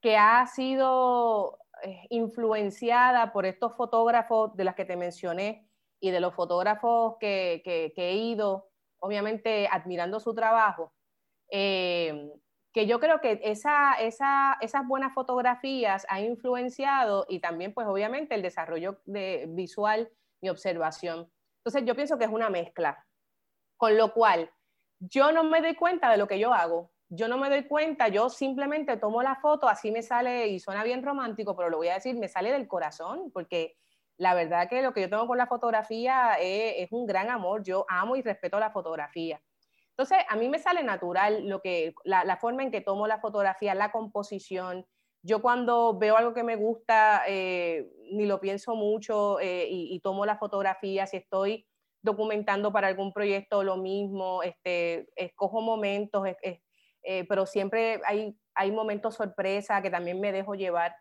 que 0.00 0.16
ha 0.16 0.46
sido 0.46 1.58
eh, 1.82 2.06
influenciada 2.10 3.32
por 3.32 3.44
estos 3.44 3.74
fotógrafos 3.74 4.54
de 4.54 4.62
las 4.62 4.76
que 4.76 4.84
te 4.84 4.94
mencioné 4.94 5.68
y 5.98 6.12
de 6.12 6.20
los 6.20 6.32
fotógrafos 6.32 7.16
que, 7.18 7.60
he 7.96 8.14
ido, 8.14 8.70
obviamente 9.00 9.68
admirando 9.68 10.20
su 10.20 10.32
trabajo, 10.32 10.92
eh, 11.50 12.30
que 12.72 12.86
yo 12.86 13.00
creo 13.00 13.20
que 13.20 13.40
esa, 13.44 13.94
esa, 13.94 14.56
esas 14.60 14.86
buenas 14.86 15.12
fotografías 15.12 16.06
han 16.08 16.24
influenciado 16.24 17.26
y 17.28 17.40
también 17.40 17.74
pues 17.74 17.86
obviamente 17.86 18.34
el 18.34 18.42
desarrollo 18.42 19.00
de, 19.04 19.46
visual, 19.48 20.10
mi 20.40 20.48
observación. 20.48 21.30
Entonces 21.58 21.84
yo 21.84 21.94
pienso 21.94 22.18
que 22.18 22.24
es 22.24 22.30
una 22.30 22.48
mezcla, 22.48 23.06
con 23.76 23.96
lo 23.96 24.12
cual 24.14 24.50
yo 24.98 25.32
no 25.32 25.44
me 25.44 25.60
doy 25.60 25.74
cuenta 25.74 26.10
de 26.10 26.16
lo 26.16 26.26
que 26.26 26.38
yo 26.38 26.54
hago. 26.54 26.90
Yo 27.14 27.28
no 27.28 27.36
me 27.36 27.50
doy 27.50 27.64
cuenta, 27.64 28.08
yo 28.08 28.30
simplemente 28.30 28.96
tomo 28.96 29.22
la 29.22 29.36
foto, 29.36 29.68
así 29.68 29.90
me 29.90 30.02
sale 30.02 30.48
y 30.48 30.58
suena 30.58 30.82
bien 30.82 31.02
romántico, 31.02 31.54
pero 31.54 31.68
lo 31.68 31.76
voy 31.76 31.88
a 31.88 31.94
decir, 31.94 32.16
me 32.16 32.26
sale 32.26 32.50
del 32.50 32.66
corazón, 32.66 33.30
porque 33.32 33.76
la 34.16 34.32
verdad 34.32 34.66
que 34.66 34.80
lo 34.80 34.94
que 34.94 35.02
yo 35.02 35.10
tengo 35.10 35.26
con 35.26 35.36
la 35.36 35.46
fotografía 35.46 36.36
es, 36.40 36.74
es 36.78 36.92
un 36.92 37.04
gran 37.04 37.28
amor. 37.28 37.62
Yo 37.62 37.84
amo 37.88 38.16
y 38.16 38.22
respeto 38.22 38.58
la 38.58 38.70
fotografía. 38.70 39.42
Entonces, 39.96 40.18
a 40.28 40.36
mí 40.36 40.48
me 40.48 40.58
sale 40.58 40.82
natural 40.82 41.48
lo 41.48 41.60
que, 41.60 41.94
la, 42.04 42.24
la 42.24 42.36
forma 42.36 42.62
en 42.62 42.70
que 42.70 42.80
tomo 42.80 43.06
la 43.06 43.20
fotografía, 43.20 43.74
la 43.74 43.92
composición. 43.92 44.86
Yo 45.22 45.42
cuando 45.42 45.98
veo 45.98 46.16
algo 46.16 46.34
que 46.34 46.42
me 46.42 46.56
gusta, 46.56 47.22
eh, 47.28 47.90
ni 48.12 48.26
lo 48.26 48.40
pienso 48.40 48.74
mucho 48.74 49.38
eh, 49.40 49.68
y, 49.68 49.94
y, 49.94 50.00
tomo 50.00 50.26
la 50.26 50.38
fotografía. 50.38 51.06
Si 51.06 51.18
estoy 51.18 51.66
documentando 52.02 52.72
para 52.72 52.88
algún 52.88 53.12
proyecto 53.12 53.62
lo 53.62 53.76
mismo, 53.76 54.42
este, 54.42 55.06
escojo 55.14 55.60
momentos, 55.60 56.26
es, 56.26 56.36
es, 56.42 56.60
eh, 57.02 57.24
pero 57.28 57.46
siempre 57.46 58.00
hay, 58.04 58.36
hay 58.54 58.72
momentos 58.72 59.14
sorpresa 59.14 59.82
que 59.82 59.90
también 59.90 60.20
me 60.20 60.32
dejo 60.32 60.54
llevar. 60.54 60.94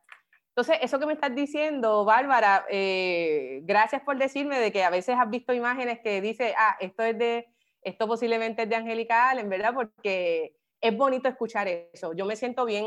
Entonces, 0.50 0.80
eso 0.82 1.00
que 1.00 1.06
me 1.06 1.14
estás 1.14 1.34
diciendo, 1.34 2.04
Bárbara, 2.04 2.66
eh, 2.70 3.62
gracias 3.64 4.02
por 4.02 4.18
decirme 4.18 4.60
de 4.60 4.72
que 4.72 4.84
a 4.84 4.90
veces 4.90 5.16
has 5.18 5.30
visto 5.30 5.54
imágenes 5.54 6.00
que 6.02 6.22
dice, 6.22 6.54
ah, 6.58 6.76
esto 6.80 7.04
es 7.04 7.18
de, 7.18 7.48
esto 7.82 8.08
posiblemente 8.08 8.64
es 8.64 8.70
de 8.70 8.76
Angélica 8.76 9.30
Allen, 9.30 9.50
¿verdad? 9.50 9.74
Porque 9.74 10.56
es 10.82 10.98
bonito 10.98 11.30
escuchar 11.30 11.68
eso. 11.68 12.14
Yo 12.14 12.26
me 12.26 12.36
siento 12.36 12.66
bien, 12.66 12.86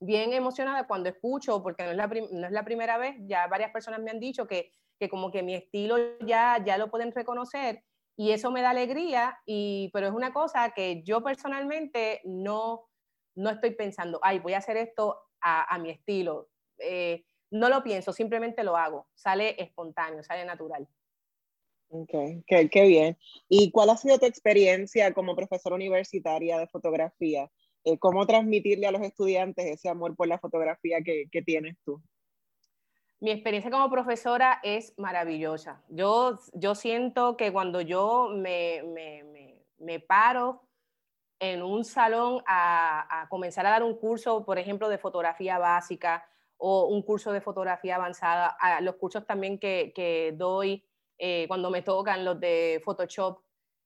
bien 0.00 0.32
emocionada 0.32 0.86
cuando 0.86 1.08
escucho, 1.08 1.62
porque 1.62 1.84
no 1.84 1.90
es, 1.90 1.96
la 1.96 2.06
no 2.06 2.46
es 2.46 2.52
la 2.52 2.64
primera 2.64 2.98
vez, 2.98 3.16
ya 3.20 3.46
varias 3.46 3.70
personas 3.72 4.00
me 4.00 4.10
han 4.10 4.20
dicho 4.20 4.46
que, 4.46 4.72
que 4.98 5.08
como 5.08 5.30
que 5.30 5.42
mi 5.42 5.54
estilo 5.54 5.96
ya, 6.20 6.62
ya 6.64 6.78
lo 6.78 6.90
pueden 6.90 7.12
reconocer 7.12 7.84
y 8.18 8.32
eso 8.32 8.50
me 8.50 8.62
da 8.62 8.70
alegría, 8.70 9.38
y, 9.46 9.90
pero 9.92 10.08
es 10.08 10.12
una 10.12 10.32
cosa 10.32 10.70
que 10.70 11.04
yo 11.04 11.22
personalmente 11.22 12.20
no, 12.24 12.88
no 13.36 13.50
estoy 13.50 13.76
pensando, 13.76 14.18
ay, 14.22 14.40
voy 14.40 14.54
a 14.54 14.58
hacer 14.58 14.76
esto 14.76 15.20
a, 15.40 15.72
a 15.72 15.78
mi 15.78 15.90
estilo. 15.90 16.48
Eh, 16.78 17.24
no 17.52 17.68
lo 17.68 17.82
pienso, 17.84 18.12
simplemente 18.12 18.64
lo 18.64 18.76
hago, 18.76 19.06
sale 19.14 19.54
espontáneo, 19.62 20.24
sale 20.24 20.44
natural. 20.44 20.88
Ok, 21.90 22.10
qué, 22.46 22.68
qué 22.70 22.86
bien. 22.86 23.18
¿Y 23.48 23.70
cuál 23.70 23.90
ha 23.90 23.96
sido 23.96 24.18
tu 24.18 24.26
experiencia 24.26 25.14
como 25.14 25.34
profesora 25.34 25.74
universitaria 25.74 26.58
de 26.58 26.66
fotografía? 26.66 27.50
Eh, 27.84 27.98
¿Cómo 27.98 28.26
transmitirle 28.26 28.86
a 28.86 28.92
los 28.92 29.02
estudiantes 29.02 29.64
ese 29.64 29.88
amor 29.88 30.14
por 30.14 30.28
la 30.28 30.38
fotografía 30.38 30.98
que, 31.02 31.28
que 31.32 31.42
tienes 31.42 31.76
tú? 31.84 32.02
Mi 33.20 33.30
experiencia 33.30 33.70
como 33.70 33.90
profesora 33.90 34.60
es 34.62 34.92
maravillosa. 34.98 35.82
Yo, 35.88 36.38
yo 36.52 36.74
siento 36.74 37.36
que 37.36 37.52
cuando 37.52 37.80
yo 37.80 38.28
me, 38.34 38.82
me, 38.84 39.24
me, 39.24 39.64
me 39.78 39.98
paro 39.98 40.62
en 41.40 41.62
un 41.62 41.84
salón 41.84 42.42
a, 42.46 43.22
a, 43.22 43.28
comenzar 43.28 43.64
a 43.66 43.70
dar 43.70 43.82
un 43.82 43.96
curso, 43.96 44.44
por 44.44 44.58
ejemplo, 44.58 44.88
de 44.88 44.98
fotografía 44.98 45.58
básica 45.58 46.28
o 46.58 46.86
un 46.86 47.02
curso 47.02 47.32
de 47.32 47.40
fotografía 47.40 47.96
avanzada, 47.96 48.48
a 48.60 48.80
los 48.80 48.96
cursos 48.96 49.26
también 49.26 49.58
que, 49.58 49.92
que 49.94 50.32
doy 50.36 50.84
eh, 51.18 51.46
cuando 51.48 51.70
me 51.70 51.82
tocan 51.82 52.24
los 52.24 52.38
de 52.40 52.80
Photoshop 52.84 53.40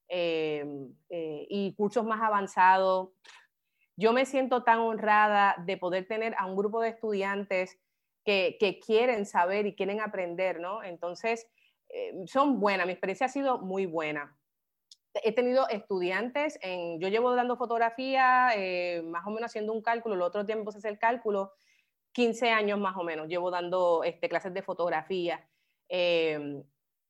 eh, 0.08 0.64
eh, 1.08 1.46
y 1.48 1.74
cursos 1.74 2.04
más 2.04 2.20
avanzados, 2.22 3.10
yo 3.96 4.12
me 4.12 4.26
siento 4.26 4.62
tan 4.62 4.78
honrada 4.80 5.56
de 5.66 5.76
poder 5.76 6.06
tener 6.06 6.34
a 6.38 6.46
un 6.46 6.56
grupo 6.56 6.80
de 6.80 6.90
estudiantes 6.90 7.78
que, 8.24 8.56
que 8.58 8.78
quieren 8.80 9.26
saber 9.26 9.66
y 9.66 9.74
quieren 9.74 10.00
aprender, 10.00 10.60
¿no? 10.60 10.82
Entonces, 10.82 11.46
eh, 11.92 12.14
son 12.26 12.58
buenas, 12.58 12.86
mi 12.86 12.92
experiencia 12.92 13.26
ha 13.26 13.28
sido 13.28 13.58
muy 13.58 13.84
buena. 13.84 14.36
He 15.22 15.32
tenido 15.32 15.68
estudiantes, 15.68 16.58
en, 16.62 16.98
yo 17.00 17.08
llevo 17.08 17.34
dando 17.34 17.56
fotografía, 17.56 18.50
eh, 18.56 19.02
más 19.04 19.26
o 19.26 19.30
menos 19.30 19.50
haciendo 19.50 19.74
un 19.74 19.82
cálculo, 19.82 20.14
el 20.14 20.22
otro 20.22 20.46
tiempo 20.46 20.72
se 20.72 20.78
hace 20.78 20.88
el 20.88 20.98
cálculo, 20.98 21.52
15 22.12 22.50
años 22.50 22.78
más 22.78 22.96
o 22.96 23.04
menos, 23.04 23.28
llevo 23.28 23.50
dando 23.50 24.04
este, 24.04 24.28
clases 24.30 24.54
de 24.54 24.62
fotografía. 24.62 25.46
Eh, 25.88 26.62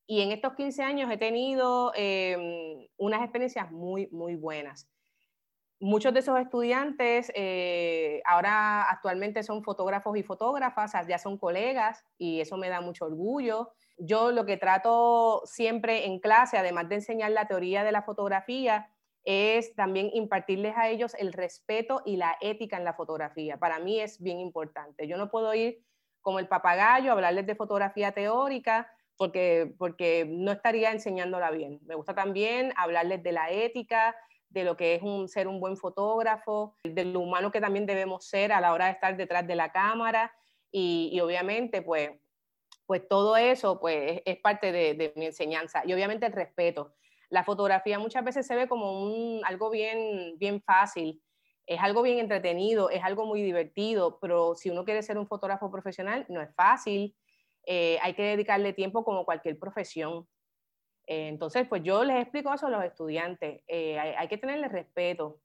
y 0.06 0.20
en 0.20 0.32
estos 0.32 0.54
15 0.54 0.82
años 0.82 1.10
he 1.10 1.16
tenido 1.16 1.92
eh, 1.94 2.88
unas 2.96 3.22
experiencias 3.22 3.70
muy, 3.70 4.08
muy 4.08 4.36
buenas 4.36 4.88
muchos 5.82 6.14
de 6.14 6.20
esos 6.20 6.38
estudiantes 6.38 7.32
eh, 7.34 8.22
ahora 8.24 8.84
actualmente 8.84 9.42
son 9.42 9.64
fotógrafos 9.64 10.16
y 10.16 10.22
fotógrafas, 10.22 10.92
ya 11.08 11.18
son 11.18 11.36
colegas 11.36 12.04
y 12.16 12.40
eso 12.40 12.56
me 12.56 12.68
da 12.68 12.80
mucho 12.80 13.06
orgullo. 13.06 13.72
Yo 13.98 14.30
lo 14.30 14.46
que 14.46 14.56
trato 14.56 15.42
siempre 15.44 16.06
en 16.06 16.20
clase, 16.20 16.56
además 16.56 16.88
de 16.88 16.96
enseñar 16.96 17.32
la 17.32 17.48
teoría 17.48 17.82
de 17.82 17.90
la 17.90 18.02
fotografía, 18.02 18.92
es 19.24 19.74
también 19.74 20.08
impartirles 20.14 20.76
a 20.76 20.88
ellos 20.88 21.14
el 21.18 21.32
respeto 21.32 22.02
y 22.04 22.16
la 22.16 22.36
ética 22.40 22.76
en 22.76 22.84
la 22.84 22.94
fotografía. 22.94 23.56
Para 23.58 23.80
mí 23.80 24.00
es 24.00 24.22
bien 24.22 24.38
importante. 24.38 25.08
Yo 25.08 25.16
no 25.16 25.30
puedo 25.30 25.52
ir 25.52 25.84
como 26.20 26.38
el 26.38 26.46
papagayo 26.46 27.10
a 27.10 27.14
hablarles 27.14 27.46
de 27.46 27.56
fotografía 27.56 28.12
teórica 28.12 28.88
porque, 29.16 29.74
porque 29.78 30.26
no 30.28 30.52
estaría 30.52 30.90
enseñándola 30.90 31.50
bien. 31.50 31.80
Me 31.84 31.94
gusta 31.94 32.14
también 32.14 32.72
hablarles 32.76 33.22
de 33.22 33.32
la 33.32 33.50
ética, 33.50 34.16
de 34.52 34.64
lo 34.64 34.76
que 34.76 34.94
es 34.94 35.02
un, 35.02 35.28
ser 35.28 35.48
un 35.48 35.60
buen 35.60 35.76
fotógrafo, 35.76 36.76
de 36.84 37.04
lo 37.04 37.20
humano 37.20 37.50
que 37.50 37.60
también 37.60 37.86
debemos 37.86 38.26
ser 38.26 38.52
a 38.52 38.60
la 38.60 38.72
hora 38.72 38.86
de 38.86 38.92
estar 38.92 39.16
detrás 39.16 39.46
de 39.46 39.56
la 39.56 39.72
cámara 39.72 40.32
y, 40.70 41.18
obviamente 41.20 41.82
pues, 41.82 42.10
pues 42.86 43.06
todo 43.08 43.36
eso 43.36 43.78
pues 43.80 44.22
es, 44.24 44.38
parte 44.38 44.72
de, 44.72 45.12
mi 45.16 45.26
enseñanza 45.26 45.82
y 45.84 45.92
obviamente 45.92 46.26
el 46.26 46.32
respeto. 46.32 46.94
La 47.30 47.44
fotografía 47.44 47.98
muchas 47.98 48.24
veces 48.24 48.46
se 48.46 48.54
ve 48.54 48.68
como 48.68 49.40
algo 49.44 49.70
bien, 49.70 50.36
bien 50.38 50.60
fácil, 50.62 51.22
es 51.66 51.80
algo 51.80 52.02
bien 52.02 52.18
entretenido, 52.18 52.90
es 52.90 53.02
algo 53.02 53.24
muy 53.24 53.40
divertido, 53.40 54.18
pero 54.20 54.54
si 54.54 54.68
uno 54.68 54.84
quiere 54.84 55.02
ser 55.02 55.16
un 55.16 55.26
fotógrafo 55.26 55.70
profesional 55.70 56.26
no 56.28 56.42
es 56.42 56.54
fácil. 56.54 57.16
Eh, 57.66 57.98
hay 58.02 58.14
que 58.14 58.22
dedicarle 58.22 58.72
tiempo 58.72 59.04
como 59.04 59.24
cualquier 59.24 59.58
profesión. 59.58 60.26
Eh, 61.06 61.28
entonces, 61.28 61.66
pues 61.68 61.82
yo 61.82 62.04
les 62.04 62.22
explico 62.22 62.52
eso 62.52 62.66
a 62.66 62.70
los 62.70 62.84
estudiantes, 62.84 63.62
hay, 63.68 63.96
hay, 63.96 64.28
que 64.28 64.38
tenerle 64.38 64.68
respeto 64.68 65.40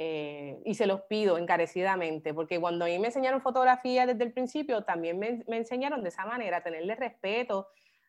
y 0.00 0.74
se 0.74 0.86
los 0.86 1.02
pido 1.02 1.38
encarecidamente, 1.38 2.32
porque 2.32 2.60
cuando 2.60 2.84
a 2.84 2.88
mí 2.88 3.00
me 3.00 3.08
enseñaron 3.08 3.42
fotografía 3.42 4.06
desde 4.06 4.22
el 4.22 4.32
principio, 4.32 4.84
también 4.84 5.18
me, 5.18 5.44
enseñaron 5.48 6.04
de 6.04 6.10
esa 6.10 6.24
manera, 6.24 6.62
tenerle 6.62 6.94
respeto 6.94 7.66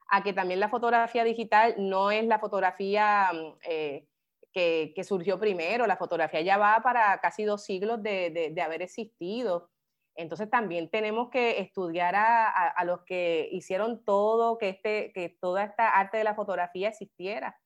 a 0.08 0.22
que 0.22 0.32
también 0.32 0.60
la 0.60 0.70
fotografía 0.70 1.24
digital 1.24 1.74
no 1.80 2.12
es 2.12 2.26
la 2.26 2.38
fotografía 2.38 3.32
mm, 3.34 3.58
que, 4.52 5.04
surgió 5.04 5.40
primero. 5.40 5.88
La 5.88 5.98
fotografía 5.98 6.42
ya 6.42 6.58
va 6.58 6.82
para 6.82 7.20
casi 7.22 7.44
dos 7.44 7.64
siglos 7.64 8.02
de, 8.02 8.54
haber 8.64 8.82
existido. 8.82 9.70
Entonces 10.20 10.50
también 10.50 10.90
tenemos 10.90 11.30
que 11.30 11.62
estudiar 11.62 12.14
a, 12.18 12.84
los 12.84 13.04
que 13.06 13.48
hicieron 13.54 14.04
todo, 14.04 14.58
que, 14.58 14.68
este, 14.68 15.14
que 15.14 15.30
toda 15.30 15.64
esta 15.64 15.92
arte 15.92 16.18
de 16.18 16.26
la 16.26 16.36
fotografía 16.36 16.90
existiera. 16.90 17.58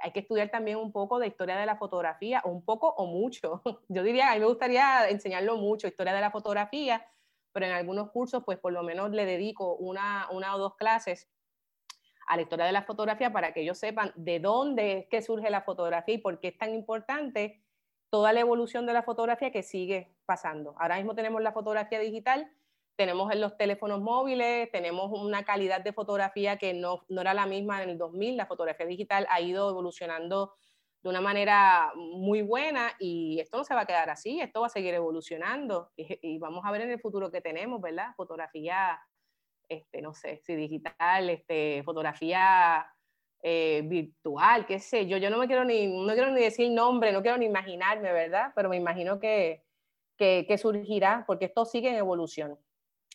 Hay 0.00 0.12
que 0.12 0.20
estudiar 0.20 0.48
también 0.48 0.76
un 0.76 0.92
poco 0.92 1.18
de 1.18 1.26
historia 1.26 1.56
de 1.56 1.66
la 1.66 1.76
fotografía, 1.76 2.40
un 2.44 2.64
poco 2.64 2.94
o 2.96 3.06
mucho. 3.06 3.62
Yo 3.88 4.04
diría, 4.04 4.30
a 4.30 4.34
mí 4.34 4.40
me 4.40 4.46
gustaría 4.46 5.08
enseñarlo 5.08 5.56
mucho, 5.56 5.88
historia 5.88 6.12
de 6.12 6.20
la 6.20 6.30
fotografía, 6.30 7.04
pero 7.52 7.66
en 7.66 7.72
algunos 7.72 8.12
cursos, 8.12 8.44
pues 8.46 8.58
por 8.58 8.72
lo 8.72 8.84
menos 8.84 9.10
le 9.10 9.26
dedico 9.26 9.74
una, 9.74 10.28
una 10.30 10.54
o 10.54 10.58
dos 10.58 10.76
clases 10.76 11.28
a 12.28 12.36
la 12.36 12.42
historia 12.42 12.66
de 12.66 12.72
la 12.72 12.84
fotografía 12.84 13.32
para 13.32 13.52
que 13.52 13.62
ellos 13.62 13.78
sepan 13.78 14.12
de 14.14 14.38
dónde 14.38 14.98
es 14.98 15.06
que 15.08 15.20
surge 15.20 15.50
la 15.50 15.62
fotografía 15.62 16.14
y 16.14 16.18
por 16.18 16.38
qué 16.38 16.48
es 16.48 16.58
tan 16.58 16.74
importante 16.74 17.60
toda 18.10 18.32
la 18.32 18.40
evolución 18.40 18.86
de 18.86 18.92
la 18.92 19.02
fotografía 19.02 19.50
que 19.50 19.62
sigue 19.62 20.14
pasando. 20.26 20.74
Ahora 20.78 20.96
mismo 20.96 21.14
tenemos 21.14 21.42
la 21.42 21.52
fotografía 21.52 21.98
digital, 21.98 22.50
tenemos 22.96 23.32
en 23.32 23.40
los 23.40 23.56
teléfonos 23.56 24.00
móviles, 24.00 24.70
tenemos 24.72 25.10
una 25.12 25.44
calidad 25.44 25.82
de 25.82 25.92
fotografía 25.92 26.56
que 26.56 26.74
no, 26.74 27.04
no 27.08 27.20
era 27.20 27.34
la 27.34 27.46
misma 27.46 27.82
en 27.82 27.90
el 27.90 27.98
2000, 27.98 28.36
la 28.36 28.46
fotografía 28.46 28.86
digital 28.86 29.26
ha 29.30 29.40
ido 29.40 29.70
evolucionando 29.70 30.54
de 31.02 31.10
una 31.10 31.20
manera 31.20 31.92
muy 31.94 32.42
buena 32.42 32.92
y 32.98 33.38
esto 33.38 33.58
no 33.58 33.64
se 33.64 33.74
va 33.74 33.82
a 33.82 33.86
quedar 33.86 34.10
así, 34.10 34.40
esto 34.40 34.62
va 34.62 34.66
a 34.66 34.70
seguir 34.70 34.94
evolucionando 34.94 35.92
y, 35.96 36.18
y 36.22 36.38
vamos 36.38 36.64
a 36.64 36.72
ver 36.72 36.80
en 36.80 36.90
el 36.90 37.00
futuro 37.00 37.30
que 37.30 37.40
tenemos, 37.40 37.80
¿verdad? 37.80 38.14
Fotografía 38.16 38.98
este, 39.68 40.00
no 40.00 40.14
sé, 40.14 40.40
si 40.44 40.56
digital, 40.56 41.30
este, 41.30 41.82
fotografía 41.84 42.86
eh, 43.42 43.82
virtual, 43.84 44.66
qué 44.66 44.78
sé 44.80 45.06
yo. 45.06 45.16
Yo 45.16 45.30
no 45.30 45.38
me 45.38 45.46
quiero 45.46 45.64
ni, 45.64 45.86
no 45.86 46.12
quiero 46.12 46.30
ni 46.30 46.40
decir 46.40 46.70
nombre, 46.70 47.12
no 47.12 47.22
quiero 47.22 47.38
ni 47.38 47.46
imaginarme, 47.46 48.12
¿verdad? 48.12 48.52
Pero 48.54 48.68
me 48.68 48.76
imagino 48.76 49.20
que, 49.20 49.62
que, 50.16 50.58
surgirá 50.58 51.24
porque 51.26 51.46
esto 51.46 51.64
sigue 51.64 51.88
en 51.88 51.96
evolución. 51.96 52.58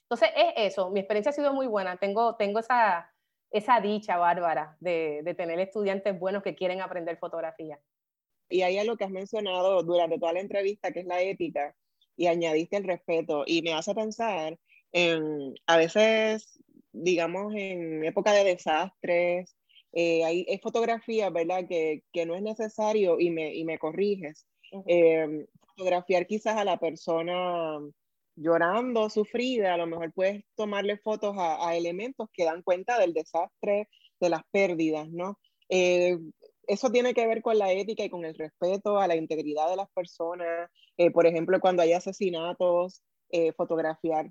Entonces 0.03 0.29
es 0.35 0.53
eso, 0.73 0.89
mi 0.91 0.99
experiencia 0.99 1.31
ha 1.31 1.33
sido 1.33 1.53
muy 1.53 1.67
buena, 1.67 1.97
tengo, 1.97 2.35
tengo 2.35 2.59
esa, 2.59 3.11
esa 3.51 3.81
dicha 3.81 4.17
bárbara 4.17 4.77
de, 4.79 5.33
tener 5.35 5.59
estudiantes 5.59 6.17
buenos 6.17 6.43
que 6.43 6.55
quieren 6.55 6.81
aprender 6.81 7.17
fotografía. 7.17 7.79
Y 8.49 8.61
hay 8.61 8.77
algo 8.77 8.95
que 8.95 9.05
has 9.05 9.11
mencionado 9.11 9.81
durante 9.83 10.19
toda 10.19 10.33
la 10.33 10.39
entrevista, 10.39 10.91
que 10.91 10.99
es 10.99 11.05
la 11.05 11.21
ética, 11.21 11.75
y 12.15 12.27
añadiste 12.27 12.77
el 12.77 12.83
respeto, 12.83 13.43
y 13.45 13.61
me 13.61 13.73
hace 13.73 13.95
pensar 13.95 14.57
a 15.65 15.77
veces, 15.77 16.59
digamos, 16.91 17.53
en 17.55 18.05
época 18.05 18.31
de 18.33 18.43
desastres, 18.43 19.55
eh, 19.93 20.23
hay, 20.23 20.59
fotografías, 20.61 21.31
¿verdad?, 21.31 21.65
que, 21.67 22.03
que, 22.11 22.25
no 22.25 22.35
es 22.35 22.41
necesario, 22.41 23.19
y 23.19 23.29
me, 23.29 23.53
y 23.53 23.63
me 23.63 23.77
corriges, 23.77 24.47
em, 24.87 25.45
fotografiar 25.67 26.25
quizás 26.25 26.57
a 26.57 26.65
la 26.65 26.77
persona 26.77 27.79
llorando, 28.35 29.09
sufrida, 29.09 29.75
a 29.75 29.77
lo 29.77 29.85
mejor 29.85 30.11
puedes 30.13 30.43
tomarle 30.55 30.97
fotos 30.97 31.35
a, 31.37 31.67
a 31.67 31.75
elementos 31.75 32.27
que 32.33 32.45
dan 32.45 32.63
cuenta 32.63 32.97
del 32.99 33.13
desastre, 33.13 33.87
de 34.19 34.29
las 34.29 34.41
pérdidas, 34.51 35.09
¿no? 35.11 35.39
Eh, 35.69 36.17
eso 36.67 36.91
tiene 36.91 37.13
que 37.13 37.27
ver 37.27 37.41
con 37.43 37.59
la 37.59 37.71
ética 37.71 38.03
y 38.03 38.09
con 38.09 38.25
el 38.25 38.35
respeto 38.35 38.97
a 38.97 39.07
la 39.07 39.15
integridad 39.15 39.69
de 39.69 39.75
las 39.75 39.89
personas. 39.91 40.71
Eh, 40.97 41.11
por 41.11 41.27
ejemplo, 41.27 41.59
cuando 41.59 41.83
hay 41.83 41.93
asesinatos, 41.93 43.03
fotografiar 43.57 44.29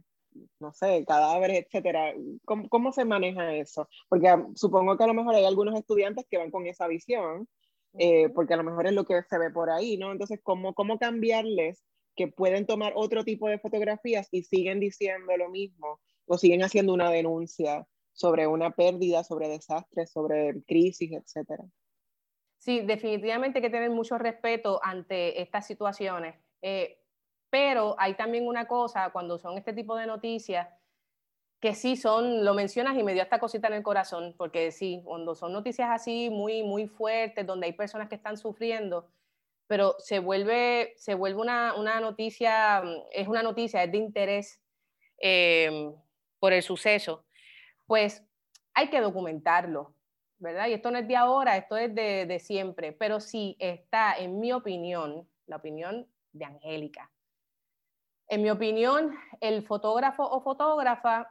no 0.61 0.73
sé, 0.73 1.05
cadáveres, 1.07 1.65
etcétera. 1.65 2.15
¿Cómo, 2.45 2.69
¿Cómo, 2.69 2.93
se 2.93 3.05
maneja 3.05 3.55
eso? 3.55 3.89
Porque 4.09 4.29
ah, 4.29 4.47
supongo 4.55 4.97
que 4.97 5.05
a 5.05 5.07
lo 5.07 5.15
mejor 5.15 5.35
hay 5.35 5.45
algunos 5.45 5.79
estudiantes 5.79 6.27
que 6.31 6.39
van 6.39 6.51
con 6.51 6.67
esa 6.67 6.87
visión, 6.87 7.49
eh, 7.99 8.29
porque 8.31 8.55
a 8.55 8.57
lo 8.57 8.65
mejor 8.65 8.87
es 8.87 8.93
lo 8.93 9.05
que 9.05 9.23
se 9.23 9.39
ve 9.39 9.51
por 9.51 9.71
ahí, 9.71 9.97
¿no? 9.99 10.13
Entonces, 10.13 10.41
¿cómo, 10.43 10.75
¿cómo 10.75 10.99
cambiarles 10.99 11.85
que 12.17 12.29
pueden 12.29 12.67
tomar 12.67 12.93
otro 12.97 13.25
tipo 13.25 13.49
de 13.49 13.59
fotografías 13.59 14.29
y 14.31 14.43
siguen 14.43 14.81
diciendo 14.81 15.37
lo 15.37 15.49
mismo 15.49 16.01
o 16.27 16.39
siguen 16.39 16.63
haciendo 16.63 16.93
una 16.93 17.11
denuncia 17.11 17.87
sobre 18.13 18.47
una 18.47 18.71
pérdida, 18.71 19.25
sobre 19.25 19.49
desastres, 19.49 20.11
sobre 20.11 20.63
crisis, 20.65 21.13
etcétera? 21.13 21.65
Sí, 22.59 22.81
definitivamente 22.81 23.59
hay 23.59 23.63
que 23.63 23.71
tener 23.71 23.91
mucho 23.91 24.19
respeto 24.19 24.81
ante 24.83 25.43
estas 25.43 25.67
situaciones. 25.67 26.37
Eh, 26.61 27.02
pero 27.53 27.97
hay 27.99 28.15
también 28.15 28.49
una 28.49 28.67
cosa, 28.67 29.11
cuando 29.11 29.37
son 29.37 29.59
este 29.59 29.75
tipo 29.75 29.95
de 29.95 30.07
noticias, 30.07 30.69
que 31.61 31.75
sí 31.75 31.97
son, 31.97 32.47
lo 32.47 32.55
mencionas 32.55 32.97
y 32.97 33.03
me 33.03 33.13
dio 33.13 33.23
esta 33.23 33.39
cosita 33.39 33.67
en 33.67 33.75
el 33.75 33.83
corazón, 33.83 34.35
porque 34.39 34.73
sí, 34.73 35.03
cuando 35.05 35.35
son 35.35 35.53
noticias 35.53 35.91
así 35.91 36.31
muy, 36.31 36.63
muy 36.63 36.89
fuertes, 36.89 37.47
donde 37.47 37.67
hay 37.67 37.75
personas 37.75 38.09
que 38.09 38.15
están 38.15 38.39
sufriendo, 38.39 39.11
pero 39.67 39.97
se 39.99 40.19
vuelve, 40.19 40.95
se 40.97 41.13
vuelve 41.13 41.43
una, 41.43 41.75
una 41.75 42.01
noticia, 42.01 42.83
es 43.13 43.29
una 43.29 43.43
noticia, 43.43 43.83
es 43.83 43.93
de 43.93 43.99
interés 43.99 44.63
em, 45.19 45.95
por 46.39 46.55
el 46.55 46.63
suceso, 46.63 47.27
pues 47.85 48.25
hay 48.73 48.89
que 48.89 49.03
documentarlo, 49.03 49.95
¿verdad? 50.39 50.69
Y 50.69 50.73
esto 50.73 50.91
no 50.91 50.97
es 50.97 51.07
de 51.07 51.17
ahora, 51.17 51.59
esto 51.59 51.77
es 51.77 51.95
de, 51.95 52.25
de 52.25 52.39
siempre, 52.39 52.93
pero 52.93 53.21
sí 53.21 53.57
está, 53.59 54.17
en 54.17 54.41
mi 54.41 54.55
opinión, 54.55 55.29
la 55.45 55.57
opinión 55.57 56.09
de 56.33 56.47
Angélica, 56.47 57.11
en 58.33 58.41
mi 58.41 58.49
opinión, 58.49 59.15
el 59.43 59.63
fotógrafo 59.63 60.23
o 60.25 60.41
fotógrafa 60.41 61.29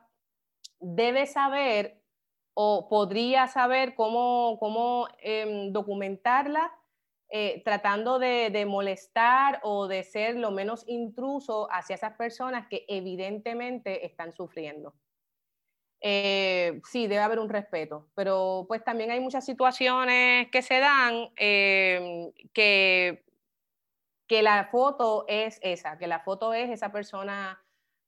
debe 0.80 1.26
saber 1.26 2.00
o 2.54 2.88
podría 2.90 3.48
saber 3.48 3.96
cómo, 3.96 4.58
cómo 4.60 5.08
em, 5.18 5.74
documentarla 5.74 6.72
eh, 7.32 7.64
tratando 7.66 8.20
de, 8.20 8.66
molestar 8.68 9.62
o 9.64 9.88
de 9.88 10.04
ser 10.04 10.36
lo 10.36 10.52
menos 10.52 10.84
intruso 10.88 11.68
hacia 11.72 11.96
esas 11.96 12.14
personas 12.18 12.68
que 12.68 12.86
evidentemente 12.88 14.06
están 14.06 14.32
sufriendo. 14.32 14.94
Eh, 16.02 16.82
sí, 16.84 17.08
debe 17.08 17.24
haber 17.24 17.40
un 17.40 17.50
respeto, 17.50 18.10
pero 18.14 18.66
pues 18.68 18.84
también 18.84 19.10
hay 19.10 19.22
muchas 19.22 19.44
situaciones 19.44 20.52
que 20.52 20.62
se 20.62 20.78
dan 20.80 21.32
em, 21.36 22.32
que 22.54 23.24
que 24.32 24.42
la 24.42 24.64
foto 24.64 25.26
es 25.28 25.60
esa, 25.62 25.98
que 25.98 26.08
la 26.08 26.22
foto 26.22 26.54
es 26.54 26.70
esa 26.70 26.90
persona 26.90 27.62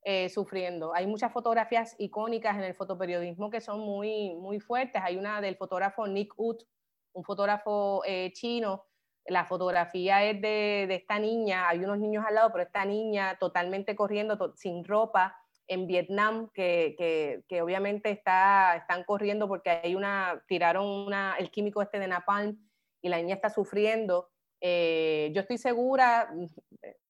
eh, 0.06 0.30
sufriendo. 0.30 0.96
Hay 0.96 1.06
muchas 1.06 1.34
fotografías 1.34 1.98
icónicas 2.00 2.56
en 2.56 2.64
el 2.64 2.76
fotoperiodismo 2.76 3.50
que 3.50 3.60
son 3.60 3.82
muy, 3.82 4.34
muy 4.36 4.62
fuertes. 4.62 5.02
Hay 5.04 5.18
una 5.18 5.42
del 5.42 5.58
fotógrafo 5.58 6.08
Nick 6.08 6.34
Ut, 6.38 6.64
un 7.12 7.26
fotógrafo 7.26 8.04
eh, 8.06 8.32
chino. 8.32 8.86
La 9.26 9.44
fotografía 9.44 10.24
es 10.24 10.42
de, 10.42 10.86
de, 10.88 10.96
esta 10.96 11.20
niña, 11.20 11.68
hay 11.68 11.80
unos 11.80 12.00
niños 12.00 12.24
al 12.26 12.36
lado, 12.36 12.54
pero 12.54 12.64
esta 12.64 12.86
niña 12.86 13.38
totalmente 13.38 13.94
corriendo, 13.94 14.54
sin 14.56 14.86
ropa, 14.86 15.36
en 15.68 15.88
Vietnam, 15.88 16.50
que, 16.54 16.96
que, 16.98 17.44
que, 17.50 17.62
obviamente 17.62 18.12
está, 18.12 18.78
están 18.78 19.04
corriendo 19.04 19.50
porque 19.50 19.72
hay 19.72 19.94
una, 19.94 20.42
tiraron 20.48 20.86
una, 20.86 21.36
el 21.38 21.52
químico 21.52 21.82
este 21.82 22.00
de 22.00 22.08
napalm 22.08 22.58
y 23.02 23.10
la 23.10 23.18
niña 23.18 23.36
está 23.36 23.50
sufriendo 23.50 24.30
eh, 24.66 25.30
yo 25.34 25.42
estoy 25.42 25.58
segura, 25.58 26.30
mm, 26.34 26.46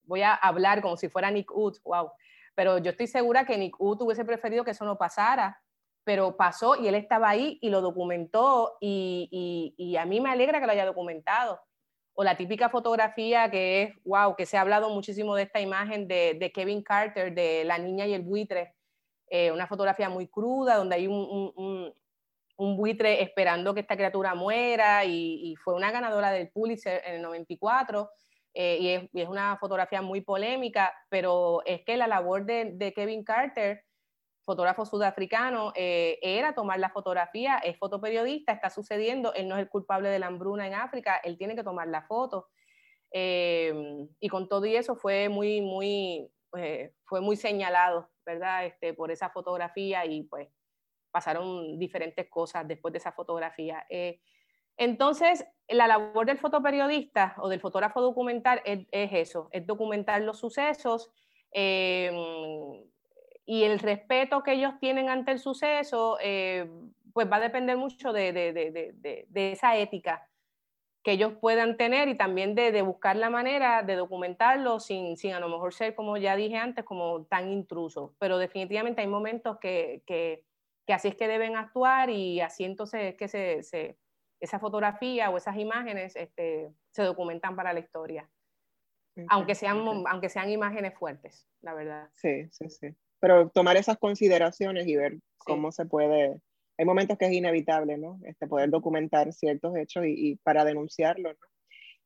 voy 0.05 0.23
a 0.23 0.33
hablar 0.33 0.81
como 0.81 0.97
si 0.97 1.07
fuera 1.07 1.29
Nick 1.29 1.55
Wood, 1.55 1.77
wow, 1.83 2.11
pero 2.55 2.79
yo 2.79 2.89
estoy 2.89 3.05
segura 3.05 3.45
que 3.45 3.59
Nick 3.59 3.79
Wood 3.79 4.01
hubiese 4.01 4.25
preferido 4.25 4.63
que 4.65 4.71
eso 4.71 4.85
no 4.85 4.97
pasara, 4.97 5.61
pero 6.03 6.35
pasó 6.35 6.75
y 6.75 6.87
él 6.87 6.95
estaba 6.95 7.29
ahí 7.29 7.59
y 7.61 7.69
lo 7.69 7.81
documentó 7.81 8.77
y, 8.81 9.75
y, 9.77 9.95
a 9.97 10.05
mí 10.05 10.19
me 10.19 10.31
alegra 10.31 10.59
que 10.59 10.65
lo 10.65 10.71
haya 10.71 10.85
documentado. 10.85 11.61
O 12.15 12.23
la 12.23 12.37
típica 12.37 12.69
fotografía 12.69 13.49
que 13.49 13.83
es, 13.83 13.95
wow, 14.03 14.35
que 14.35 14.45
se 14.47 14.57
ha 14.57 14.61
hablado 14.61 14.89
muchísimo 14.89 15.35
de 15.35 15.43
esta 15.43 15.61
imagen 15.61 16.07
de, 16.07 16.35
de 16.39 16.51
Kevin 16.51 16.81
Carter, 16.83 17.33
de 17.33 17.63
la 17.65 17.77
niña 17.77 18.07
y 18.07 18.13
el 18.13 18.23
buitre, 18.23 18.75
eh, 19.29 19.51
una 19.51 19.67
fotografía 19.67 20.09
muy 20.09 20.27
cruda 20.27 20.75
donde 20.75 20.95
hay 20.95 21.07
un, 21.07 21.53
un 21.55 21.93
buitre 22.77 23.21
esperando 23.21 23.73
que 23.73 23.81
esta 23.81 23.95
criatura 23.95 24.35
muera 24.35 25.05
y, 25.05 25.55
fue 25.63 25.73
una 25.73 25.91
ganadora 25.91 26.31
del 26.31 26.49
Pulitzer 26.49 27.01
en 27.05 27.15
el 27.15 27.21
94 27.21 28.09
eh, 28.53 29.09
y, 29.11 29.19
es, 29.19 29.27
una 29.27 29.57
fotografía 29.57 30.01
muy 30.01 30.21
polémica, 30.21 30.93
pero 31.09 31.61
es 31.65 31.81
que 31.83 31.97
la 31.97 32.07
labor 32.07 32.45
de, 32.45 32.93
Kevin 32.95 33.23
Carter, 33.23 33.83
fotógrafo 34.45 34.85
sudafricano, 34.85 35.73
eh, 35.75 36.19
era 36.21 36.53
tomar 36.53 36.79
la 36.79 36.89
fotografía, 36.89 37.57
es 37.57 37.77
fotoperiodista, 37.77 38.53
está 38.53 38.69
sucediendo, 38.69 39.33
él 39.33 39.47
no 39.47 39.55
es 39.55 39.61
el 39.61 39.69
culpable 39.69 40.09
de 40.09 40.19
la 40.19 40.27
hambruna 40.27 40.67
en 40.67 40.75
África, 40.75 41.19
él 41.23 41.37
tiene 41.37 41.55
que 41.55 41.63
tomar 41.63 41.87
la 41.87 42.03
foto. 42.03 42.49
Eh, 43.11 44.07
y 44.19 44.27
con 44.27 44.47
todo 44.47 44.65
y 44.65 44.75
eso 44.75 44.95
fue 44.95 45.29
muy, 45.29 45.61
muy, 45.61 46.31
fue 47.05 47.21
muy 47.21 47.35
señalado, 47.35 48.09
¿verdad? 48.25 48.65
Este, 48.65 48.93
por 48.93 49.11
esa 49.11 49.29
fotografía 49.29 50.05
y 50.05 50.23
pues 50.23 50.49
pasaron 51.13 51.77
diferentes 51.77 52.27
cosas 52.27 52.67
después 52.67 52.91
de 52.91 52.97
esa 52.97 53.11
fotografía. 53.11 53.85
Eh, 53.87 54.19
entonces, 54.75 55.45
la 55.69 55.87
labor 55.87 56.25
del 56.25 56.39
fotoperiodista 56.39 57.35
o 57.37 57.47
del 57.47 57.59
fotógrafo 57.59 58.01
documental 58.01 58.61
es, 58.65 58.87
eso, 58.91 59.47
es 59.51 59.65
documentar 59.67 60.21
los 60.21 60.39
sucesos 60.39 61.11
em, 61.51 62.15
y 63.45 63.63
el 63.63 63.77
respeto 63.77 64.41
que 64.41 64.53
ellos 64.53 64.73
tienen 64.79 65.09
ante 65.09 65.31
el 65.31 65.39
suceso, 65.39 66.17
eh, 66.21 66.67
pues 67.13 67.31
va 67.31 67.35
a 67.35 67.41
depender 67.41 67.77
mucho 67.77 68.11
de, 68.11 68.33
de, 68.33 69.51
esa 69.51 69.77
ética 69.77 70.27
que 71.03 71.11
ellos 71.11 71.33
puedan 71.39 71.77
tener 71.77 72.07
y 72.07 72.15
también 72.15 72.55
de, 72.55 72.81
buscar 72.81 73.17
la 73.17 73.29
manera 73.29 73.83
de 73.83 73.95
documentarlo 73.95 74.79
sin, 74.79 75.17
sin, 75.17 75.33
a 75.33 75.39
lo 75.39 75.49
mejor 75.49 75.73
ser, 75.73 75.93
como 75.93 76.17
ya 76.17 76.35
dije 76.35 76.57
antes, 76.57 76.85
como 76.85 77.25
tan 77.25 77.51
intruso. 77.51 78.15
Pero 78.17 78.37
definitivamente 78.37 79.01
hay 79.01 79.07
momentos 79.07 79.59
que, 79.59 80.01
que, 80.07 80.45
que 80.85 80.93
así 80.93 81.07
es 81.07 81.15
que 81.15 81.27
deben 81.27 81.55
actuar 81.55 82.09
y 82.09 82.41
así 82.41 82.63
entonces 82.63 83.01
es 83.13 83.15
que 83.15 83.27
se, 83.27 83.63
se 83.63 83.97
esa 84.43 84.59
fotografía 84.59 85.29
o 85.29 85.37
esas 85.37 85.57
imágenes 85.57 86.15
este, 86.17 86.69
se 86.91 87.03
documentan 87.03 87.55
para 87.55 87.71
la 87.71 87.79
historia. 87.79 88.29
Aunque 89.29 89.55
sean, 89.55 89.85
aunque 90.07 90.27
sean 90.27 90.49
imágenes 90.49 90.95
fuertes, 90.95 91.47
la 91.61 91.73
verdad. 91.73 92.09
Sí, 92.15 92.49
sí, 92.51 92.69
sí. 92.69 92.87
Pero 93.19 93.49
tomar 93.49 93.77
esas 93.77 93.97
consideraciones 93.97 94.87
y 94.87 94.95
ver 94.95 95.19
cómo 95.37 95.71
se 95.71 95.85
puede, 95.85 96.41
hay 96.77 96.85
momentos 96.85 97.17
que 97.17 97.25
es 97.25 97.31
inevitable, 97.31 97.97
¿no? 97.97 98.19
Este, 98.25 98.47
poder 98.47 98.69
documentar 98.69 99.31
ciertos 99.31 99.77
hechos 99.77 100.03
y, 100.07 100.35
para 100.43 100.65
denunciarlos, 100.65 101.33
¿no? 101.39 101.47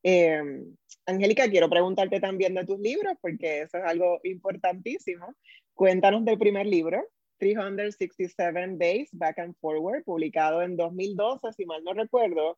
Eh, 0.03 0.63
Angélica, 1.07 1.49
quiero 1.49 1.69
preguntarte 1.69 2.19
también 2.19 2.53
de 2.53 2.65
tus 2.65 2.79
libros, 2.79 3.13
porque 3.19 3.61
eso 3.61 3.77
es 3.77 3.83
algo 3.83 4.19
importantísimo. 4.23 5.33
Cuéntanos 5.73 6.23
del 6.23 6.37
primer 6.37 6.67
libro, 6.67 7.03
367 7.37 8.77
Days 8.77 9.09
Back 9.11 9.39
and 9.39 9.55
Forward, 9.59 10.03
publicado 10.03 10.61
en 10.61 10.75
2012, 10.75 11.53
si 11.53 11.65
mal 11.65 11.83
no 11.83 11.93
recuerdo, 11.93 12.57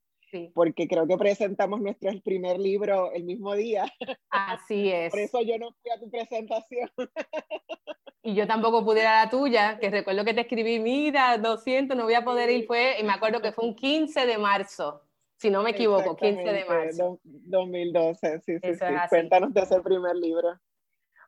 porque 0.54 0.88
creo 0.88 1.08
que 1.08 1.18
presentamos 1.18 1.82
nuestro 1.82 2.12
primer 2.24 2.60
libro 2.60 3.12
el 3.14 3.24
mismo 3.24 3.56
día. 3.56 3.86
Así 4.30 4.90
es. 4.94 5.12
Por 5.12 5.20
eso 5.20 5.42
yo 5.42 5.58
no 5.58 5.72
fui 5.82 5.92
a 5.92 6.00
tu 6.00 6.10
presentación. 6.10 6.90
Y 8.22 8.36
yo 8.36 8.46
tampoco 8.46 8.84
pude 8.84 9.00
ir 9.00 9.08
a 9.08 9.24
la 9.24 9.30
tuya, 9.30 9.80
que 9.80 9.90
recuerdo 9.90 10.26
que 10.26 10.34
te 10.34 10.42
escribí, 10.42 10.78
mira, 10.80 11.38
200, 11.38 11.96
no 11.96 12.04
voy 12.04 12.16
a 12.16 12.26
poder 12.26 12.50
ir, 12.50 12.68
fue, 12.68 13.00
y 13.00 13.04
me 13.04 13.14
acuerdo 13.14 13.42
que 13.42 13.54
fue 13.54 13.66
un 13.66 13.76
15 13.76 14.26
de 14.26 14.38
marzo, 14.38 15.04
si 15.38 15.50
no 15.50 15.64
me 15.64 15.70
equivoco, 15.70 16.18
15 16.18 16.44
de 16.44 16.66
marzo. 16.66 17.20
2012, 17.24 18.42
sí, 18.42 18.60
sí, 18.60 18.74
sí. 18.74 18.86
Cuéntanos 19.08 19.54
de 19.54 19.62
ese 19.62 19.80
primer 19.80 20.18
libro. 20.18 20.60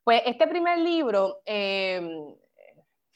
Pues 0.04 0.22
este 0.26 0.47
primer 0.47 0.80
libro, 0.80 1.41
eh, 1.45 2.02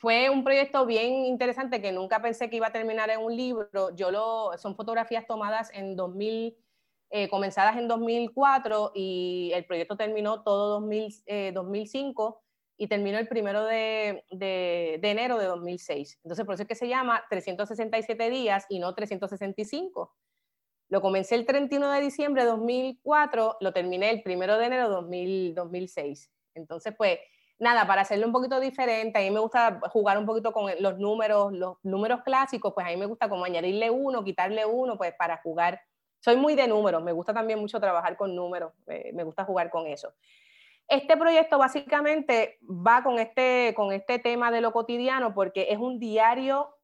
fue 0.05 0.29
un 0.29 0.43
proyecto 0.43 0.85
bien 0.85 1.25
interesante 1.25 1.81
que 1.81 1.91
nunca 1.91 2.21
pensé 2.21 2.47
que 2.47 2.57
iba 2.57 2.67
a 2.67 2.71
terminar 2.71 3.09
en 3.09 3.21
un 3.21 3.35
libro. 3.35 3.89
Yo 3.95 4.11
lo, 4.11 4.55
son 4.55 4.75
fotografías 4.75 5.25
tomadas 5.25 5.71
en 5.73 5.95
2000, 5.95 6.55
eh, 7.09 7.27
comenzadas 7.27 7.75
en 7.77 7.87
2004 7.87 8.91
y 8.93 9.49
el 9.55 9.65
proyecto 9.65 9.97
terminó 9.97 10.43
todo 10.43 10.79
2000, 10.79 11.23
2005 11.55 12.37
eh, 12.37 12.45
y 12.77 12.87
terminó 12.87 13.17
el 13.17 13.27
primero 13.27 13.65
de, 13.65 14.23
de, 14.29 14.99
de, 15.01 15.09
enero 15.09 15.39
de 15.39 15.47
2006. 15.47 16.19
Entonces, 16.23 16.45
por 16.45 16.53
eso 16.53 16.61
es 16.61 16.69
que 16.69 16.75
se 16.75 16.87
llama 16.87 17.23
367 17.31 18.29
días 18.29 18.67
y 18.69 18.77
no 18.77 18.93
365. 18.93 20.13
Lo 20.89 21.01
comencé 21.01 21.33
el 21.33 21.47
31 21.47 21.89
de 21.89 22.01
diciembre 22.01 22.43
de 22.43 22.49
2004, 22.49 23.57
lo 23.59 23.73
terminé 23.73 24.11
el 24.11 24.21
primero 24.21 24.59
de 24.59 24.67
enero 24.67 24.83
de 24.83 25.53
2006. 25.55 26.31
Entonces, 26.53 26.93
pues 26.95 27.17
nada, 27.59 27.87
para 27.87 28.01
hacerlo 28.01 28.25
un 28.27 28.33
poquito 28.33 28.59
diferente, 28.59 29.19
a 29.19 29.21
mí 29.21 29.31
me 29.31 29.39
gusta 29.39 29.79
jugar 29.91 30.17
un 30.17 30.25
poquito 30.25 30.51
con 30.51 30.71
los 30.79 30.97
números, 30.97 31.53
los 31.53 31.77
números 31.83 32.21
clásicos, 32.23 32.73
pues 32.73 32.85
a 32.85 32.89
mí 32.89 32.97
me 32.97 33.05
gusta 33.05 33.29
como 33.29 33.45
añadirle 33.45 33.89
uno, 33.89 34.23
quitarle 34.23 34.65
uno, 34.65 34.97
pues 34.97 35.13
para 35.15 35.37
jugar. 35.37 35.81
Soy 36.19 36.37
muy 36.37 36.55
de 36.55 36.67
números, 36.67 37.03
me 37.03 37.11
gusta 37.11 37.33
también 37.33 37.59
mucho 37.59 37.79
trabajar 37.79 38.17
con 38.17 38.35
números, 38.35 38.73
me 38.87 39.23
gusta 39.23 39.45
jugar 39.45 39.69
con 39.69 39.85
eso. 39.85 40.13
Este 40.87 41.17
proyecto 41.17 41.57
básicamente 41.57 42.59
va 42.61 43.03
con 43.03 43.17
este, 43.19 43.73
con 43.75 43.91
este 43.91 44.19
tema 44.19 44.51
de 44.51 44.61
lo 44.61 44.71
cotidiano 44.71 45.33
porque 45.33 45.67
es 45.69 45.77
un 45.77 45.99
diario 45.99 46.75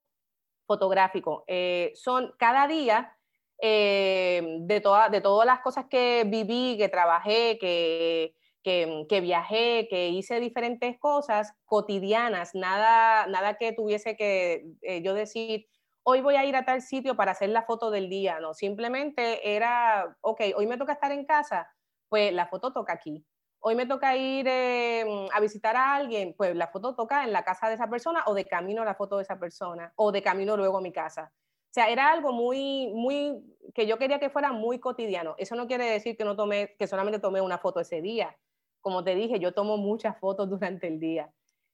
fotográfico. 0.65 1.43
Eh, 1.47 1.91
son 1.95 2.33
cada 2.37 2.67
día 2.67 3.15
eh, 3.59 4.57
de, 4.61 4.81
de 5.11 5.21
todas 5.21 5.45
las 5.45 5.59
cosas 5.59 5.85
que 5.85 6.23
viví, 6.25 6.77
que 6.77 6.89
trabajé, 6.89 7.57
que, 7.59 8.35
Que, 8.63 9.07
viajé, 9.21 9.87
que 9.89 10.09
hice 10.09 10.39
diferentes 10.39 10.99
cosas 10.99 11.53
cotidianas, 11.65 12.53
nada, 12.53 13.25
nada 13.25 13.55
que 13.55 13.73
tuviese 13.73 14.15
que 14.15 14.67
eh, 14.83 15.01
yo 15.01 15.15
decir, 15.15 15.67
hoy 16.03 16.21
voy 16.21 16.35
a 16.35 16.45
ir 16.45 16.55
a 16.55 16.65
tal 16.65 16.81
sitio 16.81 17.15
para 17.15 17.31
hacer 17.31 17.49
la 17.49 17.63
foto 17.63 17.89
del 17.89 18.09
día, 18.09 18.39
no, 18.39 18.53
simplemente 18.53 19.55
era, 19.55 20.15
ok, 20.21 20.41
hoy 20.55 20.67
me 20.67 20.77
toca 20.77 20.93
estar 20.93 21.11
en 21.11 21.25
casa, 21.25 21.73
pues 22.09 22.33
la 22.33 22.47
foto 22.47 22.71
toca 22.71 22.93
aquí. 22.93 23.25
Hoy 23.63 23.75
me 23.75 23.85
toca 23.85 24.15
ir 24.15 24.47
eh, 24.47 25.05
a 25.31 25.39
visitar 25.39 25.75
a 25.75 25.93
alguien, 25.93 26.33
pues 26.35 26.55
la 26.55 26.67
foto 26.67 26.95
toca 26.95 27.23
en 27.23 27.31
la 27.31 27.43
casa 27.43 27.67
de 27.67 27.75
esa 27.75 27.87
persona 27.89 28.23
o 28.25 28.33
de 28.33 28.45
camino 28.45 28.83
la 28.83 28.95
foto 28.95 29.17
de 29.17 29.23
esa 29.23 29.39
persona 29.39 29.93
o 29.95 30.11
de 30.11 30.23
camino 30.23 30.57
luego 30.57 30.79
a 30.79 30.81
mi 30.81 30.91
casa. 30.91 31.31
O 31.35 31.73
sea, 31.73 31.89
era 31.89 32.09
algo 32.11 32.33
muy, 32.33 32.91
muy, 32.93 33.41
que 33.73 33.85
yo 33.85 33.97
quería 33.97 34.19
que 34.19 34.29
fuera 34.29 34.51
muy 34.51 34.79
cotidiano. 34.79 35.35
Eso 35.37 35.55
no 35.55 35.67
quiere 35.67 35.85
decir 35.85 36.17
que 36.17 36.25
no 36.25 36.35
tomé, 36.35 36.75
que 36.77 36.87
solamente 36.87 37.19
tomé 37.19 37.39
una 37.39 37.59
foto 37.59 37.79
ese 37.79 38.01
día 38.01 38.35
como 38.81 39.03
te 39.03 39.15
dije, 39.15 39.39
yo 39.39 39.53
tomo 39.53 39.77
muchas 39.77 40.19
fotos 40.19 40.49
durante 40.49 40.87
el 40.87 40.99
día. 40.99 41.31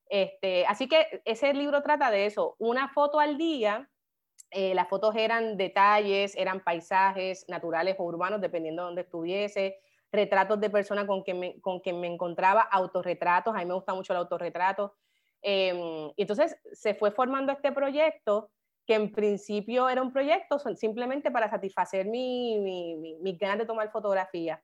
Este, 0.10 0.66
así 0.68 0.88
que 0.88 1.22
ese 1.26 1.54
libro 1.54 1.82
trata 1.82 2.12
de 2.12 2.26
eso, 2.26 2.56
una 2.60 2.90
foto 2.90 3.20
al 3.20 3.38
día. 3.38 3.90
Eh, 4.52 4.74
las 4.76 4.88
fotos 4.88 5.16
eran 5.16 5.58
detalles, 5.58 6.36
eran 6.38 6.64
paisajes 6.64 7.46
naturales 7.50 7.96
o 8.00 8.04
urbanos, 8.04 8.40
dependiendo 8.40 8.84
de 8.84 8.86
dónde 8.86 9.02
estuviese, 9.02 9.80
retratos 10.12 10.60
de 10.62 10.70
personas 10.70 11.06
con 11.06 11.24
quien 11.24 11.40
me, 11.40 11.60
con 11.60 11.80
quien 11.82 12.00
me 12.00 12.08
encontraba, 12.08 12.62
autorretratos, 12.62 13.54
a 13.54 13.58
mí 13.58 13.66
me 13.66 13.74
gusta 13.74 13.94
mucho 13.94 14.14
el 14.14 14.20
autorretrato. 14.20 14.96
Y 15.42 16.14
entonces 16.18 16.58
se 16.74 16.94
fue 16.94 17.12
formando 17.12 17.52
este 17.52 17.72
proyecto 17.72 18.50
que 18.86 18.96
en 18.96 19.12
principio 19.12 19.90
era 19.90 20.02
un 20.02 20.14
proyecto 20.14 20.60
simplemente 20.76 21.30
para 21.30 21.50
satisfacer 21.50 22.06
mi, 22.08 22.58
mi, 22.60 23.16
mi 23.22 23.38
ganas 23.38 23.60
de 23.60 23.66
tomar 23.66 23.92
fotografía. 23.92 24.64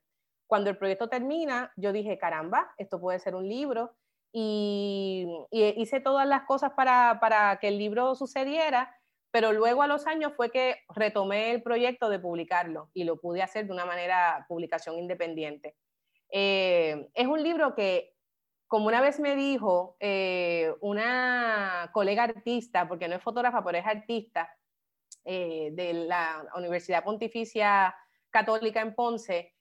Cuando 0.54 0.70
el 0.70 0.78
proyecto 0.78 1.10
termina, 1.10 1.74
yo 1.78 1.92
dije, 1.92 2.20
caramba, 2.20 2.76
esto 2.78 3.02
puede 3.02 3.18
ser 3.18 3.34
un 3.34 3.50
libro. 3.50 3.96
Y, 4.32 5.28
hice 5.52 6.00
todas 6.00 6.28
las 6.28 6.44
cosas 6.44 6.74
para, 6.74 7.18
para, 7.20 7.58
que 7.58 7.70
el 7.70 7.80
libro 7.80 8.14
sucediera, 8.14 8.96
pero 9.32 9.52
luego 9.52 9.82
a 9.82 9.88
los 9.88 10.06
años 10.06 10.34
fue 10.36 10.52
que 10.52 10.78
retomé 10.90 11.50
el 11.50 11.64
proyecto 11.64 12.08
de 12.08 12.20
publicarlo 12.20 12.92
y 12.94 13.04
lo 13.04 13.20
pude 13.20 13.42
hacer 13.42 13.66
de 13.66 13.74
una 13.74 13.86
manera 13.86 14.46
publicación 14.48 15.00
independiente. 15.00 15.76
Eh, 16.30 17.10
es 17.16 17.26
un 17.26 17.42
libro 17.42 17.74
que, 17.74 18.14
como 18.68 18.86
una 18.86 19.02
vez 19.02 19.20
me 19.20 19.36
dijo 19.36 19.98
eh, 20.00 20.72
una 20.82 21.90
colega 21.94 22.26
artista, 22.26 22.88
porque 22.88 23.08
no 23.08 23.16
es 23.16 23.24
fotógrafa, 23.24 23.64
pero 23.64 23.80
es 23.80 23.88
artista, 23.88 24.56
eh, 25.26 25.72
de 25.74 25.94
la 25.94 26.46
Universidad 26.56 27.04
Pontificia 27.04 27.96
Católica 28.30 28.82
en 28.82 28.94
Ponce, 28.94 29.53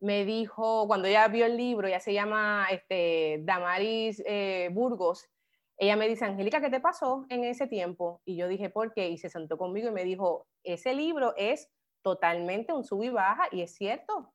me 0.00 0.24
dijo, 0.24 0.86
cuando 0.86 1.08
ella 1.08 1.28
vio 1.28 1.46
el 1.46 1.56
libro, 1.56 1.88
ya 1.88 2.00
se 2.00 2.12
llama 2.12 2.66
este, 2.70 3.40
Damaris 3.42 4.22
eh, 4.26 4.70
Burgos, 4.72 5.28
ella 5.76 5.96
me 5.96 6.08
dice, 6.08 6.24
Angélica, 6.24 6.60
¿qué 6.60 6.70
te 6.70 6.80
pasó 6.80 7.24
en 7.28 7.44
ese 7.44 7.68
tiempo? 7.68 8.20
Y 8.24 8.36
yo 8.36 8.48
dije, 8.48 8.68
¿por 8.68 8.92
qué? 8.92 9.08
Y 9.10 9.18
se 9.18 9.28
sentó 9.28 9.56
conmigo 9.56 9.88
y 9.88 9.92
me 9.92 10.04
dijo, 10.04 10.46
ese 10.64 10.92
libro 10.92 11.34
es 11.36 11.70
totalmente 12.02 12.72
un 12.72 12.84
sub 12.84 13.02
y 13.04 13.10
baja, 13.10 13.48
y 13.52 13.62
es 13.62 13.74
cierto. 13.74 14.32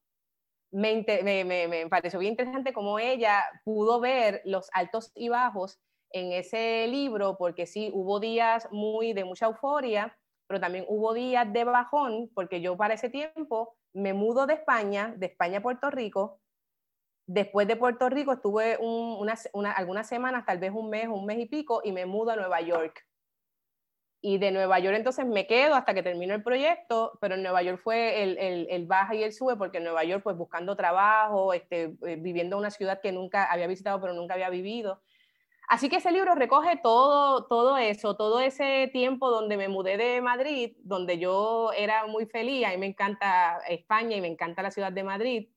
Me, 0.71 1.05
me, 1.23 1.67
me, 1.67 1.87
pareció 1.87 2.19
bien 2.19 2.33
interesante 2.33 2.73
cómo 2.73 2.97
ella 2.97 3.43
pudo 3.63 3.99
ver 3.99 4.41
los 4.45 4.69
altos 4.73 5.11
y 5.15 5.29
bajos 5.29 5.79
en 6.11 6.31
ese 6.31 6.87
libro, 6.87 7.37
porque 7.37 7.67
sí, 7.67 7.91
hubo 7.93 8.19
días 8.19 8.67
muy 8.71 9.13
de 9.13 9.25
mucha 9.25 9.47
euforia, 9.47 10.17
pero 10.47 10.59
también 10.59 10.85
hubo 10.87 11.13
días 11.13 11.51
de 11.51 11.63
bajón, 11.65 12.29
porque 12.33 12.61
yo 12.61 12.77
para 12.77 12.93
ese 12.93 13.09
tiempo 13.09 13.75
me 13.93 14.13
mudo 14.13 14.45
de 14.45 14.55
España, 14.55 15.13
de 15.17 15.27
España 15.27 15.59
a 15.59 15.61
Puerto 15.61 15.89
Rico. 15.89 16.39
Después 17.25 17.67
de 17.67 17.77
Puerto 17.77 18.09
Rico 18.09 18.33
estuve 18.33 18.77
algunas 19.75 20.07
semanas, 20.07 20.45
tal 20.45 20.59
vez 20.59 20.71
un 20.73 20.89
mes, 20.89 21.07
un 21.07 21.25
mes 21.25 21.39
y 21.39 21.45
pico, 21.45 21.81
y 21.83 21.91
me 21.91 22.05
mudo 22.05 22.31
a 22.31 22.35
Nueva 22.35 22.59
York. 22.61 23.05
Y 24.21 24.37
de 24.37 24.51
Nueva 24.51 24.79
York 24.79 24.95
entonces 24.95 25.25
me 25.25 25.47
quedo 25.47 25.75
hasta 25.75 25.93
que 25.93 26.01
termino 26.01 26.33
el 26.33 26.43
proyecto, 26.43 27.17
pero 27.19 27.35
en 27.35 27.43
Nueva 27.43 27.61
York 27.61 27.79
fue 27.81 28.23
el, 28.23 28.85
baja 28.87 29.15
y 29.15 29.23
el 29.23 29.33
sube, 29.33 29.57
porque 29.57 29.77
en 29.77 29.83
Nueva 29.83 30.03
York 30.05 30.23
pues 30.23 30.37
buscando 30.37 30.75
trabajo, 30.75 31.53
este, 31.53 31.95
eh, 32.05 32.15
viviendo 32.17 32.55
en 32.55 32.61
una 32.61 32.71
ciudad 32.71 33.01
que 33.01 33.11
nunca 33.11 33.45
había 33.51 33.67
visitado, 33.67 33.99
pero 33.99 34.13
nunca 34.13 34.33
había 34.33 34.49
vivido. 34.49 35.01
Así 35.67 35.89
que 35.89 35.97
ese 35.97 36.11
libro 36.11 36.35
recoge 36.35 36.77
todo, 36.83 37.47
todo 37.47 37.77
eso, 37.77 38.15
todo 38.15 38.39
ese 38.39 38.89
tiempo 38.91 39.29
donde 39.29 39.57
me 39.57 39.69
mudé 39.69 39.97
de 39.97 40.21
Madrid, 40.21 40.75
donde 40.83 41.17
yo 41.17 41.71
era 41.73 42.05
muy 42.07 42.25
feliz, 42.25 42.65
a 42.65 42.77
me 42.77 42.87
encanta 42.87 43.59
España 43.69 44.17
y 44.17 44.21
me 44.21 44.27
encanta 44.27 44.61
la 44.61 44.71
ciudad 44.71 44.91
de 44.91 45.03
Madrid. 45.03 45.49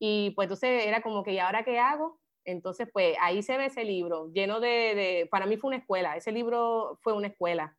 Y 0.00 0.30
pues 0.32 0.46
entonces 0.46 0.86
era 0.86 1.02
como 1.02 1.22
que, 1.22 1.32
¿y 1.32 1.38
ahora 1.38 1.64
qué 1.64 1.78
hago? 1.78 2.20
Entonces, 2.44 2.88
pues 2.92 3.16
ahí 3.20 3.42
se 3.42 3.58
ve 3.58 3.66
ese 3.66 3.84
libro, 3.84 4.30
lleno 4.32 4.60
de, 4.60 5.28
para 5.30 5.46
mí 5.46 5.56
fue 5.58 5.68
una 5.68 5.78
escuela, 5.78 6.16
ese 6.16 6.32
libro 6.32 6.98
fue 7.02 7.12
una 7.12 7.28
escuela. 7.28 7.76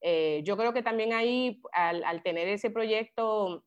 Eh, 0.00 0.42
yo 0.44 0.56
creo 0.56 0.72
que 0.72 0.82
también 0.82 1.12
ahí, 1.12 1.60
al, 1.72 2.22
tener 2.22 2.48
ese 2.48 2.70
proyecto 2.70 3.64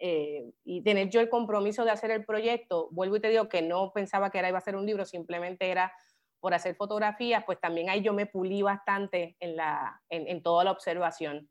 eh, 0.00 0.52
y 0.64 0.82
tener 0.82 1.10
yo 1.10 1.20
el 1.20 1.28
compromiso 1.28 1.84
de 1.84 1.92
hacer 1.92 2.10
el 2.10 2.24
proyecto, 2.24 2.88
vuelvo 2.90 3.16
y 3.16 3.20
te 3.20 3.28
digo 3.28 3.48
que 3.48 3.62
no 3.62 3.92
pensaba 3.92 4.30
que 4.30 4.38
era 4.38 4.48
iba 4.48 4.58
a 4.58 4.62
ser 4.62 4.76
un 4.76 4.86
libro, 4.86 5.04
simplemente 5.04 5.70
era 5.70 5.92
por 6.44 6.52
hacer 6.52 6.76
fotografías, 6.76 7.42
pues 7.46 7.58
también 7.58 7.88
ahí 7.88 8.02
yo 8.02 8.12
me 8.12 8.26
pulí 8.26 8.60
bastante 8.60 9.34
en, 9.40 9.56
la, 9.56 10.02
en, 10.10 10.42
toda 10.42 10.62
la 10.62 10.72
observación. 10.72 11.48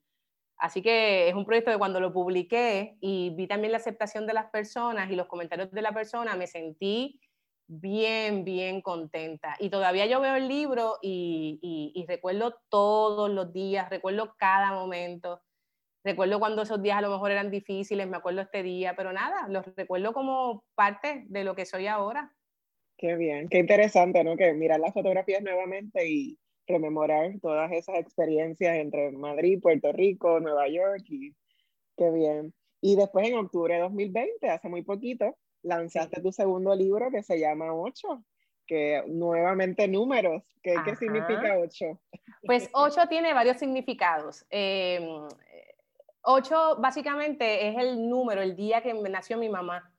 Así 0.55 0.83
que 0.83 1.27
es 1.27 1.33
un 1.33 1.47
proyecto 1.47 1.71
que 1.71 1.79
cuando 1.79 1.99
lo 1.99 2.13
publiqué 2.13 2.95
y 3.01 3.31
vi 3.31 3.47
también 3.47 3.71
la 3.71 3.79
aceptación 3.79 4.27
de 4.27 4.33
las 4.33 4.51
personas 4.51 5.09
y 5.09 5.15
los 5.15 5.25
comentarios 5.25 5.71
de 5.71 5.81
la 5.81 5.93
persona, 5.93 6.35
me 6.35 6.45
sentí 6.45 7.19
bien, 7.65 8.45
bien 8.45 8.83
contenta. 8.83 9.55
Y 9.57 9.71
todavía 9.71 10.05
yo 10.05 10.21
veo 10.21 10.35
el 10.35 10.47
libro 10.47 10.99
y, 11.01 11.57
y, 11.95 12.05
recuerdo 12.05 12.59
todos 12.69 13.31
los 13.31 13.51
días, 13.51 13.89
recuerdo 13.89 14.35
cada 14.37 14.73
momento. 14.73 15.41
Recuerdo 16.05 16.37
cuando 16.37 16.61
esos 16.61 16.83
días 16.83 16.99
a 16.99 17.01
lo 17.01 17.09
mejor 17.09 17.31
eran 17.31 17.49
difíciles, 17.49 18.07
me 18.07 18.17
acuerdo 18.17 18.41
este 18.41 18.61
día, 18.61 18.95
pero 18.95 19.11
nada, 19.11 19.47
los 19.47 19.65
recuerdo 19.75 20.13
como 20.13 20.65
parte 20.75 21.25
de 21.29 21.43
lo 21.43 21.55
que 21.55 21.65
soy 21.65 21.87
ahora. 21.87 22.31
Qué 22.97 23.15
bien, 23.15 23.49
qué 23.49 23.59
interesante, 23.59 24.23
¿no? 24.23 24.37
Que 24.37 24.53
mirar 24.53 24.79
las 24.79 24.93
fotografías 24.93 25.41
nuevamente 25.41 26.07
y 26.07 26.37
rememorar 26.67 27.33
todas 27.41 27.71
esas 27.71 27.97
experiencias 27.97 28.77
entre 28.77 29.11
Madrid, 29.11 29.59
Puerto 29.61 29.91
Rico, 29.91 30.39
Nueva 30.39 30.67
York 30.69 31.03
y 31.09 31.33
qué 31.97 32.11
bien. 32.11 32.53
Y 32.81 32.95
después 32.95 33.27
en 33.27 33.37
octubre 33.37 33.75
de 33.75 33.81
2020, 33.81 34.49
hace 34.49 34.69
muy 34.69 34.83
poquito, 34.83 35.37
lanzaste 35.61 36.21
tu 36.21 36.31
segundo 36.31 36.75
libro 36.75 37.09
que 37.11 37.23
se 37.23 37.39
llama 37.39 37.73
Ocho, 37.73 38.23
que 38.65 39.03
nuevamente 39.07 39.87
números. 39.87 40.43
¿Qué, 40.61 40.75
¿qué 40.85 40.95
significa 40.95 41.57
ocho? 41.57 41.99
Pues 42.45 42.69
ocho 42.73 43.01
tiene 43.09 43.33
varios 43.33 43.57
significados. 43.57 44.45
Em, 44.49 45.27
ocho 46.21 46.77
básicamente 46.77 47.67
es 47.67 47.77
el 47.77 48.09
número, 48.09 48.41
el 48.41 48.55
día 48.55 48.81
que 48.81 48.93
nació 48.93 49.37
mi 49.37 49.49
mamá. 49.49 49.92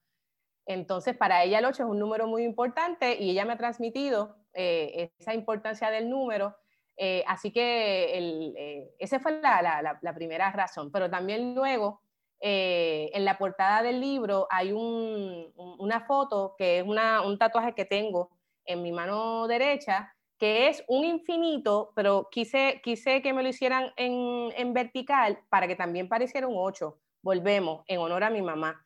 Entonces, 0.67 1.17
para 1.17 1.45
ella 1.45 1.59
el 1.59 1.65
8 1.67 1.83
es 1.83 1.89
un 1.89 1.99
número 1.99 2.27
muy 2.27 2.45
importante 2.45 3.17
y 3.21 3.31
ella 3.31 3.45
me 3.45 3.53
ha 3.53 3.59
transmitido 3.59 4.37
eh, 4.55 5.11
esa 5.19 5.35
importancia 5.35 5.91
del 5.91 6.09
número. 6.09 6.57
Eh, 6.97 7.25
así 7.27 7.51
que 7.51 8.17
el, 8.17 8.55
eh, 8.57 8.95
esa 8.99 9.21
fue 9.21 9.41
la, 9.41 10.15
primera 10.15 10.51
razón. 10.53 10.91
Pero 10.91 11.11
también 11.11 11.55
luego, 11.55 12.01
en 12.41 13.25
la 13.25 13.39
portada 13.39 13.83
del 13.83 14.01
libro 14.01 14.47
hay 14.51 14.71
una 14.73 16.01
foto 16.07 16.55
que 16.59 16.81
es 16.81 16.85
un 16.85 17.39
tatuaje 17.39 17.75
que 17.75 17.87
tengo 17.87 18.31
en 18.67 18.83
mi 18.83 18.93
mano 18.93 19.47
derecha, 19.47 20.15
que 20.39 20.69
es 20.69 20.85
un 20.89 21.05
infinito, 21.05 21.93
pero 21.95 22.29
quise, 22.31 22.81
quise 22.83 23.23
que 23.23 23.33
me 23.33 23.43
lo 23.43 23.49
hicieran 23.49 23.93
en, 23.97 24.53
en 24.57 24.75
vertical 24.75 25.39
para 25.49 25.67
que 25.67 25.77
también 25.77 26.09
pareciera 26.09 26.47
un 26.47 26.57
8. 26.59 26.99
Volvemos, 27.23 27.83
en 27.87 28.01
honor 28.01 28.25
a 28.25 28.31
mi 28.31 28.43
mamá. 28.43 28.84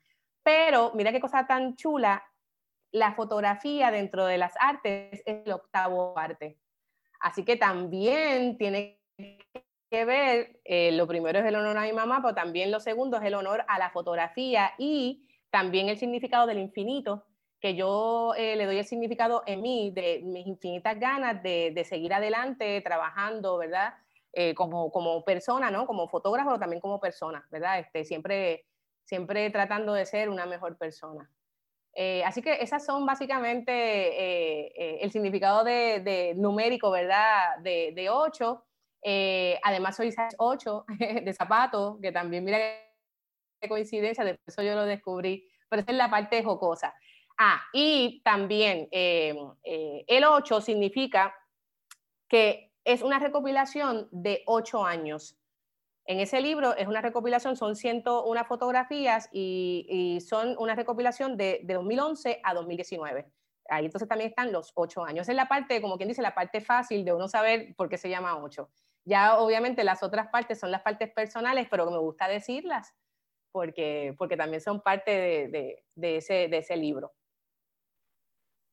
Pero 0.49 0.93
mira 0.95 1.13
qué 1.13 1.21
cosa 1.21 1.47
tan 1.47 1.77
chula, 1.77 2.25
la 2.91 3.13
fotografía 3.13 3.91
dentro 3.91 4.25
de 4.25 4.39
las 4.39 4.55
artes 4.59 5.23
es 5.27 5.45
el 5.45 5.53
octavo 5.53 6.19
arte. 6.19 6.57
Así 7.21 7.45
que 7.45 7.57
también 7.57 8.57
tiene 8.57 8.99
que 9.91 10.05
ver, 10.07 10.59
eh, 10.65 10.93
lo 10.93 11.07
primero 11.07 11.39
es 11.39 11.45
el 11.45 11.55
honor 11.55 11.77
a 11.77 11.83
mi 11.83 11.93
mamá, 11.93 12.23
pero 12.23 12.35
también 12.35 12.71
lo 12.71 12.81
segundo 12.81 13.19
es 13.19 13.25
el 13.25 13.35
honor 13.35 13.63
a 13.69 13.79
la 13.79 13.91
fotografía 13.91 14.73
y 14.79 15.29
también 15.51 15.91
el 15.91 15.99
significado 15.99 16.47
del 16.47 16.61
infinito, 16.61 17.27
que 17.61 17.75
yo 17.75 18.33
eh, 18.39 18.57
le 18.57 18.65
doy 18.65 18.79
el 18.79 18.87
significado 18.87 19.43
en 19.45 19.61
mí, 19.61 19.91
de 19.91 20.23
mis 20.25 20.47
infinitas 20.47 20.99
ganas 20.99 21.43
de, 21.43 21.85
seguir 21.87 22.15
adelante, 22.15 22.81
trabajando, 22.81 23.59
¿verdad? 23.59 23.93
Eh, 24.33 24.55
como, 24.55 24.91
como 24.93 25.23
persona, 25.27 25.71
¿no? 25.71 25.87
Como 25.87 26.09
fotógrafo, 26.09 26.59
también 26.59 26.81
como 26.81 26.99
persona, 26.99 27.47
¿verdad? 27.51 27.81
Este, 27.81 28.07
siempre 28.07 28.65
siempre 29.09 29.49
tratando 29.49 29.95
de 29.95 30.05
ser 30.05 30.29
una 30.29 30.45
mejor 30.45 30.77
persona. 30.77 31.31
Eh, 31.95 32.23
así 32.25 32.43
que 32.43 32.63
esas 32.63 32.85
son 32.85 33.07
básicamente 33.07 33.73
eh, 33.73 34.73
eh, 34.77 34.99
el 35.01 35.11
significado 35.11 35.65
de, 35.65 36.35
numérico, 36.37 36.91
¿verdad? 36.91 37.57
De, 37.63 37.93
de 37.95 38.11
8. 38.11 38.65
además 39.63 39.97
soy 39.97 40.15
8 40.37 40.85
de 41.25 41.33
zapato, 41.33 41.99
que 42.03 42.13
también 42.13 42.45
mira 42.45 42.59
qué 43.61 43.69
coincidencia, 43.69 44.25
después 44.25 44.47
eso 44.47 44.63
yo 44.63 44.75
lo 44.75 44.85
descubrí, 44.85 45.49
pero 45.71 45.81
esa 45.81 45.91
es 45.91 45.97
la 45.97 46.11
parte 46.11 46.45
jocosa. 46.45 46.95
Ah, 47.39 47.63
y 47.73 48.21
también 48.23 48.89
el 48.93 50.25
8 50.25 50.61
significa 50.61 51.35
que 52.29 52.75
es 52.85 53.01
una 53.01 53.19
recopilación 53.19 54.09
de 54.11 54.43
8 54.47 54.85
años. 54.85 55.38
En 56.09 56.21
ese 56.21 56.41
libro 56.41 56.75
es 56.75 56.89
una 56.89 57.03
recopilación, 57.03 57.55
son 57.55 57.77
101 57.77 58.45
fotografías 58.47 59.29
y, 59.31 60.19
son 60.27 60.57
una 60.59 60.75
recopilación 60.75 61.37
de, 61.37 61.61
2011 61.65 62.41
a 62.43 62.55
2019. 62.55 63.27
Ahí 63.69 63.85
entonces 63.85 64.09
también 64.09 64.31
están 64.31 64.51
los 64.51 64.73
ocho 64.75 65.05
años. 65.05 65.29
es 65.29 65.37
la 65.37 65.49
parte, 65.49 65.83
como 65.83 65.99
quien 65.99 66.09
dice, 66.09 66.23
la 66.23 66.35
parte 66.35 66.63
fácil 66.63 67.05
de 67.05 67.13
uno 67.13 67.29
saber 67.29 67.75
por 67.77 67.91
qué 67.91 67.99
se 67.99 68.09
llama 68.09 68.43
ocho. 68.43 68.71
Ya 69.05 69.39
obviamente 69.39 69.85
las 69.85 70.03
otras 70.03 70.29
partes 70.29 70.59
son 70.59 70.71
las 70.71 70.81
partes 70.81 71.13
personales, 71.13 71.69
pero 71.71 71.91
me 71.91 71.99
gusta 71.99 72.27
decirlas 72.27 72.95
porque, 73.53 74.15
porque 74.17 74.39
también 74.39 74.63
son 74.63 74.81
parte 74.81 75.11
de, 75.11 75.85
de, 75.95 76.17
ese, 76.17 76.49
de 76.49 76.57
ese 76.57 76.79
libro. 76.79 77.13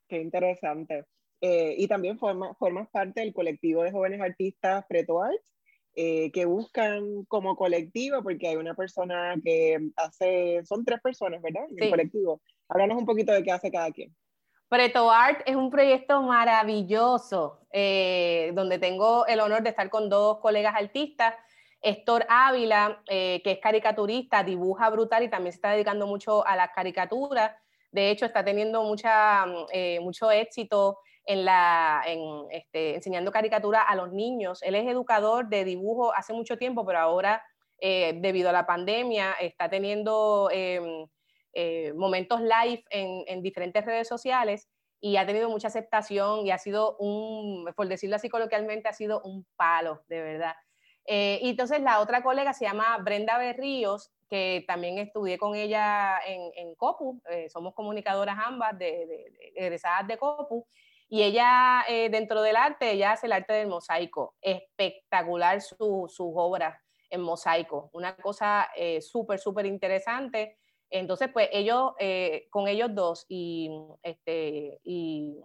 Qué 0.07 0.21
interesante. 0.21 1.03
Eh, 1.41 1.75
y 1.77 1.85
también 1.89 2.17
formas 2.17 2.87
parte 2.91 3.19
del 3.19 3.33
colectivo 3.33 3.83
de 3.83 3.91
jóvenes 3.91 4.21
artistas 4.21 4.85
Preto 4.87 5.21
Arts 5.21 5.54
eh, 5.97 6.29
que 6.33 6.43
buscan 6.43 7.23
como 7.29 7.55
colectivo, 7.55 8.21
porque 8.21 8.49
hay 8.49 8.57
una 8.57 8.73
persona 8.73 9.35
que 9.41 9.79
hace, 9.95 10.61
son 10.65 10.83
tres 10.83 10.99
personas, 11.01 11.41
¿verdad? 11.41 11.63
En 11.69 11.81
el 11.81 11.89
colectivo. 11.89 12.41
Háblanos 12.67 12.97
un 12.97 13.05
poquito 13.05 13.31
de 13.31 13.41
qué 13.43 13.51
hace 13.53 13.71
cada 13.71 13.89
quien. 13.91 14.13
Preto 14.67 15.09
Art 15.09 15.41
es 15.45 15.55
un 15.55 15.69
proyecto 15.69 16.21
maravilloso, 16.21 17.61
eh, 17.71 18.51
donde 18.55 18.77
tengo 18.77 19.25
el 19.25 19.39
honor 19.39 19.63
de 19.63 19.69
estar 19.69 19.89
con 19.89 20.09
dos 20.09 20.39
colegas 20.39 20.75
artistas. 20.75 21.33
Héctor 21.81 22.25
Ávila, 22.27 23.01
eh, 23.07 23.41
que 23.41 23.51
es 23.51 23.59
caricaturista, 23.59 24.43
dibuja 24.43 24.89
brutal 24.89 25.23
y 25.23 25.29
también 25.29 25.53
se 25.53 25.57
está 25.59 25.71
dedicando 25.71 26.07
mucho 26.07 26.45
a 26.45 26.57
las 26.57 26.71
caricaturas. 26.71 27.55
De 27.91 28.11
hecho, 28.11 28.25
está 28.25 28.43
teniendo 28.43 28.83
mucha, 28.83 29.45
mucho 30.01 30.29
éxito 30.29 30.97
en 31.25 31.43
la, 31.43 32.03
en, 32.05 32.45
este, 32.51 32.95
enseñando 32.95 33.31
caricatura 33.31 33.81
a 33.81 33.95
los 33.95 34.11
niños. 34.11 34.61
Él 34.61 34.75
es 34.75 34.87
educador 34.87 35.49
de 35.49 35.65
dibujo 35.65 36.13
hace 36.13 36.33
mucho 36.33 36.57
tiempo, 36.57 36.85
pero 36.85 36.99
ahora, 36.99 37.43
eh, 37.79 38.13
debido 38.21 38.49
a 38.49 38.53
la 38.53 38.65
pandemia, 38.65 39.33
está 39.41 39.69
teniendo 39.69 40.49
em, 40.51 41.07
eh, 41.53 41.93
momentos 41.93 42.41
live 42.41 42.83
en, 42.89 43.23
en, 43.27 43.41
diferentes 43.41 43.83
redes 43.85 44.07
sociales 44.07 44.69
y 45.01 45.17
ha 45.17 45.25
tenido 45.25 45.49
mucha 45.49 45.67
aceptación 45.67 46.45
y 46.45 46.51
ha 46.51 46.57
sido 46.57 46.95
un, 46.97 47.71
por 47.75 47.87
decirlo 47.87 48.15
así 48.17 48.29
coloquialmente, 48.29 48.87
ha 48.87 48.93
sido 48.93 49.21
un 49.23 49.45
palo, 49.55 50.03
de 50.07 50.21
verdad. 50.21 50.53
Eh, 51.07 51.39
y 51.41 51.49
entonces 51.49 51.81
la 51.81 51.99
otra 51.99 52.23
colega 52.23 52.53
se 52.53 52.65
llama 52.65 52.97
Brenda 52.99 53.37
Berríos, 53.37 54.11
que 54.29 54.63
también 54.67 54.97
estudié 54.97 55.37
con 55.37 55.55
ella 55.55 56.19
en, 56.25 56.51
en 56.55 56.75
COPU, 56.75 57.21
somos 57.49 57.75
comunicadoras 57.75 58.37
ambas, 58.43 58.77
de, 58.77 59.05
de, 59.05 59.51
egresadas 59.55 60.07
de 60.07 60.17
COPU, 60.17 60.65
y 61.07 61.21
ella, 61.21 61.85
eh, 61.87 62.09
dentro 62.09 62.41
del 62.41 62.55
arte, 62.55 62.91
ella 62.91 63.11
hace 63.11 63.27
el 63.27 63.33
arte 63.33 63.53
del 63.53 63.67
mosaico. 63.67 64.35
Espectacular 64.41 65.61
sus 65.61 66.19
obras 66.19 66.79
en 67.09 67.21
mosaico. 67.21 67.89
Una 67.93 68.15
cosa 68.15 68.69
eh, 68.75 69.01
súper, 69.01 69.39
súper 69.39 69.67
interesante. 69.67 70.57
Entonces, 70.89 71.29
pues 71.31 71.49
ellos, 71.51 71.93
eh, 71.99 72.47
con 72.49 72.67
ellos 72.67 72.89
dos, 72.93 73.25
y, 73.29 73.69
este, 74.01 74.79
y 74.83 75.37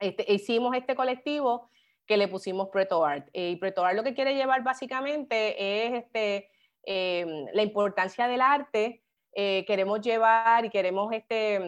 este, 0.00 0.32
hicimos 0.32 0.74
este 0.76 0.96
colectivo 0.96 1.68
que 2.06 2.16
le 2.16 2.26
pusimos 2.26 2.68
Preto 2.68 3.04
Art. 3.04 3.28
Y 3.32 3.56
Preto 3.56 3.84
Art 3.84 3.96
lo 3.96 4.02
que 4.02 4.14
quiere 4.14 4.34
llevar 4.34 4.64
básicamente 4.64 5.86
es 5.86 6.04
este, 6.04 6.50
em, 6.82 7.46
la 7.52 7.62
importancia 7.62 8.26
del 8.26 8.40
arte. 8.40 9.02
queremos 9.32 10.00
llevar 10.00 10.64
y 10.64 10.70
queremos 10.70 11.12
este, 11.12 11.60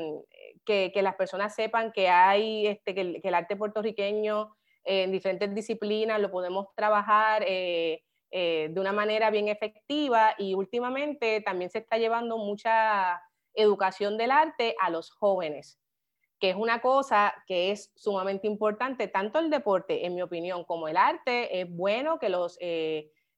que, 0.92 1.02
las 1.02 1.16
personas 1.16 1.54
sepan 1.54 1.92
que 1.92 2.08
hay, 2.08 2.66
este, 2.66 2.94
que, 2.94 3.20
el, 3.22 3.34
arte 3.34 3.56
puertorriqueño 3.56 4.54
eh, 4.84 5.02
en 5.02 5.12
diferentes 5.12 5.54
disciplinas 5.54 6.20
lo 6.20 6.30
podemos 6.30 6.68
trabajar 6.76 7.42
eh, 7.46 8.02
eh, 8.30 8.68
de 8.70 8.80
una 8.80 8.92
manera 8.92 9.30
bien 9.30 9.48
efectiva 9.48 10.34
y 10.38 10.54
últimamente 10.54 11.40
también 11.40 11.70
se 11.70 11.78
está 11.78 11.98
llevando 11.98 12.38
mucha 12.38 13.20
educación 13.54 14.16
del 14.16 14.30
arte 14.30 14.76
a 14.80 14.90
los 14.90 15.10
jóvenes, 15.10 15.80
que 16.38 16.50
es 16.50 16.56
una 16.56 16.80
cosa 16.80 17.34
que 17.46 17.72
es 17.72 17.90
sumamente 17.96 18.46
importante, 18.46 19.08
tanto 19.08 19.40
el 19.40 19.50
deporte, 19.50 20.06
en 20.06 20.14
mi 20.14 20.22
opinión, 20.22 20.64
como 20.64 20.86
el 20.86 20.96
arte, 20.96 21.60
es 21.60 21.68
bueno 21.68 22.20
que 22.20 22.28
los 22.28 22.56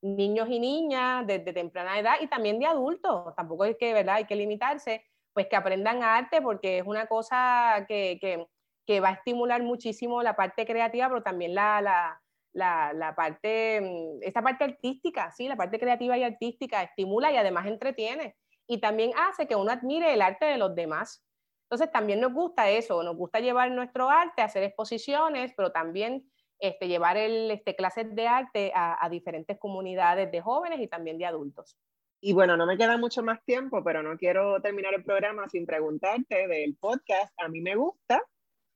niños 0.02 0.48
y 0.50 0.58
niñas 0.58 1.26
desde 1.26 1.52
temprana 1.52 1.98
edad 1.98 2.16
y 2.20 2.26
también 2.26 2.58
de 2.58 2.66
adultos, 2.66 3.34
tampoco 3.36 3.64
es 3.64 3.76
que, 3.78 3.94
¿verdad? 3.94 4.16
Hay 4.16 4.26
que 4.26 4.36
limitarse, 4.36 5.02
pues 5.32 5.46
que 5.48 5.56
aprendan 5.56 6.02
arte 6.02 6.42
porque 6.42 6.78
es 6.78 6.86
una 6.86 7.06
cosa 7.06 7.84
que, 7.88 8.18
que, 8.20 8.46
que 8.86 9.00
va 9.00 9.10
a 9.10 9.12
estimular 9.12 9.62
muchísimo 9.62 10.22
la 10.22 10.36
parte 10.36 10.66
creativa, 10.66 11.08
pero 11.08 11.22
también 11.22 11.54
la, 11.54 11.80
la, 11.80 12.92
la, 12.92 13.14
parte, 13.14 13.80
mm, 13.80 14.22
esta 14.22 14.42
parte 14.42 14.64
artística, 14.64 15.30
sí, 15.32 15.48
la 15.48 15.56
parte 15.56 15.78
creativa 15.78 16.16
y 16.18 16.22
artística 16.22 16.82
estimula 16.82 17.32
y 17.32 17.36
además 17.36 17.66
entretiene. 17.66 18.36
Y 18.66 18.80
también 18.80 19.12
hace 19.16 19.46
que 19.46 19.56
uno 19.56 19.70
admire 19.70 20.12
el 20.12 20.22
arte 20.22 20.46
de 20.46 20.58
los 20.58 20.74
demás. 20.74 21.24
Entonces 21.64 21.90
también 21.90 22.20
nos 22.20 22.32
gusta 22.32 22.68
eso, 22.68 23.02
nos 23.02 23.16
gusta 23.16 23.40
llevar 23.40 23.70
nuestro 23.70 24.10
arte, 24.10 24.42
hacer 24.42 24.62
exposiciones, 24.62 25.52
pero 25.56 25.72
también 25.72 26.30
este, 26.58 26.86
llevar 26.86 27.16
el, 27.16 27.50
este, 27.50 27.74
clases 27.74 28.14
de 28.14 28.28
arte 28.28 28.72
a 28.74 29.08
diferentes 29.10 29.58
comunidades 29.58 30.30
de 30.30 30.40
jóvenes 30.42 30.80
y 30.80 30.88
también 30.88 31.18
de 31.18 31.26
adultos. 31.26 31.76
Y 32.24 32.34
bueno, 32.34 32.56
no 32.56 32.66
me 32.66 32.78
queda 32.78 32.96
mucho 32.98 33.20
más 33.24 33.42
tiempo, 33.44 33.82
pero 33.82 34.00
no 34.00 34.16
quiero 34.16 34.62
terminar 34.62 34.94
el 34.94 35.02
programa 35.02 35.48
sin 35.48 35.66
preguntarte 35.66 36.46
del 36.46 36.76
podcast 36.76 37.34
A 37.36 37.48
mí 37.48 37.60
me 37.60 37.74
gusta 37.74 38.22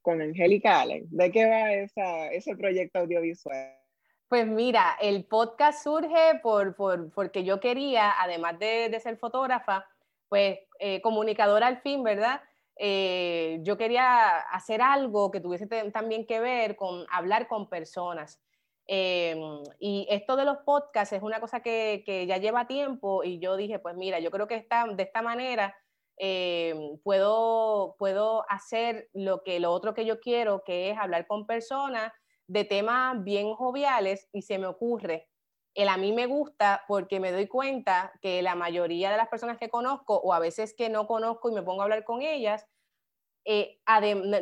con 0.03 0.21
Angélica 0.21 0.81
Allen. 0.81 1.07
¿De 1.11 1.31
qué 1.31 1.49
va 1.49 1.73
ese 2.33 2.57
proyecto 2.57 2.99
audiovisual? 2.99 3.73
Pues 4.27 4.49
mira, 4.49 4.97
el 5.01 5.27
podcast 5.27 5.85
surge 5.85 6.41
por, 6.43 6.75
por 6.75 7.13
porque 7.13 7.45
yo 7.45 7.61
quería, 7.61 8.21
además 8.21 8.59
de, 8.59 8.89
de 8.89 8.99
ser 8.99 9.17
fotógrafa, 9.17 9.87
pues 10.29 10.59
eh, 10.81 11.01
comunicadora 11.01 11.69
al 11.69 11.81
fin, 11.83 12.03
¿verdad? 12.03 12.41
Eh, 12.75 13.61
yo 13.63 13.77
quería 13.77 14.39
hacer 14.41 14.83
algo 14.83 15.31
que 15.31 15.41
tuviese 15.41 15.69
también 15.93 16.27
que 16.27 16.41
ver 16.41 16.75
con 16.75 17.07
hablar 17.13 17.47
con 17.47 17.69
personas. 17.69 18.41
Em, 18.89 19.63
y 19.81 20.07
esto 20.11 20.37
de 20.37 20.45
los 20.45 20.59
podcasts 20.59 21.13
es 21.13 21.23
una 21.23 21.41
cosa 21.41 21.61
que, 21.61 22.03
que, 22.07 22.27
ya 22.27 22.37
lleva 22.39 22.67
tiempo 22.67 23.25
y 23.25 23.41
yo 23.41 23.57
dije, 23.57 23.79
pues 23.79 23.97
mira, 23.97 24.21
yo 24.21 24.31
creo 24.31 24.47
que 24.47 24.55
esta, 24.55 24.87
de 24.87 25.03
esta 25.03 25.23
manera 25.23 25.75
Em, 26.19 26.99
puedo, 27.03 27.95
puedo 27.99 28.51
hacer 28.51 29.11
lo, 29.13 29.43
que, 29.43 29.61
lo 29.61 29.71
otro 29.73 29.93
que 29.93 30.07
yo 30.07 30.19
quiero, 30.21 30.63
que 30.65 30.91
es 30.91 30.99
hablar 30.99 31.27
con 31.27 31.47
personas 31.47 32.13
de 32.47 32.65
temas 32.65 33.23
bien 33.23 33.55
joviales 33.55 34.29
y 34.33 34.43
se 34.43 34.59
me 34.59 34.67
ocurre. 34.67 35.29
El 35.75 35.89
a 35.89 35.99
mí 35.99 36.13
me 36.13 36.27
gusta 36.27 36.85
porque 36.89 37.21
me 37.21 37.33
doy 37.33 37.49
cuenta 37.49 38.13
que 38.23 38.41
la 38.41 38.55
mayoría 38.55 39.11
de 39.11 39.19
las 39.19 39.29
personas 39.29 39.59
que 39.59 39.69
conozco 39.69 40.17
o 40.17 40.33
a 40.33 40.39
veces 40.39 40.75
que 40.75 40.89
no 40.89 41.07
conozco 41.07 41.51
y 41.51 41.55
me 41.55 41.63
pongo 41.63 41.83
a 41.83 41.85
hablar 41.85 42.05
con 42.05 42.23
ellas, 42.23 42.67
eh, 43.49 43.79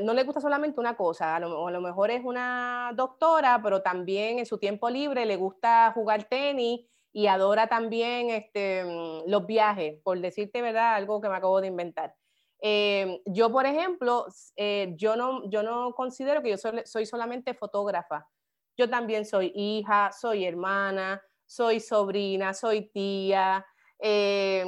no 0.00 0.14
le 0.14 0.24
gusta 0.24 0.40
solamente 0.40 0.80
una 0.80 0.96
cosa, 0.96 1.36
a 1.36 1.40
lo, 1.40 1.68
a 1.68 1.70
lo, 1.70 1.82
mejor 1.82 2.10
es 2.10 2.24
una 2.24 2.90
doctora, 2.96 3.60
pero 3.62 3.82
también 3.82 4.38
en 4.38 4.46
su 4.46 4.56
tiempo 4.56 4.88
libre 4.88 5.26
le 5.26 5.36
gusta 5.36 5.92
jugar 5.94 6.24
tenis 6.24 6.80
y 7.12 7.26
adora 7.26 7.68
también 7.68 8.30
este, 8.30 8.82
mm, 8.82 9.28
los 9.28 9.46
viajes, 9.46 10.00
por 10.02 10.18
decirte 10.20 10.62
verdad, 10.62 10.94
algo 10.94 11.20
que 11.20 11.28
me 11.28 11.36
acabo 11.36 11.60
de 11.60 11.66
inventar. 11.66 12.14
Eh, 12.62 13.20
yo, 13.26 13.52
por 13.52 13.66
ejemplo, 13.66 14.26
eh, 14.56 14.94
yo, 14.96 15.16
no, 15.16 15.50
yo 15.50 15.62
no 15.62 15.92
considero 15.92 16.42
que 16.42 16.50
yo 16.50 16.56
soy, 16.56 17.04
solamente 17.04 17.52
fotógrafa. 17.52 18.26
Yo 18.74 18.88
también 18.88 19.26
soy 19.26 19.52
hija, 19.54 20.12
soy 20.12 20.46
hermana, 20.46 21.22
soy 21.44 21.78
sobrina, 21.78 22.54
soy 22.54 22.88
tía, 22.88 23.66
eh, 23.98 24.64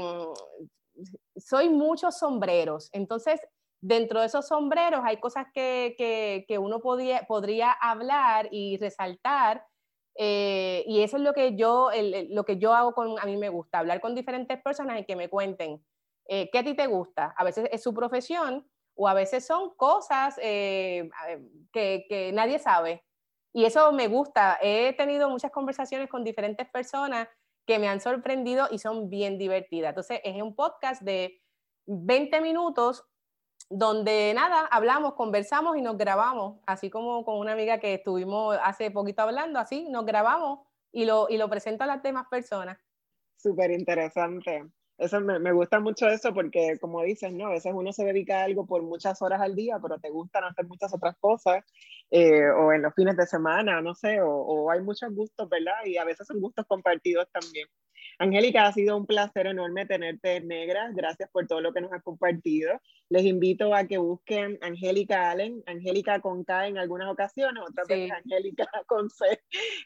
soy 1.36 1.70
muchos 1.70 2.18
sombreros. 2.18 2.90
Entonces, 2.92 3.40
dentro 3.86 4.20
de 4.20 4.26
esos 4.26 4.48
sombreros 4.48 5.00
hay 5.04 5.18
cosas 5.18 5.46
que, 5.54 5.94
que, 5.96 6.44
que 6.48 6.58
uno 6.58 6.80
podía, 6.80 7.22
podría 7.26 7.70
hablar 7.70 8.48
y 8.50 8.78
resaltar 8.78 9.64
eh, 10.18 10.82
y 10.86 11.02
eso 11.02 11.18
es 11.18 11.22
lo 11.22 11.34
que, 11.34 11.56
yo, 11.56 11.90
lo 12.30 12.44
que 12.44 12.56
yo 12.58 12.74
hago 12.74 12.92
con, 12.92 13.18
a 13.20 13.26
mí 13.26 13.36
me 13.36 13.50
gusta, 13.50 13.78
hablar 13.78 14.00
con 14.00 14.14
diferentes 14.14 14.60
personas 14.62 14.98
y 14.98 15.04
que 15.04 15.14
me 15.14 15.28
cuenten 15.28 15.84
eh, 16.28 16.48
qué 16.50 16.58
a 16.58 16.64
ti 16.64 16.74
te 16.74 16.86
gusta. 16.86 17.34
A 17.36 17.44
veces 17.44 17.68
es 17.70 17.82
su 17.82 17.92
profesión 17.92 18.66
o 18.94 19.08
a 19.08 19.14
veces 19.14 19.46
son 19.46 19.74
cosas 19.76 20.38
eh, 20.42 21.10
que, 21.72 22.06
que, 22.08 22.32
nadie 22.32 22.58
sabe. 22.58 23.04
Y 23.52 23.66
eso 23.66 23.92
me 23.92 24.08
gusta. 24.08 24.58
He 24.62 24.94
tenido 24.94 25.28
muchas 25.28 25.50
conversaciones 25.52 26.08
con 26.08 26.24
diferentes 26.24 26.68
personas 26.70 27.28
que 27.66 27.78
me 27.78 27.88
han 27.88 28.00
sorprendido 28.00 28.68
y 28.70 28.78
son 28.78 29.10
bien 29.10 29.38
divertidas. 29.38 29.90
Entonces, 29.90 30.20
es 30.24 30.40
un 30.40 30.54
podcast 30.54 31.02
de 31.02 31.42
20 31.86 32.40
minutos 32.40 33.04
donde 33.68 34.32
nada, 34.34 34.66
hablamos, 34.66 35.14
conversamos 35.14 35.76
y 35.76 35.82
nos 35.82 35.96
grabamos, 35.96 36.60
así 36.66 36.90
como 36.90 37.24
con 37.24 37.38
una 37.38 37.52
amiga 37.52 37.78
que 37.78 37.94
estuvimos 37.94 38.56
hace 38.62 38.90
poquito 38.90 39.22
hablando, 39.22 39.58
así 39.58 39.88
nos 39.88 40.06
grabamos 40.06 40.60
y 40.92 41.04
lo, 41.04 41.26
y 41.28 41.36
lo 41.36 41.48
presento 41.50 41.84
a 41.84 41.86
las 41.86 42.02
demás 42.02 42.26
personas. 42.30 42.78
Súper 43.36 43.70
interesante. 43.70 44.64
Eso 44.98 45.20
me, 45.20 45.38
me, 45.38 45.52
gusta 45.52 45.78
mucho 45.78 46.08
eso 46.08 46.32
porque, 46.32 46.78
como 46.80 47.02
dices, 47.02 47.30
¿no? 47.30 47.48
A 47.48 47.50
veces 47.50 47.72
uno 47.74 47.92
se 47.92 48.04
dedica 48.04 48.40
a 48.40 48.44
algo 48.44 48.66
por 48.66 48.82
muchas 48.82 49.20
horas 49.20 49.42
al 49.42 49.54
día, 49.54 49.78
pero 49.80 49.98
te 49.98 50.08
gustan 50.08 50.44
hacer 50.44 50.66
muchas 50.66 50.94
otras 50.94 51.16
cosas, 51.18 51.62
eh, 52.10 52.48
o 52.48 52.72
en 52.72 52.80
los 52.80 52.94
fines 52.94 53.14
de 53.16 53.26
semana, 53.26 53.82
no 53.82 53.94
sé, 53.94 54.22
o, 54.22 54.30
o 54.30 54.70
hay 54.70 54.80
muchos 54.80 55.12
gustos, 55.14 55.50
¿verdad? 55.50 55.84
Y 55.84 55.98
a 55.98 56.04
veces 56.04 56.26
son 56.26 56.40
gustos 56.40 56.64
compartidos 56.66 57.28
también. 57.30 57.68
Angélica, 58.18 58.66
ha 58.66 58.72
sido 58.72 58.96
un 58.96 59.04
placer 59.04 59.46
enorme 59.46 59.84
tenerte 59.84 60.36
en 60.36 60.48
Negras. 60.48 60.94
Gracias 60.94 61.28
por 61.30 61.46
todo 61.46 61.60
lo 61.60 61.72
que 61.72 61.82
nos 61.82 61.92
has 61.92 62.02
compartido. 62.02 62.80
Les 63.10 63.24
invito 63.24 63.74
a 63.74 63.84
que 63.86 63.98
busquen 63.98 64.58
Angélica 64.62 65.30
Allen, 65.30 65.62
Angélica 65.66 66.20
con 66.20 66.42
K 66.44 66.68
en 66.68 66.78
algunas 66.78 67.10
ocasiones, 67.10 67.62
otras 67.68 67.86
veces 67.86 68.12
Angélica 68.12 68.66
con 68.86 69.10
C. 69.10 69.42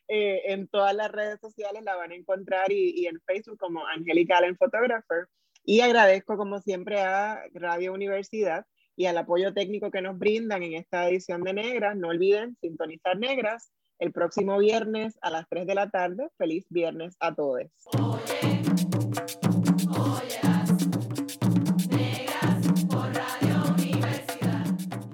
Eh, 0.09 0.43
en 0.53 0.69
todas 0.69 0.95
las 0.95 1.11
redes 1.11 1.41
sociales 1.41 1.83
la 1.83 1.97
van 1.97 2.13
a 2.13 2.15
encontrar 2.15 2.71
y, 2.71 3.01
y 3.01 3.07
en 3.07 3.21
Facebook 3.27 3.59
como 3.59 3.85
Angélica 3.87 4.39
Allen 4.39 4.57
Photographer. 4.57 5.27
Y 5.65 5.81
agradezco 5.81 6.37
como 6.37 6.61
siempre 6.61 7.01
a 7.01 7.43
Radio 7.53 7.93
Universidad 7.93 8.65
y 8.97 9.07
al 9.07 9.19
apoyo 9.19 9.53
técnico 9.53 9.91
que 9.91 10.03
nos 10.03 10.19
brindan 10.19 10.63
en 10.63 10.75
esta 10.75 11.09
edición 11.09 11.43
de 11.43 11.53
Negras. 11.53 11.97
No 11.97 12.09
olviden 12.09 12.57
sintonizar 12.61 13.19
Negras 13.19 13.73
el 14.01 14.13
próximo 14.13 14.59
viernes 14.59 15.19
a 15.23 15.31
las 15.31 15.49
3 15.49 15.67
de 15.67 15.75
la 15.75 15.91
tarde. 15.91 16.31
Feliz 16.37 16.67
viernes 16.71 17.17
a 17.21 17.35
todos. 17.35 17.63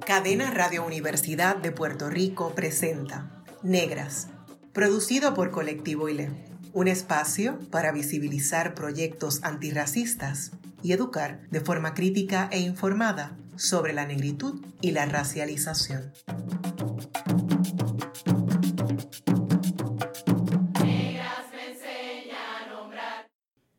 Cadena 0.06 0.50
Radio 0.52 0.86
Universidad 0.86 1.56
de 1.56 1.72
Puerto 1.72 2.08
Rico 2.08 2.54
presenta 2.54 3.44
Negras, 3.62 4.28
producido 4.72 5.34
por 5.34 5.50
Colectivo 5.50 6.08
ILE, 6.08 6.30
un 6.72 6.88
espacio 6.88 7.58
para 7.70 7.90
visibilizar 7.90 8.74
proyectos 8.74 9.42
antirracistas 9.42 10.52
y 10.82 10.92
educar 10.92 11.40
de 11.50 11.60
forma 11.60 11.94
crítica 11.94 12.48
e 12.52 12.60
informada 12.60 13.36
sobre 13.56 13.92
la 13.92 14.06
negritud 14.06 14.64
y 14.80 14.92
la 14.92 15.06
racialización. 15.06 16.12